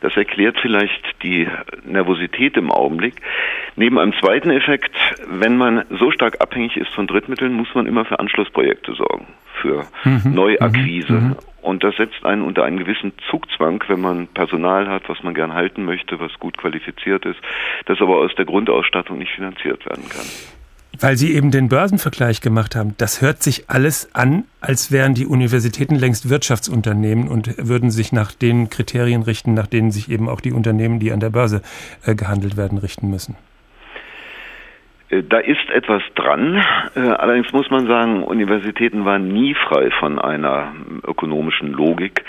Das 0.00 0.16
erklärt 0.16 0.58
vielleicht 0.60 1.02
die 1.22 1.48
Nervosität 1.84 2.56
im 2.56 2.70
Augenblick. 2.70 3.14
Neben 3.76 3.98
einem 3.98 4.12
zweiten 4.14 4.50
Effekt, 4.50 4.94
wenn 5.28 5.56
man 5.56 5.84
so 5.90 6.10
stark 6.10 6.40
abhängig 6.40 6.76
ist 6.76 6.92
von 6.94 7.06
Drittmitteln, 7.06 7.52
muss 7.52 7.74
man 7.74 7.86
immer 7.86 8.04
für 8.04 8.18
Anschlussprojekte 8.18 8.94
sorgen, 8.94 9.26
für 9.60 9.86
mhm. 10.04 10.34
Neuakquise. 10.34 11.12
Mhm. 11.12 11.36
Und 11.62 11.82
das 11.82 11.96
setzt 11.96 12.24
einen 12.24 12.42
unter 12.42 12.64
einen 12.64 12.78
gewissen 12.78 13.12
Zugzwang, 13.28 13.82
wenn 13.88 14.00
man 14.00 14.28
Personal 14.28 14.88
hat, 14.88 15.08
was 15.08 15.22
man 15.22 15.34
gern 15.34 15.52
halten 15.52 15.84
möchte, 15.84 16.20
was 16.20 16.32
gut 16.38 16.56
qualifiziert 16.56 17.26
ist, 17.26 17.40
das 17.86 18.00
aber 18.00 18.18
aus 18.18 18.34
der 18.36 18.44
Grundausstattung 18.44 19.18
nicht 19.18 19.32
finanziert 19.32 19.84
werden 19.84 20.08
kann. 20.08 20.57
Weil 21.00 21.16
Sie 21.16 21.34
eben 21.34 21.50
den 21.50 21.68
Börsenvergleich 21.68 22.40
gemacht 22.40 22.74
haben, 22.74 22.94
das 22.96 23.20
hört 23.20 23.42
sich 23.42 23.68
alles 23.68 24.08
an, 24.14 24.44
als 24.60 24.90
wären 24.90 25.14
die 25.14 25.26
Universitäten 25.26 25.94
längst 25.94 26.28
Wirtschaftsunternehmen 26.28 27.28
und 27.28 27.54
würden 27.58 27.90
sich 27.90 28.10
nach 28.10 28.32
den 28.32 28.68
Kriterien 28.68 29.22
richten, 29.22 29.54
nach 29.54 29.66
denen 29.66 29.92
sich 29.92 30.10
eben 30.10 30.28
auch 30.28 30.40
die 30.40 30.52
Unternehmen, 30.52 30.98
die 30.98 31.12
an 31.12 31.20
der 31.20 31.30
Börse 31.30 31.62
äh, 32.04 32.14
gehandelt 32.14 32.56
werden, 32.56 32.78
richten 32.78 33.08
müssen. 33.10 33.36
Äh, 35.10 35.22
da 35.22 35.38
ist 35.38 35.70
etwas 35.70 36.02
dran. 36.14 36.62
Äh, 36.94 37.00
allerdings 37.00 37.52
muss 37.52 37.70
man 37.70 37.86
sagen, 37.86 38.22
Universitäten 38.22 39.04
waren 39.04 39.28
nie 39.28 39.54
frei 39.54 39.90
von 39.90 40.18
einer 40.18 40.74
ökonomischen 41.06 41.72
Logik. 41.72 42.24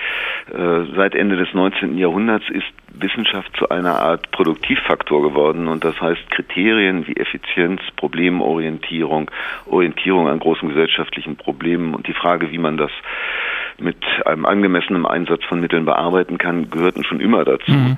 Äh, 0.51 0.85
seit 0.95 1.15
Ende 1.15 1.37
des 1.37 1.53
19. 1.53 1.97
Jahrhunderts 1.97 2.49
ist 2.49 2.67
Wissenschaft 2.93 3.55
zu 3.57 3.69
einer 3.69 3.99
Art 3.99 4.31
Produktivfaktor 4.31 5.21
geworden 5.21 5.67
und 5.67 5.83
das 5.85 5.99
heißt 6.01 6.29
Kriterien 6.31 7.07
wie 7.07 7.15
Effizienz, 7.15 7.81
Problemorientierung, 7.95 9.31
Orientierung 9.67 10.27
an 10.27 10.39
großen 10.39 10.67
gesellschaftlichen 10.69 11.37
Problemen 11.37 11.93
und 11.93 12.07
die 12.07 12.13
Frage, 12.13 12.51
wie 12.51 12.57
man 12.57 12.77
das 12.77 12.91
mit 13.81 13.97
einem 14.25 14.45
angemessenen 14.45 15.05
Einsatz 15.05 15.43
von 15.45 15.59
Mitteln 15.59 15.85
bearbeiten 15.85 16.37
kann, 16.37 16.69
gehörten 16.69 17.03
schon 17.03 17.19
immer 17.19 17.45
dazu. 17.45 17.71
Mhm. 17.71 17.97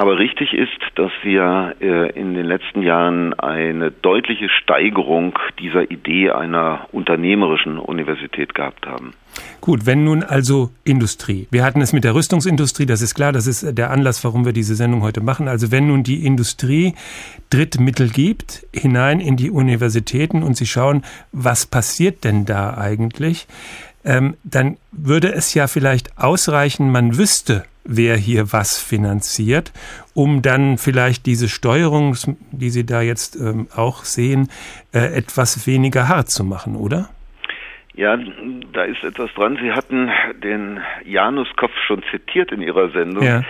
Aber 0.00 0.18
richtig 0.18 0.54
ist, 0.54 0.80
dass 0.94 1.10
wir 1.22 1.74
äh, 1.80 2.10
in 2.18 2.32
den 2.32 2.46
letzten 2.46 2.80
Jahren 2.80 3.38
eine 3.38 3.90
deutliche 3.90 4.48
Steigerung 4.48 5.38
dieser 5.58 5.90
Idee 5.90 6.30
einer 6.30 6.86
unternehmerischen 6.90 7.78
Universität 7.78 8.54
gehabt 8.54 8.86
haben. 8.86 9.12
Gut, 9.60 9.84
wenn 9.84 10.04
nun 10.04 10.22
also 10.22 10.70
Industrie. 10.84 11.48
Wir 11.50 11.64
hatten 11.64 11.82
es 11.82 11.92
mit 11.92 12.04
der 12.04 12.14
Rüstungsindustrie, 12.14 12.86
das 12.86 13.02
ist 13.02 13.14
klar, 13.14 13.32
das 13.32 13.46
ist 13.46 13.76
der 13.76 13.90
Anlass, 13.90 14.24
warum 14.24 14.46
wir 14.46 14.54
diese 14.54 14.74
Sendung 14.74 15.02
heute 15.02 15.20
machen. 15.20 15.48
Also 15.48 15.70
wenn 15.70 15.88
nun 15.88 16.02
die 16.02 16.24
Industrie 16.24 16.94
Drittmittel 17.50 18.08
gibt, 18.08 18.66
hinein 18.74 19.20
in 19.20 19.36
die 19.36 19.50
Universitäten 19.50 20.42
und 20.42 20.56
sie 20.56 20.66
schauen, 20.66 21.02
was 21.30 21.66
passiert 21.66 22.24
denn 22.24 22.46
da 22.46 22.74
eigentlich, 22.78 23.46
ähm, 24.04 24.36
dann 24.44 24.76
würde 24.92 25.32
es 25.32 25.54
ja 25.54 25.66
vielleicht 25.66 26.18
ausreichen, 26.18 26.90
man 26.90 27.16
wüsste, 27.18 27.64
wer 27.84 28.16
hier 28.16 28.52
was 28.52 28.78
finanziert, 28.78 29.72
um 30.14 30.42
dann 30.42 30.78
vielleicht 30.78 31.26
diese 31.26 31.48
Steuerung, 31.48 32.16
die 32.52 32.70
Sie 32.70 32.86
da 32.86 33.00
jetzt 33.02 33.36
ähm, 33.36 33.68
auch 33.74 34.04
sehen, 34.04 34.48
äh, 34.92 35.16
etwas 35.16 35.66
weniger 35.66 36.08
hart 36.08 36.30
zu 36.30 36.44
machen, 36.44 36.76
oder? 36.76 37.08
Ja, 37.94 38.16
da 38.72 38.84
ist 38.84 39.02
etwas 39.02 39.30
dran. 39.34 39.58
Sie 39.60 39.72
hatten 39.72 40.10
den 40.42 40.80
Januskopf 41.04 41.72
schon 41.86 42.02
zitiert 42.10 42.52
in 42.52 42.62
Ihrer 42.62 42.90
Sendung. 42.90 43.24
Ja. 43.24 43.42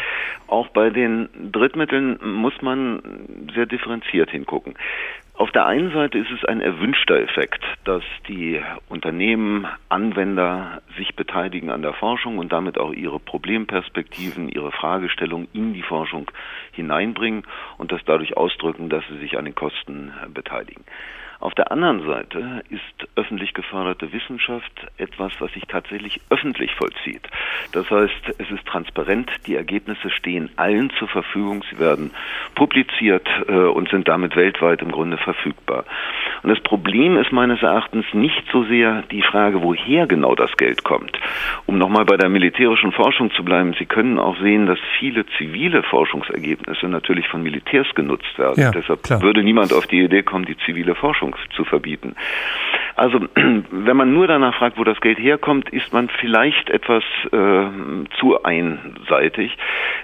Auch 0.49 0.69
bei 0.69 0.91
den 0.91 1.29
Drittmitteln 1.53 2.19
muss 2.21 2.61
man 2.61 3.01
sehr 3.55 3.67
differenziert 3.67 4.31
hingucken. 4.31 4.75
Auf 5.41 5.53
der 5.53 5.65
einen 5.65 5.91
Seite 5.91 6.19
ist 6.19 6.31
es 6.31 6.45
ein 6.45 6.61
erwünschter 6.61 7.19
Effekt, 7.19 7.65
dass 7.85 8.03
die 8.29 8.61
Unternehmen, 8.91 9.67
Anwender 9.89 10.83
sich 10.99 11.17
beteiligen 11.17 11.71
an 11.71 11.81
der 11.81 11.95
Forschung 11.95 12.37
und 12.37 12.53
damit 12.53 12.77
auch 12.77 12.93
ihre 12.93 13.19
Problemperspektiven, 13.19 14.51
ihre 14.51 14.71
Fragestellungen 14.71 15.49
in 15.55 15.73
die 15.73 15.81
Forschung 15.81 16.31
hineinbringen 16.73 17.45
und 17.79 17.91
das 17.91 18.03
dadurch 18.05 18.37
ausdrücken, 18.37 18.91
dass 18.91 19.03
sie 19.09 19.17
sich 19.17 19.39
an 19.39 19.47
den 19.47 19.55
Kosten 19.55 20.13
beteiligen. 20.29 20.85
Auf 21.41 21.55
der 21.55 21.73
anderen 21.73 22.07
Seite 22.07 22.63
ist 22.69 23.09
öffentlich 23.17 23.55
geförderte 23.55 24.13
Wissenschaft 24.13 24.73
etwas, 24.99 25.33
was 25.39 25.51
sich 25.55 25.65
tatsächlich 25.67 26.21
öffentlich 26.29 26.75
vollzieht. 26.75 27.27
Das 27.73 27.91
heißt, 27.91 28.35
es 28.37 28.51
ist 28.51 28.67
transparent, 28.67 29.31
die 29.47 29.57
Ergebnisse 29.57 30.11
stehen 30.11 30.51
allen 30.57 30.91
zur 30.99 31.09
Verfügung, 31.09 31.65
sie 31.71 31.79
werden 31.79 32.11
publiziert 32.55 33.27
äh, 33.49 33.53
und 33.53 33.89
sind 33.89 34.07
damit 34.07 34.37
weltweit 34.37 34.83
im 34.83 34.93
Grunde 34.93 35.17
verfügbar. 35.17 35.85
Und 36.43 36.51
das 36.51 36.61
Problem 36.61 37.17
ist 37.17 37.33
meines 37.33 37.63
Erachtens 37.63 38.05
nicht 38.13 38.43
so 38.53 38.65
sehr 38.65 39.03
die 39.11 39.23
Frage, 39.23 39.63
woher 39.63 40.07
genau 40.07 40.35
das 40.35 40.51
Geld 40.57 40.85
kommt. 40.85 41.19
Um 41.67 41.79
nochmal 41.79 42.05
bei 42.05 42.17
der 42.17 42.29
militärischen 42.29 42.93
Forschung 42.93 43.31
zu 43.33 43.45
bleiben, 43.45 43.75
Sie 43.79 43.87
können 43.87 44.19
auch 44.19 44.39
sehen, 44.41 44.67
dass 44.67 44.79
viele 44.99 45.27
zivile 45.39 45.83
Forschungsergebnisse 45.83 46.89
natürlich 46.89 47.29
von 47.29 47.43
Militärs 47.43 47.87
genutzt 47.95 48.39
werden. 48.39 48.63
Ja, 48.63 48.71
Deshalb 48.71 49.03
klar. 49.03 49.23
würde 49.23 49.43
niemand 49.43 49.73
auf 49.73 49.87
die 49.87 50.01
Idee 50.01 50.23
kommen, 50.23 50.45
die 50.45 50.57
zivile 50.59 50.95
Forschung 50.95 51.37
zu 51.55 51.65
verbieten. 51.65 52.15
Also 53.01 53.19
wenn 53.35 53.97
man 53.97 54.13
nur 54.13 54.27
danach 54.27 54.55
fragt, 54.59 54.77
wo 54.77 54.85
das 54.85 55.01
Geld 55.01 55.19
herkommt, 55.19 55.71
ist 55.71 55.91
man 55.91 56.11
vielleicht 56.21 56.69
etwas 56.69 57.03
äh, 57.33 58.09
zu 58.21 58.43
einseitig. 58.45 59.57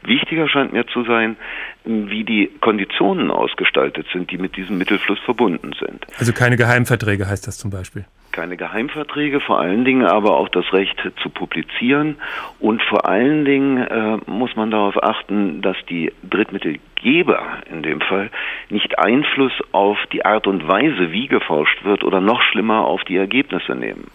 Wichtiger 0.03 0.49
scheint 0.49 0.73
mir 0.73 0.87
zu 0.87 1.05
sein, 1.05 1.37
wie 1.85 2.25
die 2.25 2.51
Konditionen 2.63 3.31
ausgestaltet 3.31 4.07
sind, 4.15 4.31
die 4.31 4.39
mit 4.39 4.57
diesem 4.57 4.79
Mittelfluss 4.79 5.19
verbunden 5.19 5.73
sind. 5.79 6.07
Also 6.19 6.33
keine 6.33 6.57
Geheimverträge 6.57 7.29
heißt 7.29 7.47
das 7.47 7.59
zum 7.59 7.71
Beispiel 7.71 8.07
keine 8.37 8.59
Geheimverträge, 8.59 9.41
vor 9.41 9.59
allen 9.59 9.87
Dingen 9.87 10.05
aber 10.05 10.37
auch 10.37 10.51
das 10.51 10.70
Recht 10.74 10.97
zu 11.22 11.30
publizieren 11.30 12.16
und 12.61 12.82
vor 12.82 13.09
allen 13.09 13.47
Dingen 13.47 13.78
äh, 13.78 14.18
muss 14.26 14.55
man 14.57 14.70
darauf 14.70 15.03
achten, 15.03 15.62
dass 15.62 15.76
die 15.89 16.12
Drittmittelgeber 16.22 17.41
in 17.70 17.82
dem 17.82 18.03
Fall 18.03 18.30
nicht 18.68 18.99
Einfluss 18.99 19.53
auf 19.72 19.97
die 20.12 20.24
Art 20.26 20.47
und 20.47 20.68
Weise, 20.68 21.12
wie 21.12 21.28
geforscht 21.28 21.82
wird 21.84 22.05
oder 22.05 22.20
noch 22.20 22.43
schlimmer 22.43 22.84
auf 22.84 23.03
die 23.05 23.16
Ergebnisse 23.16 23.74
nehmen. 23.74 24.09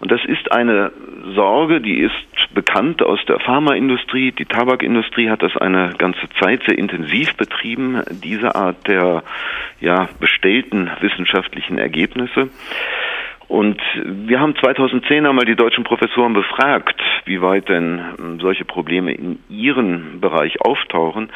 Und 0.00 0.10
das 0.10 0.24
ist 0.24 0.50
eine 0.50 0.90
Sorge, 1.34 1.80
die 1.80 2.00
ist 2.00 2.54
bekannt 2.54 3.02
aus 3.02 3.20
der 3.28 3.38
Pharmaindustrie. 3.38 4.32
Die 4.32 4.46
Tabakindustrie 4.46 5.30
hat 5.30 5.42
das 5.42 5.56
eine 5.56 5.94
ganze 5.96 6.28
Zeit 6.40 6.62
sehr 6.66 6.76
intensiv 6.76 7.36
betrieben, 7.36 8.02
diese 8.10 8.54
Art 8.56 8.88
der 8.88 9.22
ja, 9.80 10.08
bestellten 10.18 10.90
wissenschaftlichen 11.00 11.78
Ergebnisse. 11.78 12.48
Und 13.52 13.82
wir 14.02 14.40
haben 14.40 14.56
2010 14.56 15.26
einmal 15.26 15.44
die 15.44 15.56
deutschen 15.56 15.84
Professoren 15.84 16.32
befragt, 16.32 16.98
wie 17.26 17.42
weit 17.42 17.68
denn 17.68 18.00
ähm, 18.18 18.40
solche 18.40 18.64
Probleme 18.64 19.12
in 19.12 19.40
ihren 19.50 20.22
Bereich 20.22 20.62
auftauchen. 20.62 21.28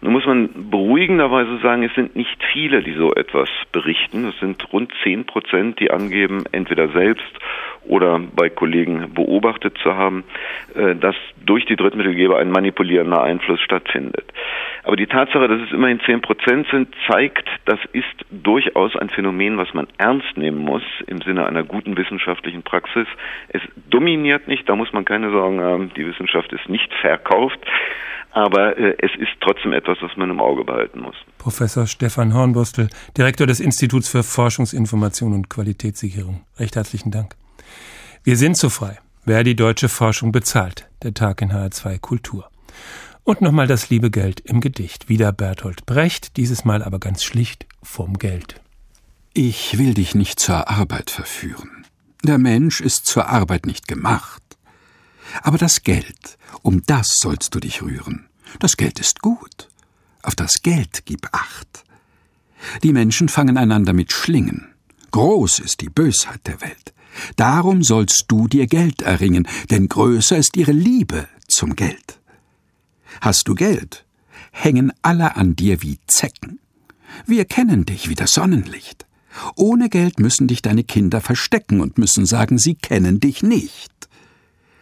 Nun 0.00 0.12
muss 0.12 0.26
man 0.26 0.50
beruhigenderweise 0.68 1.58
sagen, 1.58 1.84
es 1.84 1.94
sind 1.94 2.16
nicht 2.16 2.42
viele, 2.52 2.82
die 2.82 2.94
so 2.94 3.14
etwas 3.14 3.48
berichten. 3.70 4.26
Es 4.26 4.40
sind 4.40 4.72
rund 4.72 4.92
10 5.04 5.26
Prozent, 5.26 5.78
die 5.78 5.92
angeben, 5.92 6.42
entweder 6.50 6.88
selbst 6.88 7.38
oder 7.84 8.18
bei 8.18 8.50
Kollegen 8.50 9.14
beobachtet 9.14 9.78
zu 9.78 9.94
haben, 9.94 10.24
äh, 10.74 10.96
dass 10.96 11.14
durch 11.46 11.66
die 11.66 11.76
Drittmittelgeber 11.76 12.38
ein 12.38 12.50
manipulierender 12.50 13.22
Einfluss 13.22 13.60
stattfindet. 13.60 14.24
Aber 14.82 14.96
die 14.96 15.06
Tatsache, 15.06 15.46
dass 15.48 15.60
es 15.60 15.72
immerhin 15.72 16.00
10 16.00 16.22
Prozent 16.22 16.66
sind, 16.70 16.94
zeigt, 17.10 17.48
das 17.66 17.78
ist 17.92 18.06
durchaus 18.30 18.96
ein 18.96 19.10
Phänomen, 19.10 19.58
was 19.58 19.72
man 19.74 19.86
ernst 19.98 20.36
nehmen 20.36 20.58
muss 20.58 20.82
im 21.06 21.20
Sinne 21.22 21.46
einer 21.46 21.62
guten 21.62 21.96
wissenschaftlichen 21.96 22.62
Praxis. 22.62 23.06
Es 23.48 23.62
dominiert 23.88 24.48
nicht, 24.48 24.68
da 24.68 24.76
muss 24.76 24.92
man 24.92 25.04
keine 25.04 25.30
Sorgen 25.30 25.60
haben, 25.60 25.92
die 25.96 26.06
Wissenschaft 26.06 26.52
ist 26.52 26.68
nicht 26.68 26.92
verkauft. 27.00 27.58
Aber 28.32 28.78
äh, 28.78 28.96
es 28.98 29.10
ist 29.18 29.32
trotzdem 29.40 29.72
etwas, 29.72 29.98
was 30.00 30.16
man 30.16 30.30
im 30.30 30.40
Auge 30.40 30.64
behalten 30.64 31.00
muss. 31.00 31.16
Professor 31.38 31.86
Stefan 31.86 32.32
Hornbostel, 32.32 32.88
Direktor 33.18 33.46
des 33.46 33.58
Instituts 33.58 34.08
für 34.08 34.22
Forschungsinformation 34.22 35.34
und 35.34 35.50
Qualitätssicherung. 35.50 36.44
Recht 36.58 36.76
herzlichen 36.76 37.10
Dank. 37.10 37.34
Wir 38.22 38.36
sind 38.36 38.56
so 38.56 38.68
frei. 38.68 38.98
Wer 39.24 39.44
die 39.44 39.56
deutsche 39.56 39.88
Forschung 39.88 40.32
bezahlt. 40.32 40.88
Der 41.02 41.12
Tag 41.12 41.42
in 41.42 41.50
HR2 41.50 42.00
Kultur. 42.00 42.48
Und 43.24 43.40
nochmal 43.40 43.66
das 43.66 43.90
liebe 43.90 44.10
Geld 44.10 44.40
im 44.40 44.60
Gedicht. 44.60 45.08
Wieder 45.08 45.32
Bertolt 45.32 45.86
Brecht, 45.86 46.36
dieses 46.36 46.64
Mal 46.64 46.82
aber 46.82 46.98
ganz 46.98 47.22
schlicht 47.22 47.66
vom 47.82 48.18
Geld. 48.18 48.60
Ich 49.32 49.78
will 49.78 49.94
dich 49.94 50.14
nicht 50.14 50.40
zur 50.40 50.68
Arbeit 50.68 51.10
verführen. 51.10 51.86
Der 52.24 52.38
Mensch 52.38 52.80
ist 52.80 53.06
zur 53.06 53.28
Arbeit 53.28 53.66
nicht 53.66 53.86
gemacht. 53.88 54.42
Aber 55.42 55.58
das 55.58 55.82
Geld, 55.82 56.38
um 56.62 56.82
das 56.86 57.08
sollst 57.20 57.54
du 57.54 57.60
dich 57.60 57.82
rühren. 57.82 58.26
Das 58.58 58.76
Geld 58.76 58.98
ist 58.98 59.20
gut. 59.20 59.68
Auf 60.22 60.34
das 60.34 60.54
Geld 60.62 61.02
gib 61.04 61.28
acht. 61.32 61.84
Die 62.82 62.92
Menschen 62.92 63.28
fangen 63.28 63.56
einander 63.56 63.92
mit 63.92 64.12
Schlingen. 64.12 64.74
Groß 65.12 65.60
ist 65.60 65.80
die 65.80 65.88
Bösheit 65.88 66.40
der 66.46 66.60
Welt. 66.60 66.92
Darum 67.36 67.82
sollst 67.82 68.24
du 68.28 68.48
dir 68.48 68.66
Geld 68.66 69.02
erringen, 69.02 69.48
denn 69.70 69.88
größer 69.88 70.36
ist 70.36 70.56
ihre 70.56 70.72
Liebe 70.72 71.28
zum 71.48 71.74
Geld. 71.74 72.19
Hast 73.20 73.48
du 73.48 73.54
Geld, 73.54 74.04
hängen 74.52 74.92
alle 75.02 75.36
an 75.36 75.56
dir 75.56 75.82
wie 75.82 75.98
Zecken. 76.06 76.60
Wir 77.26 77.44
kennen 77.44 77.84
dich 77.84 78.08
wie 78.08 78.14
das 78.14 78.32
Sonnenlicht. 78.32 79.06
Ohne 79.56 79.88
Geld 79.88 80.18
müssen 80.18 80.48
dich 80.48 80.62
deine 80.62 80.84
Kinder 80.84 81.20
verstecken 81.20 81.80
und 81.80 81.98
müssen 81.98 82.26
sagen, 82.26 82.58
sie 82.58 82.74
kennen 82.74 83.20
dich 83.20 83.42
nicht. 83.42 83.92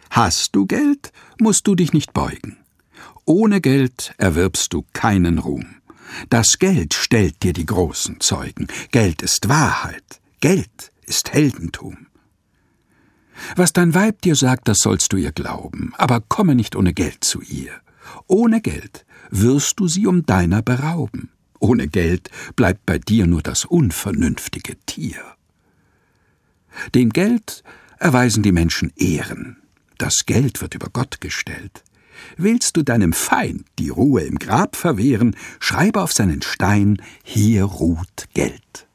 Hast 0.09 0.55
du 0.55 0.65
Geld, 0.65 1.11
musst 1.39 1.67
du 1.67 1.75
dich 1.75 1.93
nicht 1.93 2.13
beugen. 2.13 2.57
Ohne 3.25 3.61
Geld 3.61 4.13
erwirbst 4.17 4.73
du 4.73 4.83
keinen 4.93 5.37
Ruhm. 5.37 5.75
Das 6.29 6.57
Geld 6.57 6.95
stellt 6.95 7.43
dir 7.43 7.53
die 7.53 7.67
großen 7.67 8.19
Zeugen. 8.19 8.67
Geld 8.91 9.21
ist 9.21 9.49
Wahrheit. 9.49 10.19
Geld 10.39 10.91
ist 11.05 11.33
Heldentum. 11.33 12.07
Was 13.55 13.71
dein 13.71 13.93
Weib 13.93 14.21
dir 14.21 14.35
sagt, 14.35 14.67
das 14.67 14.79
sollst 14.79 15.13
du 15.13 15.17
ihr 15.17 15.31
glauben, 15.31 15.93
aber 15.97 16.21
komme 16.21 16.55
nicht 16.55 16.75
ohne 16.75 16.93
Geld 16.93 17.23
zu 17.23 17.41
ihr. 17.41 17.71
Ohne 18.27 18.61
Geld 18.61 19.05
wirst 19.29 19.79
du 19.79 19.87
sie 19.87 20.07
um 20.07 20.25
deiner 20.25 20.61
berauben. 20.61 21.29
Ohne 21.59 21.87
Geld 21.87 22.29
bleibt 22.55 22.85
bei 22.85 22.97
dir 22.97 23.27
nur 23.27 23.41
das 23.41 23.65
unvernünftige 23.65 24.75
Tier. 24.85 25.21
Dem 26.95 27.09
Geld 27.09 27.63
erweisen 27.97 28.43
die 28.43 28.51
Menschen 28.51 28.93
Ehren. 28.95 29.57
Das 29.97 30.25
Geld 30.25 30.61
wird 30.61 30.75
über 30.75 30.87
Gott 30.91 31.19
gestellt. 31.19 31.83
Willst 32.37 32.77
du 32.77 32.83
deinem 32.83 33.13
Feind 33.13 33.65
die 33.77 33.89
Ruhe 33.89 34.21
im 34.21 34.39
Grab 34.39 34.75
verwehren, 34.75 35.35
schreibe 35.59 36.01
auf 36.01 36.13
seinen 36.13 36.41
Stein, 36.41 37.01
hier 37.23 37.63
ruht 37.63 38.27
Geld. 38.33 38.87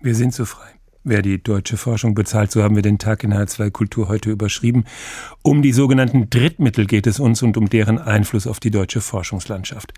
Wir 0.00 0.14
sind 0.14 0.34
so 0.34 0.44
frei. 0.44 0.81
Wer 1.04 1.20
die 1.20 1.42
deutsche 1.42 1.76
Forschung 1.76 2.14
bezahlt, 2.14 2.52
so 2.52 2.62
haben 2.62 2.76
wir 2.76 2.82
den 2.82 2.98
Tag 2.98 3.24
in 3.24 3.34
H2 3.34 3.72
Kultur 3.72 4.06
heute 4.06 4.30
überschrieben. 4.30 4.84
Um 5.42 5.60
die 5.60 5.72
sogenannten 5.72 6.30
Drittmittel 6.30 6.86
geht 6.86 7.08
es 7.08 7.18
uns 7.18 7.42
und 7.42 7.56
um 7.56 7.68
deren 7.68 7.98
Einfluss 7.98 8.46
auf 8.46 8.60
die 8.60 8.70
deutsche 8.70 9.00
Forschungslandschaft. 9.00 9.92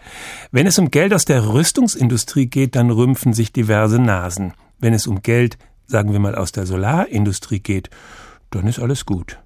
Wenn 0.50 0.66
es 0.66 0.78
um 0.78 0.90
Geld 0.90 1.12
aus 1.12 1.26
der 1.26 1.46
Rüstungsindustrie 1.46 2.46
geht, 2.46 2.74
dann 2.74 2.90
rümpfen 2.90 3.34
sich 3.34 3.52
diverse 3.52 3.98
Nasen. 3.98 4.54
Wenn 4.78 4.94
es 4.94 5.06
um 5.06 5.20
Geld, 5.20 5.58
sagen 5.86 6.12
wir 6.12 6.20
mal, 6.20 6.34
aus 6.34 6.52
der 6.52 6.64
Solarindustrie 6.64 7.60
geht, 7.60 7.90
dann 8.50 8.66
ist 8.66 8.78
alles 8.78 9.04
gut. 9.04 9.38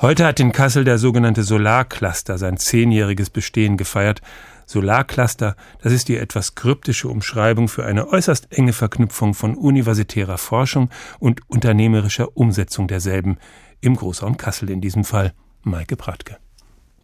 Heute 0.00 0.24
hat 0.24 0.40
in 0.40 0.52
Kassel 0.52 0.84
der 0.84 0.96
sogenannte 0.96 1.42
Solarcluster 1.42 2.38
sein 2.38 2.56
zehnjähriges 2.56 3.28
Bestehen 3.28 3.76
gefeiert. 3.76 4.22
Solarcluster, 4.66 5.56
das 5.82 5.92
ist 5.92 6.08
die 6.08 6.16
etwas 6.16 6.54
kryptische 6.54 7.08
Umschreibung 7.08 7.68
für 7.68 7.84
eine 7.84 8.08
äußerst 8.08 8.52
enge 8.52 8.72
Verknüpfung 8.72 9.34
von 9.34 9.54
universitärer 9.54 10.38
Forschung 10.38 10.90
und 11.18 11.40
unternehmerischer 11.48 12.36
Umsetzung 12.36 12.88
derselben, 12.88 13.38
im 13.80 13.96
Großraum 13.96 14.36
Kassel 14.36 14.70
in 14.70 14.80
diesem 14.80 15.04
Fall. 15.04 15.32
Maike 15.62 15.96
Bratke. 15.96 16.43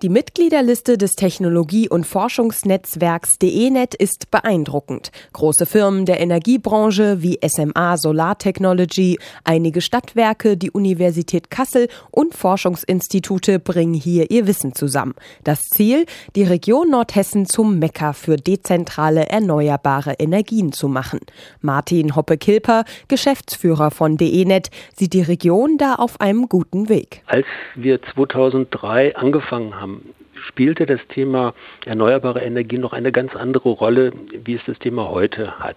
Die 0.02 0.08
Mitgliederliste 0.08 0.96
des 0.96 1.12
Technologie- 1.12 1.90
und 1.90 2.06
Forschungsnetzwerks 2.06 3.38
DENET 3.38 3.94
ist 3.94 4.30
beeindruckend. 4.30 5.12
Große 5.34 5.66
Firmen 5.66 6.06
der 6.06 6.20
Energiebranche 6.20 7.20
wie 7.20 7.38
SMA 7.46 7.98
Solar 7.98 8.38
Technology, 8.38 9.18
einige 9.44 9.82
Stadtwerke, 9.82 10.56
die 10.56 10.70
Universität 10.70 11.50
Kassel 11.50 11.88
und 12.10 12.34
Forschungsinstitute 12.34 13.58
bringen 13.58 13.92
hier 13.92 14.30
ihr 14.30 14.46
Wissen 14.46 14.74
zusammen. 14.74 15.12
Das 15.44 15.60
Ziel, 15.64 16.06
die 16.34 16.44
Region 16.44 16.88
Nordhessen 16.88 17.44
zum 17.44 17.78
Mekka 17.78 18.14
für 18.14 18.36
dezentrale 18.36 19.28
erneuerbare 19.28 20.14
Energien 20.14 20.72
zu 20.72 20.88
machen. 20.88 21.20
Martin 21.60 22.16
Hoppe-Kilper, 22.16 22.84
Geschäftsführer 23.08 23.90
von 23.90 24.16
DENET, 24.16 24.70
sieht 24.96 25.12
die 25.12 25.20
Region 25.20 25.76
da 25.76 25.96
auf 25.96 26.22
einem 26.22 26.48
guten 26.48 26.88
Weg. 26.88 27.22
Als 27.26 27.44
wir 27.74 28.00
2003 28.14 29.14
angefangen 29.14 29.78
haben, 29.78 29.89
spielte 30.48 30.86
das 30.86 31.00
Thema 31.08 31.54
erneuerbare 31.84 32.40
Energie 32.40 32.78
noch 32.78 32.92
eine 32.92 33.12
ganz 33.12 33.34
andere 33.36 33.70
Rolle, 33.70 34.12
wie 34.44 34.54
es 34.54 34.64
das 34.66 34.78
Thema 34.78 35.08
heute 35.08 35.58
hat. 35.58 35.76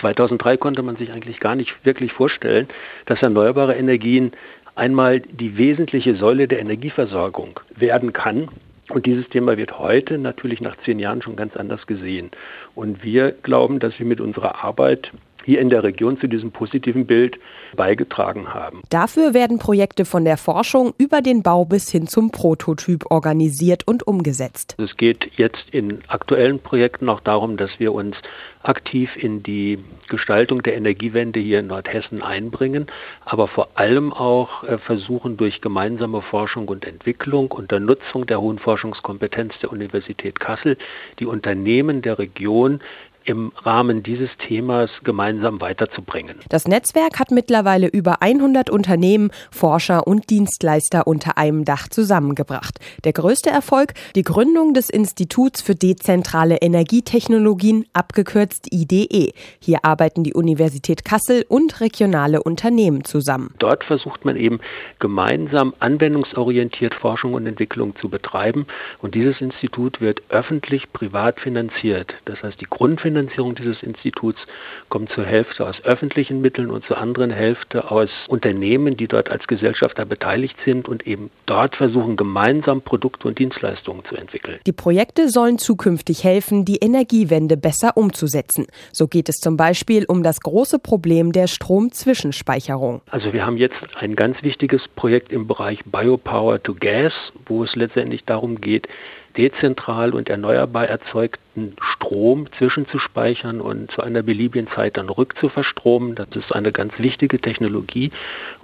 2003 0.00 0.56
konnte 0.56 0.82
man 0.82 0.96
sich 0.96 1.12
eigentlich 1.12 1.40
gar 1.40 1.54
nicht 1.54 1.72
wirklich 1.84 2.12
vorstellen, 2.12 2.68
dass 3.06 3.22
erneuerbare 3.22 3.74
Energien 3.74 4.32
einmal 4.74 5.20
die 5.20 5.56
wesentliche 5.56 6.16
Säule 6.16 6.48
der 6.48 6.60
Energieversorgung 6.60 7.60
werden 7.76 8.12
kann. 8.12 8.48
Und 8.90 9.06
dieses 9.06 9.28
Thema 9.28 9.56
wird 9.56 9.78
heute 9.78 10.18
natürlich 10.18 10.60
nach 10.60 10.76
zehn 10.84 10.98
Jahren 10.98 11.22
schon 11.22 11.36
ganz 11.36 11.56
anders 11.56 11.86
gesehen. 11.86 12.30
Und 12.74 13.02
wir 13.02 13.32
glauben, 13.32 13.78
dass 13.78 13.98
wir 13.98 14.06
mit 14.06 14.20
unserer 14.20 14.62
Arbeit 14.62 15.10
hier 15.44 15.60
in 15.60 15.70
der 15.70 15.82
Region 15.82 16.18
zu 16.18 16.26
diesem 16.26 16.50
positiven 16.50 17.06
Bild 17.06 17.38
beigetragen 17.76 18.52
haben. 18.52 18.82
Dafür 18.90 19.34
werden 19.34 19.58
Projekte 19.58 20.04
von 20.04 20.24
der 20.24 20.36
Forschung 20.36 20.94
über 20.98 21.20
den 21.20 21.42
Bau 21.42 21.64
bis 21.64 21.90
hin 21.90 22.06
zum 22.06 22.30
Prototyp 22.30 23.04
organisiert 23.10 23.86
und 23.86 24.06
umgesetzt. 24.06 24.76
Es 24.78 24.96
geht 24.96 25.30
jetzt 25.36 25.64
in 25.70 26.00
aktuellen 26.08 26.60
Projekten 26.60 27.08
auch 27.08 27.20
darum, 27.20 27.56
dass 27.56 27.70
wir 27.78 27.92
uns 27.92 28.16
aktiv 28.64 29.10
in 29.16 29.42
die 29.42 29.78
Gestaltung 30.08 30.62
der 30.62 30.76
Energiewende 30.76 31.40
hier 31.40 31.60
in 31.60 31.66
Nordhessen 31.66 32.22
einbringen, 32.22 32.86
aber 33.24 33.48
vor 33.48 33.68
allem 33.74 34.12
auch 34.12 34.64
äh, 34.64 34.78
versuchen 34.78 35.36
durch 35.36 35.60
gemeinsame 35.60 36.22
Forschung 36.22 36.68
und 36.68 36.84
Entwicklung 36.84 37.50
unter 37.50 37.78
Nutzung 37.80 38.26
der 38.26 38.40
hohen 38.40 38.58
Forschungskompetenz 38.58 39.54
der 39.60 39.70
Universität 39.70 40.40
Kassel 40.40 40.78
die 41.18 41.26
Unternehmen 41.26 42.02
der 42.02 42.18
Region 42.18 42.80
im 43.24 43.52
Rahmen 43.62 44.02
dieses 44.02 44.30
Themas 44.46 44.90
gemeinsam 45.02 45.60
weiterzubringen. 45.60 46.36
Das 46.48 46.68
Netzwerk 46.68 47.18
hat 47.18 47.30
mittlerweile 47.30 47.88
über 47.88 48.22
100 48.22 48.70
Unternehmen, 48.70 49.30
Forscher 49.50 50.06
und 50.06 50.30
Dienstleister 50.30 51.06
unter 51.06 51.38
einem 51.38 51.64
Dach 51.64 51.88
zusammengebracht. 51.88 52.78
Der 53.04 53.12
größte 53.12 53.50
Erfolg, 53.50 53.94
die 54.14 54.22
Gründung 54.22 54.74
des 54.74 54.90
Instituts 54.90 55.62
für 55.62 55.74
dezentrale 55.74 56.56
Energietechnologien, 56.56 57.86
abgekürzt 57.92 58.68
IDE. 58.70 59.32
Hier 59.60 59.84
arbeiten 59.84 60.22
die 60.22 60.34
Universität 60.34 61.04
Kassel 61.04 61.44
und 61.48 61.80
regionale 61.80 62.42
Unternehmen 62.42 63.04
zusammen. 63.04 63.54
Dort 63.58 63.84
versucht 63.84 64.24
man 64.24 64.36
eben 64.36 64.60
gemeinsam 64.98 65.74
anwendungsorientiert 65.78 66.94
Forschung 66.94 67.34
und 67.34 67.46
Entwicklung 67.46 67.96
zu 67.96 68.08
betreiben 68.08 68.66
und 69.00 69.14
dieses 69.14 69.40
Institut 69.40 70.00
wird 70.00 70.22
öffentlich 70.28 70.92
privat 70.92 71.40
finanziert. 71.40 72.14
Das 72.24 72.42
heißt, 72.42 72.60
die 72.60 72.66
Grundfinanzierung 72.68 73.13
Finanzierung 73.14 73.54
dieses 73.54 73.80
Instituts 73.82 74.40
kommt 74.88 75.10
zur 75.12 75.24
Hälfte 75.24 75.66
aus 75.66 75.76
öffentlichen 75.84 76.40
Mitteln 76.40 76.70
und 76.70 76.84
zur 76.84 76.98
anderen 76.98 77.30
Hälfte 77.30 77.90
aus 77.90 78.10
Unternehmen, 78.26 78.96
die 78.96 79.06
dort 79.06 79.30
als 79.30 79.46
Gesellschafter 79.46 80.04
beteiligt 80.04 80.56
sind 80.64 80.88
und 80.88 81.06
eben 81.06 81.30
dort 81.46 81.76
versuchen, 81.76 82.16
gemeinsam 82.16 82.82
Produkte 82.82 83.28
und 83.28 83.38
Dienstleistungen 83.38 84.04
zu 84.08 84.16
entwickeln. 84.16 84.58
Die 84.66 84.72
Projekte 84.72 85.28
sollen 85.28 85.58
zukünftig 85.58 86.24
helfen, 86.24 86.64
die 86.64 86.78
Energiewende 86.78 87.56
besser 87.56 87.96
umzusetzen. 87.96 88.66
So 88.92 89.06
geht 89.06 89.28
es 89.28 89.36
zum 89.36 89.56
Beispiel 89.56 90.04
um 90.08 90.24
das 90.24 90.40
große 90.40 90.80
Problem 90.80 91.30
der 91.30 91.46
Stromzwischenspeicherung. 91.46 93.02
Also 93.10 93.32
wir 93.32 93.46
haben 93.46 93.58
jetzt 93.58 93.76
ein 93.96 94.16
ganz 94.16 94.42
wichtiges 94.42 94.82
Projekt 94.96 95.30
im 95.30 95.46
Bereich 95.46 95.84
Biopower 95.84 96.60
to 96.62 96.74
Gas, 96.74 97.12
wo 97.46 97.62
es 97.62 97.76
letztendlich 97.76 98.24
darum 98.24 98.60
geht, 98.60 98.88
dezentral 99.36 100.14
und 100.14 100.28
erneuerbar 100.28 100.88
erzeugten 100.88 101.76
Strom 101.80 102.46
zwischenzuspeichern 102.58 103.60
und 103.60 103.90
zu 103.90 104.02
einer 104.02 104.22
beliebigen 104.22 104.68
Zeit 104.68 104.96
dann 104.96 105.08
rückzuverstromen. 105.08 106.14
Das 106.14 106.28
ist 106.34 106.54
eine 106.54 106.72
ganz 106.72 106.92
wichtige 106.98 107.40
Technologie 107.40 108.10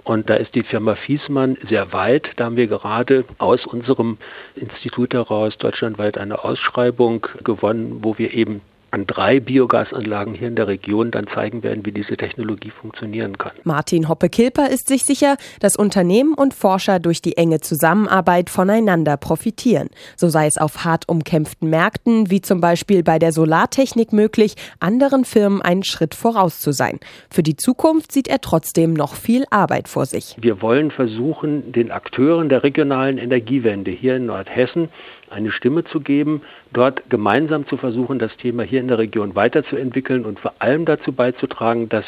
und 0.03 0.29
da 0.29 0.35
ist 0.35 0.55
die 0.55 0.63
Firma 0.63 0.95
Fiesmann 0.95 1.57
sehr 1.67 1.93
weit. 1.93 2.29
Da 2.37 2.45
haben 2.45 2.57
wir 2.57 2.67
gerade 2.67 3.25
aus 3.37 3.65
unserem 3.65 4.17
Institut 4.55 5.13
heraus 5.13 5.57
deutschlandweit 5.57 6.17
eine 6.17 6.43
Ausschreibung 6.43 7.27
gewonnen, 7.43 7.99
wo 8.01 8.17
wir 8.17 8.33
eben 8.33 8.61
an 8.91 9.07
drei 9.07 9.39
Biogasanlagen 9.39 10.33
hier 10.33 10.49
in 10.49 10.55
der 10.55 10.67
Region 10.67 11.11
dann 11.11 11.27
zeigen 11.27 11.63
werden, 11.63 11.85
wie 11.85 11.93
diese 11.93 12.17
Technologie 12.17 12.71
funktionieren 12.71 13.37
kann. 13.37 13.53
Martin 13.63 14.09
Hoppe-Kilper 14.09 14.69
ist 14.69 14.87
sich 14.87 15.03
sicher, 15.03 15.37
dass 15.61 15.77
Unternehmen 15.77 16.33
und 16.33 16.53
Forscher 16.53 16.99
durch 16.99 17.21
die 17.21 17.37
enge 17.37 17.61
Zusammenarbeit 17.61 18.49
voneinander 18.49 19.15
profitieren. 19.15 19.89
So 20.17 20.27
sei 20.27 20.45
es 20.45 20.57
auf 20.57 20.83
hart 20.83 21.07
umkämpften 21.07 21.69
Märkten, 21.69 22.29
wie 22.29 22.41
zum 22.41 22.59
Beispiel 22.59 23.01
bei 23.03 23.17
der 23.17 23.31
Solartechnik 23.31 24.11
möglich, 24.11 24.55
anderen 24.79 25.23
Firmen 25.23 25.61
einen 25.61 25.83
Schritt 25.83 26.13
voraus 26.13 26.59
zu 26.59 26.73
sein. 26.73 26.99
Für 27.29 27.43
die 27.43 27.55
Zukunft 27.55 28.11
sieht 28.11 28.27
er 28.27 28.41
trotzdem 28.41 28.93
noch 28.93 29.15
viel 29.15 29.45
Arbeit 29.49 29.87
vor 29.87 30.05
sich. 30.05 30.35
Wir 30.39 30.61
wollen 30.61 30.91
versuchen, 30.91 31.71
den 31.71 31.91
Akteuren 31.91 32.49
der 32.49 32.63
regionalen 32.63 33.17
Energiewende 33.17 33.91
hier 33.91 34.17
in 34.17 34.25
Nordhessen 34.25 34.89
eine 35.29 35.51
Stimme 35.51 35.85
zu 35.85 36.01
geben, 36.01 36.41
dort 36.73 37.09
gemeinsam 37.09 37.67
zu 37.67 37.77
versuchen, 37.77 38.19
das 38.19 38.35
Thema 38.37 38.63
hier 38.63 38.79
in 38.79 38.87
der 38.87 38.97
Region 38.97 39.35
weiterzuentwickeln 39.35 40.25
und 40.25 40.39
vor 40.39 40.53
allem 40.59 40.85
dazu 40.85 41.11
beizutragen, 41.11 41.89
dass 41.89 42.05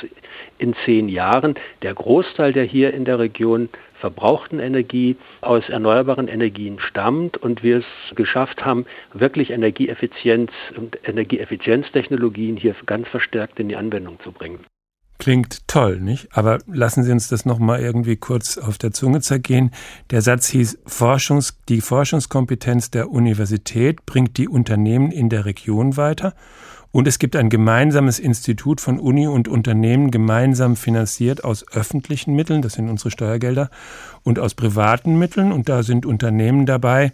in 0.57 0.73
zehn 0.85 1.09
Jahren 1.09 1.55
der 1.81 1.93
Großteil 1.93 2.53
der 2.53 2.63
hier 2.63 2.93
in 2.93 3.05
der 3.05 3.19
Region 3.19 3.69
verbrauchten 3.99 4.59
Energie 4.59 5.15
aus 5.41 5.69
erneuerbaren 5.69 6.27
Energien 6.27 6.79
stammt 6.79 7.37
und 7.37 7.63
wir 7.63 7.77
es 7.77 8.15
geschafft 8.15 8.65
haben, 8.65 8.85
wirklich 9.13 9.49
Energieeffizienz 9.49 10.51
und 10.75 10.97
Energieeffizienztechnologien 11.07 12.57
hier 12.57 12.75
ganz 12.85 13.07
verstärkt 13.07 13.59
in 13.59 13.69
die 13.69 13.77
Anwendung 13.77 14.19
zu 14.21 14.31
bringen. 14.31 14.59
Klingt 15.23 15.65
toll, 15.69 16.01
nicht? 16.01 16.35
Aber 16.35 16.59
lassen 16.67 17.01
Sie 17.05 17.11
uns 17.13 17.29
das 17.29 17.45
nochmal 17.45 17.79
irgendwie 17.79 18.17
kurz 18.17 18.57
auf 18.57 18.77
der 18.77 18.91
Zunge 18.91 19.21
zergehen. 19.21 19.71
Der 20.09 20.21
Satz 20.21 20.49
hieß, 20.49 20.79
Forschungs, 20.85 21.59
die 21.69 21.79
Forschungskompetenz 21.79 22.91
der 22.91 23.09
Universität 23.09 24.05
bringt 24.05 24.35
die 24.35 24.49
Unternehmen 24.49 25.13
in 25.13 25.29
der 25.29 25.45
Region 25.45 25.95
weiter. 25.95 26.33
Und 26.91 27.07
es 27.07 27.19
gibt 27.19 27.37
ein 27.37 27.47
gemeinsames 27.49 28.19
Institut 28.19 28.81
von 28.81 28.99
Uni 28.99 29.25
und 29.25 29.47
Unternehmen, 29.47 30.11
gemeinsam 30.11 30.75
finanziert 30.75 31.45
aus 31.45 31.65
öffentlichen 31.71 32.35
Mitteln, 32.35 32.61
das 32.61 32.73
sind 32.73 32.89
unsere 32.89 33.09
Steuergelder, 33.09 33.69
und 34.23 34.39
aus 34.39 34.55
privaten 34.55 35.17
Mitteln. 35.17 35.53
Und 35.53 35.69
da 35.69 35.83
sind 35.83 36.05
Unternehmen 36.05 36.65
dabei, 36.65 37.13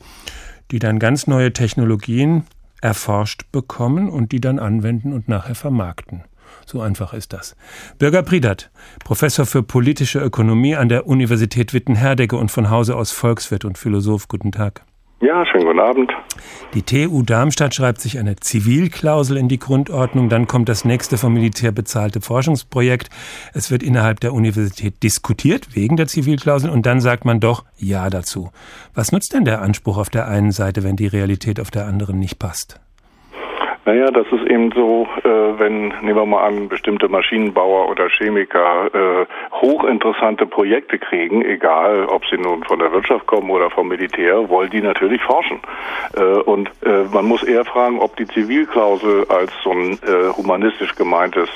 die 0.72 0.80
dann 0.80 0.98
ganz 0.98 1.28
neue 1.28 1.54
Technologien 1.54 2.46
erforscht 2.82 3.52
bekommen 3.52 4.10
und 4.10 4.32
die 4.32 4.42
dann 4.42 4.58
anwenden 4.58 5.14
und 5.14 5.28
nachher 5.28 5.54
vermarkten. 5.54 6.24
So 6.70 6.82
einfach 6.82 7.14
ist 7.14 7.34
das. 7.34 7.56
Bürger 7.98 8.22
Priedert, 8.22 8.70
Professor 9.04 9.48
für 9.48 9.64
politische 9.64 10.20
Ökonomie 10.20 10.76
an 10.76 10.88
der 10.88 11.08
Universität 11.08 11.74
Witten-Herdecke 11.74 12.36
und 12.36 12.52
von 12.52 12.70
Hause 12.70 12.96
aus 12.96 13.12
Volkswirt 13.12 13.66
und 13.66 13.80
Philosoph. 13.80 14.28
Guten 14.28 14.52
Tag. 14.52 14.84
Ja, 15.20 15.44
schönen 15.48 15.66
guten 15.66 15.80
Abend. 15.80 16.12
Die 16.76 16.84
TU 16.84 17.24
Darmstadt 17.24 17.74
schreibt 17.74 18.02
sich 18.02 18.20
eine 18.20 18.36
Zivilklausel 18.36 19.36
in 19.36 19.50
die 19.50 19.58
Grundordnung. 19.58 20.30
Dann 20.30 20.46
kommt 20.46 20.70
das 20.70 20.86
nächste 20.86 21.18
vom 21.18 21.34
Militär 21.34 21.72
bezahlte 21.72 22.22
Forschungsprojekt. 22.22 23.10
Es 23.56 23.72
wird 23.72 23.82
innerhalb 23.82 24.20
der 24.20 24.34
Universität 24.36 25.02
diskutiert 25.02 25.76
wegen 25.76 25.98
der 25.98 26.06
Zivilklausel 26.06 26.70
und 26.70 26.86
dann 26.86 27.02
sagt 27.02 27.26
man 27.26 27.40
doch 27.40 27.66
Ja 27.78 28.12
dazu. 28.12 28.52
Was 28.94 29.12
nutzt 29.12 29.34
denn 29.34 29.44
der 29.44 29.64
Anspruch 29.64 29.98
auf 29.98 30.12
der 30.12 30.28
einen 30.28 30.52
Seite, 30.52 30.84
wenn 30.84 30.98
die 30.98 31.08
Realität 31.08 31.60
auf 31.60 31.72
der 31.72 31.88
anderen 31.88 32.20
nicht 32.20 32.38
passt? 32.38 32.80
Naja, 33.90 34.12
das 34.12 34.28
ist 34.28 34.48
eben 34.48 34.72
so, 34.74 35.08
äh, 35.24 35.60
wenn, 35.60 35.88
nehmen 36.04 36.16
wir 36.16 36.26
mal 36.28 36.46
an, 36.46 36.70
bestimmte 36.70 37.10
Maschinenbauer 37.10 37.90
oder 37.90 38.08
Chemiker 38.08 38.86
äh, 38.94 39.26
hochinteressante 39.52 40.46
Projekte 40.46 41.00
kriegen, 41.00 41.44
egal 41.44 42.06
ob 42.06 42.24
sie 42.28 42.38
nun 42.38 42.64
von 42.66 42.78
der 42.78 42.92
Wirtschaft 42.92 43.26
kommen 43.26 43.50
oder 43.50 43.72
vom 43.72 43.88
Militär, 43.88 44.48
wollen 44.48 44.70
die 44.70 44.82
natürlich 44.82 45.24
forschen. 45.24 45.60
Äh, 46.16 46.22
und 46.22 46.70
man 47.12 47.26
muss 47.26 47.42
eher 47.42 47.66
fragen, 47.66 48.00
ob 48.00 48.16
die 48.18 48.28
Zivilklausel 48.28 49.26
als 49.30 49.52
so 49.64 49.72
ein 49.72 49.98
humanistisch 50.38 50.96
gemeintes 50.96 51.50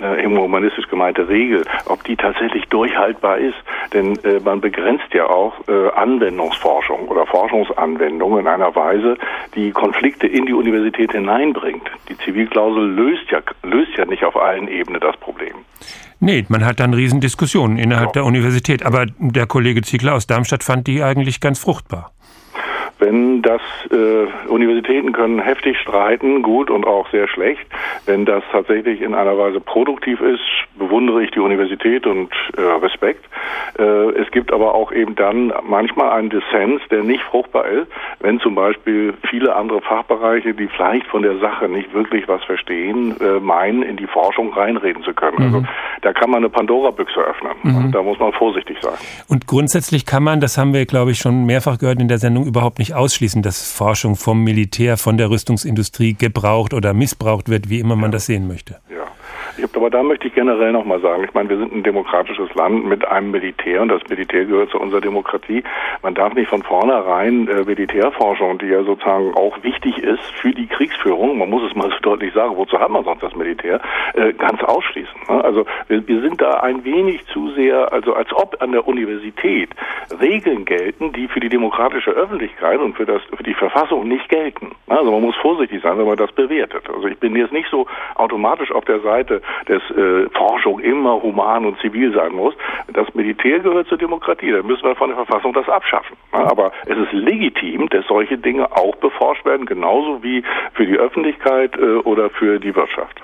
äh, 0.00 0.26
humanistisch 0.26 0.88
gemeinte 0.88 1.28
Regel, 1.28 1.64
ob 1.86 2.04
die 2.04 2.16
tatsächlich 2.16 2.64
durchhaltbar 2.66 3.38
ist. 3.38 3.56
Denn 3.92 4.16
äh, 4.24 4.40
man 4.44 4.60
begrenzt 4.60 5.12
ja 5.12 5.26
auch 5.26 5.54
äh, 5.68 5.90
Anwendungsforschung 5.90 7.08
oder 7.08 7.26
Forschungsanwendung 7.26 8.38
in 8.38 8.46
einer 8.46 8.74
Weise, 8.74 9.16
die 9.54 9.72
Konflikte 9.72 10.26
in 10.26 10.46
die 10.46 10.54
Universität 10.54 11.12
hineinbringt. 11.12 11.90
Die 12.08 12.16
Zivilklausel 12.18 12.90
löst 12.90 13.30
ja, 13.30 13.40
löst 13.62 13.96
ja 13.96 14.04
nicht 14.04 14.24
auf 14.24 14.36
allen 14.36 14.68
Ebenen 14.68 15.00
das 15.00 15.16
Problem. 15.18 15.54
Nee, 16.20 16.44
man 16.48 16.64
hat 16.64 16.80
dann 16.80 16.94
Riesendiskussionen 16.94 17.76
innerhalb 17.76 18.08
ja. 18.08 18.12
der 18.12 18.24
Universität. 18.24 18.84
Aber 18.84 19.06
der 19.18 19.46
Kollege 19.46 19.82
Ziegler 19.82 20.14
aus 20.14 20.26
Darmstadt 20.26 20.64
fand 20.64 20.86
die 20.86 21.02
eigentlich 21.02 21.40
ganz 21.40 21.58
fruchtbar 21.58 22.13
wenn 22.98 23.42
das 23.42 23.60
äh, 23.90 24.48
Universitäten 24.48 25.12
können 25.12 25.38
heftig 25.38 25.78
streiten, 25.78 26.42
gut 26.42 26.70
und 26.70 26.86
auch 26.86 27.08
sehr 27.10 27.28
schlecht. 27.28 27.64
Wenn 28.06 28.24
das 28.24 28.42
tatsächlich 28.52 29.00
in 29.00 29.14
einer 29.14 29.36
Weise 29.38 29.60
produktiv 29.60 30.20
ist, 30.20 30.42
bewundere 30.76 31.22
ich 31.22 31.30
die 31.30 31.40
Universität 31.40 32.06
und 32.06 32.30
äh, 32.56 32.60
Respekt. 32.60 33.24
Äh, 33.78 33.82
es 33.82 34.30
gibt 34.30 34.52
aber 34.52 34.74
auch 34.74 34.92
eben 34.92 35.14
dann 35.14 35.52
manchmal 35.66 36.10
einen 36.10 36.30
Dissens, 36.30 36.82
der 36.90 37.02
nicht 37.04 37.22
fruchtbar 37.22 37.66
ist, 37.66 37.88
wenn 38.20 38.38
zum 38.40 38.54
Beispiel 38.54 39.14
viele 39.30 39.54
andere 39.56 39.80
Fachbereiche, 39.80 40.54
die 40.54 40.68
vielleicht 40.68 41.06
von 41.06 41.22
der 41.22 41.38
Sache 41.38 41.68
nicht 41.68 41.92
wirklich 41.94 42.28
was 42.28 42.42
verstehen, 42.44 43.16
äh, 43.20 43.40
meinen, 43.40 43.82
in 43.82 43.96
die 43.96 44.06
Forschung 44.06 44.52
reinreden 44.52 45.02
zu 45.02 45.14
können. 45.14 45.38
Also 45.38 45.48
mhm. 45.48 45.54
Also 45.54 45.66
da 46.02 46.12
kann 46.12 46.30
man 46.30 46.38
eine 46.38 46.50
Pandora-Büchse 46.50 47.20
öffnen. 47.20 47.52
Mhm. 47.62 47.92
Da 47.92 48.02
muss 48.02 48.18
man 48.18 48.32
vorsichtig 48.32 48.78
sein. 48.80 48.94
Und 49.28 49.46
grundsätzlich 49.46 50.06
kann 50.06 50.22
man, 50.22 50.40
das 50.40 50.58
haben 50.58 50.72
wir, 50.74 50.84
glaube 50.86 51.12
ich, 51.12 51.18
schon 51.18 51.46
mehrfach 51.46 51.78
gehört 51.78 52.00
in 52.00 52.08
der 52.08 52.18
Sendung, 52.18 52.44
überhaupt 52.46 52.73
nicht 52.78 52.94
ausschließen, 52.94 53.42
dass 53.42 53.70
Forschung 53.70 54.16
vom 54.16 54.42
Militär, 54.42 54.96
von 54.96 55.16
der 55.16 55.30
Rüstungsindustrie 55.30 56.14
gebraucht 56.14 56.74
oder 56.74 56.94
missbraucht 56.94 57.48
wird, 57.48 57.68
wie 57.68 57.80
immer 57.80 57.96
man 57.96 58.12
das 58.12 58.26
sehen 58.26 58.46
möchte. 58.46 58.80
Ja. 58.90 59.06
Aber 59.74 59.90
da 59.90 60.02
möchte 60.02 60.28
ich 60.28 60.34
generell 60.34 60.72
nochmal 60.72 61.00
sagen, 61.00 61.24
ich 61.24 61.34
meine, 61.34 61.48
wir 61.48 61.58
sind 61.58 61.72
ein 61.72 61.82
demokratisches 61.82 62.52
Land 62.54 62.84
mit 62.86 63.06
einem 63.06 63.30
Militär 63.30 63.82
und 63.82 63.88
das 63.88 64.02
Militär 64.08 64.44
gehört 64.44 64.70
zu 64.70 64.80
unserer 64.80 65.00
Demokratie. 65.00 65.62
Man 66.02 66.14
darf 66.14 66.34
nicht 66.34 66.48
von 66.48 66.62
vornherein 66.62 67.48
äh, 67.48 67.64
Militärforschung, 67.64 68.58
die 68.58 68.66
ja 68.66 68.82
sozusagen 68.82 69.34
auch 69.34 69.62
wichtig 69.62 69.98
ist 69.98 70.24
für 70.40 70.52
die 70.52 70.66
Kriegsführung, 70.66 71.38
man 71.38 71.50
muss 71.50 71.62
es 71.68 71.76
mal 71.76 71.90
so 71.90 71.98
deutlich 72.02 72.32
sagen, 72.34 72.56
wozu 72.56 72.78
hat 72.78 72.90
man 72.90 73.04
sonst 73.04 73.22
das 73.22 73.34
Militär, 73.34 73.80
äh, 74.14 74.32
ganz 74.32 74.62
ausschließen. 74.62 75.20
Ne? 75.28 75.44
Also 75.44 75.66
wir, 75.88 76.06
wir 76.06 76.20
sind 76.20 76.40
da 76.40 76.60
ein 76.60 76.84
wenig 76.84 77.24
zu 77.26 77.50
sehr, 77.52 77.92
also 77.92 78.14
als 78.14 78.32
ob 78.32 78.60
an 78.60 78.72
der 78.72 78.86
Universität 78.86 79.70
Regeln 80.20 80.64
gelten, 80.64 81.12
die 81.12 81.28
für 81.28 81.40
die 81.40 81.48
demokratische 81.48 82.10
Öffentlichkeit 82.10 82.80
und 82.80 82.96
für, 82.96 83.06
das, 83.06 83.22
für 83.34 83.42
die 83.42 83.54
Verfassung 83.54 84.08
nicht 84.08 84.28
gelten. 84.28 84.72
Also 84.88 85.10
man 85.10 85.22
muss 85.22 85.36
vorsichtig 85.36 85.82
sein, 85.82 85.98
wenn 85.98 86.06
man 86.06 86.16
das 86.16 86.32
bewertet. 86.32 86.84
Also 86.88 87.06
ich 87.08 87.18
bin 87.18 87.36
jetzt 87.36 87.52
nicht 87.52 87.68
so 87.70 87.86
automatisch 88.16 88.70
auf 88.70 88.84
der 88.84 89.00
Seite 89.00 89.42
dass 89.66 89.82
äh, 89.90 90.28
Forschung 90.30 90.80
immer 90.80 91.22
human 91.22 91.64
und 91.66 91.78
zivil 91.80 92.12
sein 92.12 92.32
muss. 92.32 92.54
Das 92.92 93.12
Militär 93.14 93.60
gehört 93.60 93.88
zur 93.88 93.98
Demokratie, 93.98 94.50
da 94.50 94.62
müssen 94.62 94.84
wir 94.84 94.96
von 94.96 95.08
der 95.08 95.16
Verfassung 95.24 95.52
das 95.52 95.68
abschaffen. 95.68 96.16
Aber 96.32 96.72
es 96.86 96.96
ist 96.96 97.12
legitim, 97.12 97.88
dass 97.88 98.06
solche 98.06 98.38
Dinge 98.38 98.70
auch 98.72 98.96
beforscht 98.96 99.44
werden, 99.44 99.66
genauso 99.66 100.22
wie 100.22 100.42
für 100.74 100.86
die 100.86 100.96
Öffentlichkeit 100.96 101.76
äh, 101.76 101.96
oder 101.98 102.30
für 102.30 102.58
die 102.58 102.74
Wirtschaft. 102.74 103.20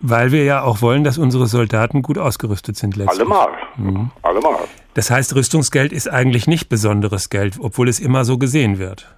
Weil 0.00 0.32
wir 0.32 0.44
ja 0.44 0.62
auch 0.62 0.82
wollen, 0.82 1.02
dass 1.02 1.16
unsere 1.16 1.46
Soldaten 1.46 2.02
gut 2.02 2.18
ausgerüstet 2.18 2.76
sind 2.76 2.96
letztlich. 2.96 3.20
Allemal. 3.20 3.52
Mhm. 3.76 4.10
Allemal. 4.22 4.64
Das 4.92 5.10
heißt, 5.10 5.34
Rüstungsgeld 5.34 5.92
ist 5.92 6.08
eigentlich 6.08 6.46
nicht 6.46 6.68
besonderes 6.68 7.30
Geld, 7.30 7.56
obwohl 7.60 7.88
es 7.88 8.00
immer 8.00 8.24
so 8.24 8.36
gesehen 8.36 8.78
wird. 8.78 9.13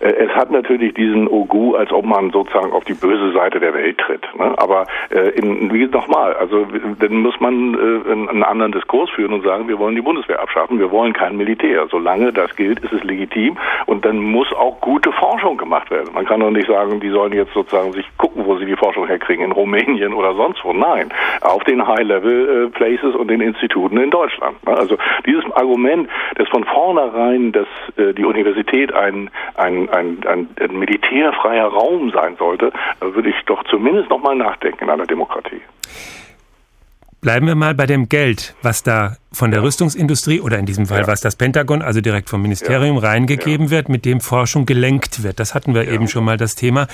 Äh, 0.00 0.12
es 0.12 0.30
hat 0.30 0.50
natürlich 0.50 0.94
diesen 0.94 1.28
Ogu, 1.28 1.74
als 1.74 1.92
ob 1.92 2.04
man 2.04 2.30
sozusagen 2.30 2.72
auf 2.72 2.84
die 2.84 2.94
böse 2.94 3.32
Seite 3.32 3.60
der 3.60 3.74
Welt 3.74 3.98
tritt. 3.98 4.26
Ne? 4.38 4.52
Aber 4.56 4.86
äh, 5.10 5.30
in, 5.30 5.72
wie 5.72 5.86
nochmal, 5.86 6.34
also 6.34 6.66
dann 6.98 7.16
muss 7.16 7.38
man 7.40 7.74
äh, 7.74 8.12
einen 8.12 8.42
anderen 8.42 8.72
Diskurs 8.72 9.10
führen 9.10 9.32
und 9.32 9.44
sagen, 9.44 9.68
wir 9.68 9.78
wollen 9.78 9.94
die 9.94 10.02
Bundeswehr 10.02 10.40
abschaffen, 10.40 10.78
wir 10.78 10.90
wollen 10.90 11.12
kein 11.12 11.36
Militär. 11.36 11.86
Solange 11.90 12.32
das 12.32 12.54
gilt, 12.56 12.80
ist 12.80 12.92
es 12.92 13.04
legitim 13.04 13.56
und 13.86 14.04
dann 14.04 14.18
muss 14.18 14.52
auch 14.52 14.80
gute 14.80 15.12
Forschung 15.12 15.56
gemacht 15.56 15.90
werden. 15.90 16.10
Man 16.14 16.24
kann 16.24 16.40
doch 16.40 16.50
nicht 16.50 16.68
sagen, 16.68 17.00
die 17.00 17.10
sollen 17.10 17.32
jetzt 17.32 17.52
sozusagen 17.52 17.92
sich 17.92 18.06
gucken, 18.16 18.44
wo 18.46 18.56
sie 18.56 18.66
die 18.66 18.76
Forschung 18.76 19.06
herkriegen, 19.06 19.44
in 19.44 19.52
Rumänien 19.52 20.14
oder 20.14 20.34
sonst 20.34 20.64
wo. 20.64 20.72
Nein, 20.72 21.10
auf 21.40 21.64
den 21.64 21.86
High-Level-Places 21.86 23.14
und 23.14 23.28
den 23.28 23.40
Instituten 23.40 23.98
in 23.98 24.10
Deutschland. 24.10 24.64
Ne? 24.66 24.76
Also 24.76 24.96
dieses 25.26 25.44
Argument, 25.52 26.08
dass 26.36 26.48
von 26.48 26.64
vornherein 26.64 27.52
dass 27.52 27.66
äh, 27.96 28.12
die 28.14 28.24
Universität 28.24 28.92
ein, 28.92 29.30
ein 29.56 29.89
ein, 29.92 30.24
ein, 30.26 30.48
ein 30.60 30.78
militärfreier 30.78 31.66
Raum 31.66 32.10
sein 32.10 32.36
sollte, 32.36 32.72
würde 33.00 33.30
ich 33.30 33.36
doch 33.46 33.62
zumindest 33.64 34.10
noch 34.10 34.22
mal 34.22 34.34
nachdenken 34.36 34.84
in 34.84 34.90
einer 34.90 35.06
Demokratie. 35.06 35.60
Bleiben 37.20 37.46
wir 37.46 37.54
mal 37.54 37.74
bei 37.74 37.86
dem 37.86 38.08
Geld, 38.08 38.54
was 38.62 38.82
da 38.82 39.16
von 39.32 39.52
der 39.52 39.62
Rüstungsindustrie 39.62 40.40
oder 40.40 40.58
in 40.58 40.66
diesem 40.66 40.86
Fall 40.86 41.02
ja. 41.02 41.06
was 41.06 41.20
das 41.20 41.36
Pentagon, 41.36 41.82
also 41.82 42.00
direkt 42.00 42.28
vom 42.28 42.42
Ministerium 42.42 42.96
ja. 42.96 43.02
reingegeben 43.02 43.66
ja. 43.66 43.70
wird, 43.70 43.88
mit 43.88 44.04
dem 44.04 44.20
Forschung 44.20 44.66
gelenkt 44.66 45.22
wird. 45.22 45.38
Das 45.38 45.54
hatten 45.54 45.74
wir 45.74 45.88
eben 45.88 46.08
schon 46.08 46.24
mal 46.24 46.36
das 46.36 46.56
Thema. 46.56 46.88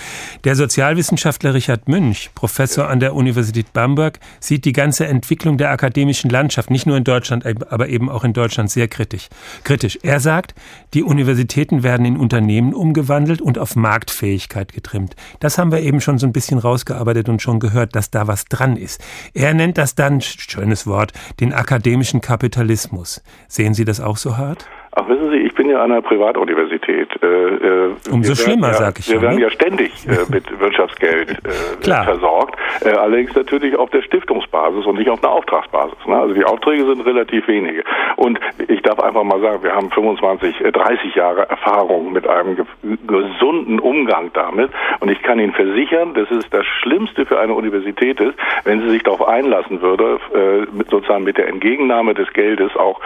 Der 0.44 0.54
Sozialwissenschaftler 0.54 1.54
Richard 1.54 1.88
Münch, 1.88 2.30
Professor 2.34 2.88
an 2.88 3.00
der 3.00 3.14
Universität 3.14 3.72
Bamberg, 3.72 4.20
sieht 4.38 4.66
die 4.66 4.72
ganze 4.72 5.06
Entwicklung 5.06 5.56
der 5.56 5.70
akademischen 5.70 6.28
Landschaft, 6.28 6.70
nicht 6.70 6.86
nur 6.86 6.96
in 6.96 7.04
Deutschland, 7.04 7.46
aber 7.72 7.88
eben 7.88 8.10
auch 8.10 8.24
in 8.24 8.34
Deutschland 8.34 8.70
sehr 8.70 8.88
kritisch. 8.88 9.28
kritisch. 9.64 9.98
Er 10.02 10.20
sagt, 10.20 10.54
die 10.92 11.02
Universitäten 11.02 11.82
werden 11.82 12.04
in 12.04 12.18
Unternehmen 12.18 12.74
umgewandelt 12.74 13.40
und 13.40 13.58
auf 13.58 13.76
Marktfähigkeit 13.76 14.72
getrimmt. 14.72 15.16
Das 15.40 15.56
haben 15.56 15.72
wir 15.72 15.80
eben 15.80 16.00
schon 16.02 16.18
so 16.18 16.26
ein 16.26 16.32
bisschen 16.32 16.58
rausgearbeitet 16.58 17.30
und 17.30 17.40
schon 17.40 17.60
gehört, 17.60 17.96
dass 17.96 18.10
da 18.10 18.26
was 18.26 18.44
dran 18.44 18.76
ist. 18.76 19.02
Er 19.32 19.54
nennt 19.54 19.78
das 19.78 19.94
dann, 19.94 20.20
schönes 20.20 20.86
Wort, 20.86 21.12
den 21.40 21.54
akademischen 21.54 22.20
Kapitalismus. 22.26 23.22
Sehen 23.46 23.72
Sie 23.72 23.84
das 23.84 24.00
auch 24.00 24.16
so 24.16 24.36
hart? 24.36 24.66
Ach, 24.98 25.06
wissen 25.08 25.30
Sie, 25.30 25.36
ich 25.36 25.54
bin 25.54 25.68
ja 25.68 25.84
an 25.84 25.92
einer 25.92 26.00
Privatuniversität. 26.00 27.10
Äh, 27.22 27.26
äh, 27.26 27.94
Umso 28.10 28.34
schlimmer, 28.34 28.68
ja, 28.68 28.74
sag 28.74 28.98
ich. 28.98 29.10
Wir 29.10 29.20
werden 29.20 29.36
ne? 29.36 29.42
ja 29.42 29.50
ständig 29.50 29.92
äh, 30.08 30.24
mit 30.32 30.58
Wirtschaftsgeld 30.58 31.32
äh, 31.32 32.04
versorgt, 32.04 32.58
äh, 32.82 32.88
allerdings 32.92 33.34
natürlich 33.34 33.76
auf 33.76 33.90
der 33.90 34.00
Stiftungsbasis 34.00 34.86
und 34.86 34.96
nicht 34.96 35.10
auf 35.10 35.22
einer 35.22 35.34
Auftragsbasis. 35.34 35.98
Ne? 36.06 36.16
Also 36.16 36.32
die 36.32 36.46
Aufträge 36.46 36.86
sind 36.86 37.04
relativ 37.04 37.46
wenige. 37.46 37.84
Und 38.16 38.40
ich 38.68 38.80
darf 38.80 38.98
einfach 39.00 39.22
mal 39.22 39.38
sagen, 39.38 39.62
wir 39.62 39.74
haben 39.74 39.90
25, 39.90 40.56
30 40.72 41.14
äh, 41.14 41.18
Jahre 41.18 41.46
Erfahrung 41.46 42.14
mit 42.14 42.26
einem 42.26 42.56
gesunden 43.06 43.78
Umgang 43.78 44.30
damit. 44.32 44.70
Und 45.00 45.10
ich 45.10 45.22
kann 45.22 45.38
Ihnen 45.38 45.52
versichern, 45.52 46.14
dass 46.14 46.30
es 46.30 46.48
das 46.48 46.64
Schlimmste 46.80 47.26
für 47.26 47.38
eine 47.38 47.52
Universität 47.52 48.18
ist, 48.18 48.34
wenn 48.64 48.80
sie 48.80 48.88
sich 48.88 49.02
darauf 49.02 49.28
einlassen 49.28 49.82
würde, 49.82 50.18
mit, 50.72 50.88
sozusagen 50.88 51.24
mit 51.24 51.36
der 51.36 51.48
Entgegennahme 51.48 52.14
des 52.14 52.32
Geldes 52.32 52.74
auch 52.76 53.00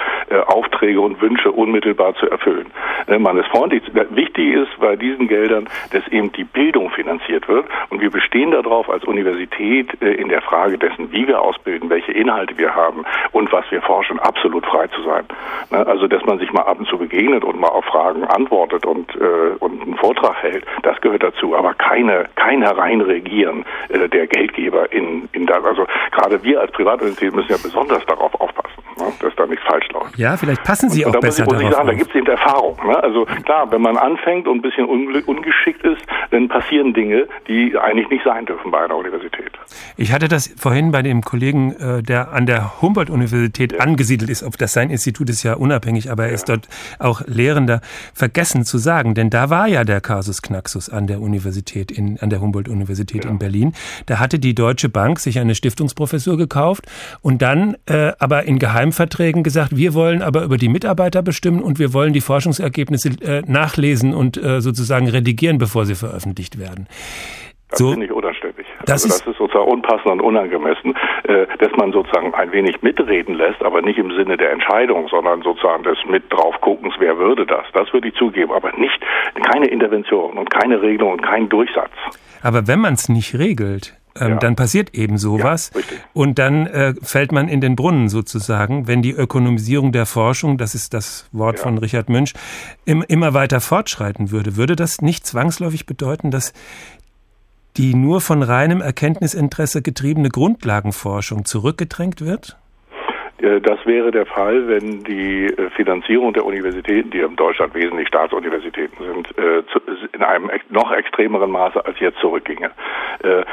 Aufträge 0.46 1.00
und 1.00 1.20
Wünsche 1.20 1.50
unmittelbar 1.50 1.79
unmittelbar 1.80 2.14
zu 2.16 2.28
erfüllen. 2.30 2.66
Äh, 3.06 3.18
man 3.18 3.38
ist 3.38 3.48
freundlich. 3.48 3.82
Wichtig 4.10 4.54
ist 4.54 4.78
bei 4.78 4.96
diesen 4.96 5.28
Geldern, 5.28 5.68
dass 5.92 6.06
eben 6.08 6.30
die 6.32 6.44
Bildung 6.44 6.90
finanziert 6.90 7.48
wird. 7.48 7.66
Und 7.88 8.00
wir 8.00 8.10
bestehen 8.10 8.50
darauf 8.50 8.90
als 8.90 9.04
Universität 9.04 9.90
äh, 10.02 10.12
in 10.12 10.28
der 10.28 10.42
Frage 10.42 10.78
dessen, 10.78 11.10
wie 11.12 11.26
wir 11.26 11.40
ausbilden, 11.40 11.88
welche 11.88 12.12
Inhalte 12.12 12.56
wir 12.58 12.74
haben 12.74 13.04
und 13.32 13.50
was 13.52 13.64
wir 13.70 13.80
forschen, 13.82 14.18
absolut 14.18 14.66
frei 14.66 14.86
zu 14.88 15.02
sein. 15.02 15.24
Ne, 15.70 15.86
also, 15.86 16.06
dass 16.06 16.24
man 16.24 16.38
sich 16.38 16.52
mal 16.52 16.62
ab 16.62 16.78
und 16.78 16.88
zu 16.88 16.98
begegnet 16.98 17.44
und 17.44 17.58
mal 17.58 17.68
auf 17.68 17.84
Fragen 17.86 18.24
antwortet 18.24 18.84
und, 18.84 19.14
äh, 19.16 19.56
und 19.58 19.82
einen 19.82 19.96
Vortrag 19.96 20.42
hält, 20.42 20.64
das 20.82 21.00
gehört 21.00 21.22
dazu. 21.22 21.56
Aber 21.56 21.74
keine, 21.74 22.26
kein 22.34 22.62
Hereinregieren 22.62 23.64
der 23.88 24.26
Geldgeber 24.26 24.92
in, 24.92 25.28
in 25.32 25.46
das. 25.46 25.64
Also, 25.64 25.86
gerade 26.12 26.42
wir 26.42 26.60
als 26.60 26.70
Privatuniversität 26.72 27.34
müssen 27.34 27.50
ja 27.50 27.56
besonders 27.62 28.04
darauf 28.06 28.34
aufpassen. 28.40 28.89
Ne? 29.00 29.12
dass 29.20 29.34
da 29.36 29.46
nichts 29.46 29.64
falsch 29.66 29.88
läuft. 29.92 30.18
Ja, 30.18 30.36
vielleicht 30.36 30.64
passen 30.64 30.90
Sie 30.90 31.04
und, 31.04 31.10
auch 31.10 31.14
und 31.14 31.20
besser 31.20 31.44
muss 31.44 31.54
ich, 31.54 31.62
muss 31.62 31.70
ich 31.70 31.76
sagen, 31.76 31.88
auf. 31.88 31.94
Da 31.94 31.98
gibt 31.98 32.10
es 32.10 32.16
eben 32.16 32.26
Erfahrung. 32.26 32.76
Ne? 32.86 33.02
Also 33.02 33.24
klar, 33.24 33.70
wenn 33.72 33.82
man 33.82 33.96
anfängt 33.96 34.46
und 34.46 34.58
ein 34.58 34.62
bisschen 34.62 34.86
ungeschickt 34.86 35.84
ist, 35.84 36.02
dann 36.30 36.48
passieren 36.48 36.94
Dinge, 36.94 37.26
die 37.48 37.76
eigentlich 37.78 38.08
nicht 38.10 38.24
sein 38.24 38.46
dürfen 38.46 38.70
bei 38.70 38.84
einer 38.84 38.96
Universität. 38.96 39.50
Ich 39.96 40.12
hatte 40.12 40.28
das 40.28 40.52
vorhin 40.56 40.92
bei 40.92 41.02
dem 41.02 41.22
Kollegen, 41.22 41.72
äh, 41.72 42.02
der 42.02 42.32
an 42.32 42.46
der 42.46 42.80
Humboldt-Universität 42.80 43.72
ja. 43.72 43.80
angesiedelt 43.80 44.30
ist, 44.30 44.42
ob 44.42 44.58
das 44.58 44.72
sein 44.72 44.90
Institut 44.90 45.28
ist 45.30 45.42
ja 45.42 45.54
unabhängig, 45.54 46.10
aber 46.10 46.24
er 46.24 46.28
ja. 46.30 46.34
ist 46.34 46.48
dort 46.48 46.68
auch 46.98 47.22
Lehrender, 47.26 47.80
vergessen 48.14 48.64
zu 48.64 48.78
sagen, 48.78 49.14
denn 49.14 49.30
da 49.30 49.50
war 49.50 49.66
ja 49.66 49.84
der 49.84 50.00
Kasus 50.00 50.42
Knaxus 50.42 50.88
an 50.88 51.06
der 51.06 51.20
Universität, 51.20 51.90
in, 51.90 52.18
an 52.20 52.30
der 52.30 52.40
Humboldt-Universität 52.40 53.24
ja. 53.24 53.30
in 53.30 53.38
Berlin. 53.38 53.72
Da 54.06 54.18
hatte 54.18 54.38
die 54.38 54.54
Deutsche 54.54 54.88
Bank 54.88 55.20
sich 55.20 55.38
eine 55.38 55.54
Stiftungsprofessur 55.54 56.36
gekauft 56.36 56.86
und 57.22 57.42
dann 57.42 57.76
äh, 57.86 58.12
aber 58.18 58.44
in 58.44 58.58
Geheimverträgen 58.90 59.42
gesagt, 59.42 59.76
wir 59.76 59.94
wollen 59.94 60.22
aber 60.22 60.42
über 60.42 60.56
die 60.56 60.68
Mitarbeiter 60.68 61.22
bestimmen 61.22 61.62
und 61.62 61.78
wir 61.78 61.92
wollen 61.92 62.12
die 62.12 62.20
Forschungsergebnisse 62.20 63.10
äh, 63.22 63.42
nachlesen 63.46 64.14
und 64.14 64.36
äh, 64.36 64.60
sozusagen 64.60 65.08
redigieren, 65.08 65.58
bevor 65.58 65.86
sie 65.86 65.94
veröffentlicht 65.94 66.58
werden. 66.58 66.86
Das 67.70 67.78
so, 67.78 67.90
finde 67.92 68.06
ich 68.06 68.12
unanständig. 68.12 68.66
Das, 68.84 69.04
also 69.04 69.08
das 69.08 69.16
ist, 69.20 69.26
ist 69.28 69.38
sozusagen 69.38 69.70
unpassend 69.70 70.06
und 70.06 70.20
unangemessen, 70.20 70.96
äh, 71.22 71.46
dass 71.58 71.70
man 71.76 71.92
sozusagen 71.92 72.34
ein 72.34 72.50
wenig 72.50 72.82
mitreden 72.82 73.36
lässt, 73.36 73.62
aber 73.62 73.80
nicht 73.80 73.98
im 73.98 74.10
Sinne 74.10 74.36
der 74.36 74.50
Entscheidung, 74.50 75.06
sondern 75.08 75.42
sozusagen 75.42 75.84
des 75.84 75.98
mit 76.08 76.24
draufguckens, 76.30 76.94
wer 76.98 77.16
würde 77.18 77.46
das. 77.46 77.64
Das 77.72 77.92
würde 77.92 78.08
ich 78.08 78.14
zugeben, 78.14 78.50
aber 78.50 78.72
nicht 78.76 78.98
keine 79.44 79.68
Intervention 79.68 80.36
und 80.36 80.50
keine 80.50 80.82
Regelung 80.82 81.12
und 81.12 81.22
kein 81.22 81.48
Durchsatz. 81.48 81.92
Aber 82.42 82.66
wenn 82.66 82.80
man 82.80 82.94
es 82.94 83.08
nicht 83.08 83.38
regelt, 83.38 83.99
ähm, 84.20 84.32
ja. 84.32 84.36
dann 84.36 84.56
passiert 84.56 84.94
eben 84.94 85.18
sowas. 85.18 85.70
Ja, 85.74 85.80
und 86.12 86.38
dann 86.38 86.66
äh, 86.66 86.94
fällt 87.02 87.32
man 87.32 87.48
in 87.48 87.60
den 87.60 87.76
Brunnen 87.76 88.08
sozusagen, 88.08 88.86
wenn 88.86 89.02
die 89.02 89.12
Ökonomisierung 89.12 89.92
der 89.92 90.06
Forschung, 90.06 90.58
das 90.58 90.74
ist 90.74 90.94
das 90.94 91.26
Wort 91.32 91.56
ja. 91.56 91.62
von 91.64 91.78
Richard 91.78 92.08
Münch, 92.08 92.34
im, 92.84 93.02
immer 93.02 93.34
weiter 93.34 93.60
fortschreiten 93.60 94.30
würde. 94.30 94.56
Würde 94.56 94.76
das 94.76 95.00
nicht 95.00 95.26
zwangsläufig 95.26 95.86
bedeuten, 95.86 96.30
dass 96.30 96.52
die 97.76 97.94
nur 97.94 98.20
von 98.20 98.42
reinem 98.42 98.80
Erkenntnisinteresse 98.80 99.80
getriebene 99.82 100.28
Grundlagenforschung 100.28 101.44
zurückgedrängt 101.44 102.20
wird? 102.20 102.59
Äh, 103.40 103.60
das 103.60 103.84
wäre 103.86 104.10
der 104.10 104.26
Fall, 104.26 104.68
wenn 104.68 105.02
die 105.04 105.46
äh, 105.46 105.70
Finanzierung 105.70 106.32
der 106.32 106.44
Universitäten, 106.44 107.10
die 107.10 107.20
in 107.20 107.36
Deutschland 107.36 107.74
wesentlich 107.74 108.08
Staatsuniversitäten 108.08 108.98
sind, 109.04 109.38
äh, 109.38 109.62
in 110.12 110.22
einem 110.22 110.50
noch 110.68 110.92
extremeren 110.92 111.50
Maße 111.50 111.84
als 111.84 111.98
jetzt 112.00 112.18
zurückginge. 112.18 112.70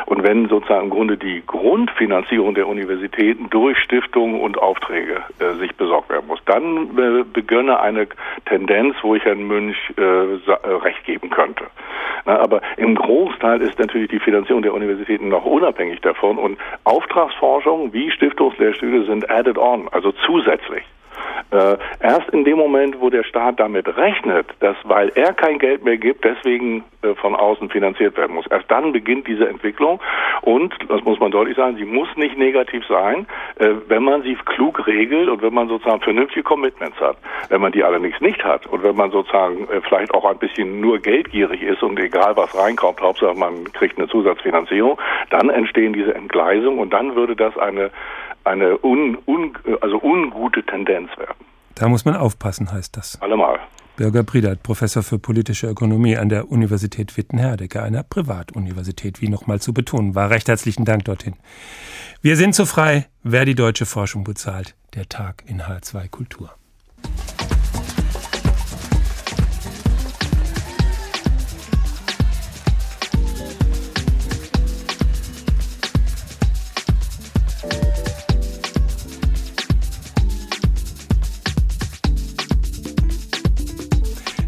Und 0.06 0.24
wenn 0.24 0.48
sozusagen 0.48 0.86
im 0.86 0.90
Grunde 0.90 1.18
die 1.18 1.44
Grundfinanzierung 1.46 2.56
der 2.56 2.68
Universitäten 2.68 3.50
durch 3.50 3.78
Stiftungen 3.80 4.40
und 4.40 4.58
Aufträge 4.58 5.24
sich 5.60 5.76
besorgt 5.76 6.10
werden 6.10 6.28
muss, 6.28 6.40
dann 6.46 6.96
begönne 7.34 7.80
eine 7.80 8.08
Tendenz, 8.46 8.96
wo 9.02 9.16
ich 9.16 9.24
Herrn 9.26 9.46
Münch 9.48 9.78
recht 9.98 11.04
geben 11.06 11.30
könnte. 11.30 11.66
Aber 12.26 12.62
im 12.78 12.96
Großteil 12.96 13.62
ist 13.62 13.80
natürlich 13.80 14.10
die 14.10 14.20
Finanzierung 14.20 14.62
der 14.62 14.74
Universitäten 14.74 15.30
noch 15.30 15.46
unabhängig 15.46 16.02
davon 16.02 16.38
und 16.38 16.58
Auftragsforschung 16.84 17.94
wie 17.94 18.12
Stiftungslehrstühle 18.12 19.06
sind 19.06 19.30
added 19.30 19.58
on 19.58 19.77
on, 19.78 19.90
also 19.92 20.12
zusätzlich. 20.26 20.84
Äh, 21.50 21.78
erst 22.02 22.30
in 22.32 22.44
dem 22.44 22.58
Moment, 22.58 23.00
wo 23.00 23.10
der 23.10 23.24
Staat 23.24 23.60
damit 23.60 23.88
rechnet, 23.96 24.48
dass 24.60 24.76
weil 24.84 25.10
er 25.16 25.34
kein 25.34 25.60
Geld 25.60 25.84
mehr 25.84 25.98
gibt, 25.98 26.26
deswegen 26.26 26.84
äh, 27.04 27.14
von 27.16 27.36
außen 27.36 27.70
finanziert 27.70 28.18
werden 28.18 28.36
muss, 28.36 28.46
erst 28.48 28.70
dann 28.70 28.92
beginnt 28.92 29.28
diese 29.28 29.48
Entwicklung 29.48 30.02
und, 30.42 30.74
das 30.90 31.02
muss 31.06 31.20
man 31.20 31.32
deutlich 31.32 31.56
sagen, 31.56 31.78
sie 31.78 31.86
muss 31.86 32.10
nicht 32.18 32.38
negativ 32.38 32.86
sein, 32.88 33.28
äh, 33.60 33.70
wenn 33.88 34.04
man 34.04 34.24
sie 34.24 34.36
klug 34.36 34.86
regelt 34.88 35.30
und 35.30 35.42
wenn 35.42 35.54
man 35.54 35.70
sozusagen 35.70 36.02
vernünftige 36.02 36.44
Commitments 36.44 37.00
hat. 37.00 37.18
Wenn 37.48 37.62
man 37.62 37.72
die 37.72 37.84
allerdings 37.84 38.20
nicht 38.20 38.44
hat 38.44 38.68
und 38.68 38.84
wenn 38.84 38.98
man 38.98 39.12
sozusagen 39.12 39.70
äh, 39.70 39.80
vielleicht 39.88 40.14
auch 40.14 40.26
ein 40.26 40.40
bisschen 40.40 40.82
nur 40.82 41.00
geldgierig 41.00 41.62
ist 41.62 41.82
und 41.82 41.98
egal 41.98 42.36
was 42.36 42.58
reinkommt, 42.58 43.00
Hauptsache 43.00 43.38
man 43.38 43.64
kriegt 43.72 43.98
eine 43.98 44.10
Zusatzfinanzierung, 44.10 45.00
dann 45.30 45.50
entstehen 45.50 45.94
diese 45.94 46.14
Entgleisungen 46.14 46.80
und 46.80 46.92
dann 46.92 47.16
würde 47.16 47.38
das 47.38 47.58
eine 47.58 47.90
eine 48.48 48.78
un, 48.84 49.18
un, 49.26 49.54
also 49.82 50.02
ungute 50.02 50.64
Tendenz 50.64 51.10
werden. 51.18 51.46
Da 51.76 51.88
muss 51.88 52.06
man 52.06 52.16
aufpassen, 52.16 52.72
heißt 52.72 52.98
das. 52.98 53.22
Allemal. 53.22 53.60
Bürger 53.98 54.24
Priedert, 54.24 54.62
Professor 54.62 55.02
für 55.02 55.18
politische 55.18 55.68
Ökonomie 55.68 56.18
an 56.18 56.30
der 56.30 56.52
Universität 56.52 57.18
Wittenherdecke, 57.18 57.82
einer 57.82 58.04
Privatuniversität, 58.04 59.22
wie 59.22 59.28
nochmal 59.28 59.60
zu 59.60 59.74
betonen 59.74 60.14
war. 60.14 60.30
Recht 60.30 60.48
herzlichen 60.48 60.86
Dank 60.86 61.06
dorthin. 61.06 61.36
Wir 62.22 62.36
sind 62.36 62.54
so 62.54 62.66
frei, 62.66 63.08
wer 63.24 63.46
die 63.46 63.56
deutsche 63.56 63.88
Forschung 63.88 64.24
bezahlt. 64.24 64.76
Der 64.94 65.10
Tag 65.10 65.44
in 65.48 65.62
H2 65.62 66.10
Kultur. 66.10 66.52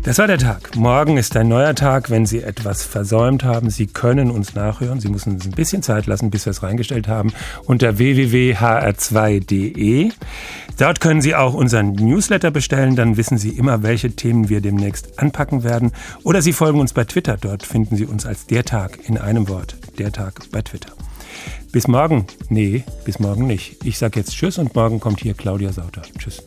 Das 0.09 0.17
war 0.17 0.25
der 0.25 0.39
Tag. 0.39 0.75
Morgen 0.75 1.17
ist 1.17 1.37
ein 1.37 1.49
neuer 1.49 1.75
Tag. 1.75 2.09
Wenn 2.09 2.25
Sie 2.25 2.41
etwas 2.41 2.81
versäumt 2.81 3.43
haben, 3.43 3.69
Sie 3.69 3.85
können 3.85 4.31
uns 4.31 4.55
nachhören. 4.55 4.99
Sie 4.99 5.07
müssen 5.07 5.33
uns 5.33 5.45
ein 5.45 5.51
bisschen 5.51 5.83
Zeit 5.83 6.07
lassen, 6.07 6.31
bis 6.31 6.47
wir 6.47 6.51
es 6.51 6.63
reingestellt 6.63 7.07
haben, 7.07 7.31
unter 7.65 7.99
www.hr2.de. 7.99 10.09
Dort 10.79 10.99
können 10.99 11.21
Sie 11.21 11.35
auch 11.35 11.53
unseren 11.53 11.91
Newsletter 11.91 12.49
bestellen. 12.49 12.95
Dann 12.95 13.17
wissen 13.17 13.37
Sie 13.37 13.49
immer, 13.49 13.83
welche 13.83 14.09
Themen 14.09 14.49
wir 14.49 14.61
demnächst 14.61 15.19
anpacken 15.19 15.63
werden. 15.63 15.91
Oder 16.23 16.41
Sie 16.41 16.53
folgen 16.53 16.79
uns 16.79 16.93
bei 16.93 17.03
Twitter. 17.03 17.37
Dort 17.39 17.61
finden 17.61 17.95
Sie 17.95 18.07
uns 18.07 18.25
als 18.25 18.47
der 18.47 18.65
Tag 18.65 18.97
in 19.07 19.19
einem 19.19 19.47
Wort. 19.47 19.77
Der 19.99 20.11
Tag 20.11 20.41
bei 20.51 20.63
Twitter. 20.63 20.89
Bis 21.71 21.87
morgen. 21.87 22.25
Nee, 22.49 22.83
bis 23.05 23.19
morgen 23.19 23.45
nicht. 23.45 23.85
Ich 23.85 23.99
sage 23.99 24.19
jetzt 24.19 24.31
Tschüss 24.31 24.57
und 24.57 24.73
morgen 24.73 24.99
kommt 24.99 25.19
hier 25.19 25.35
Claudia 25.35 25.71
Sauter. 25.71 26.01
Tschüss. 26.17 26.41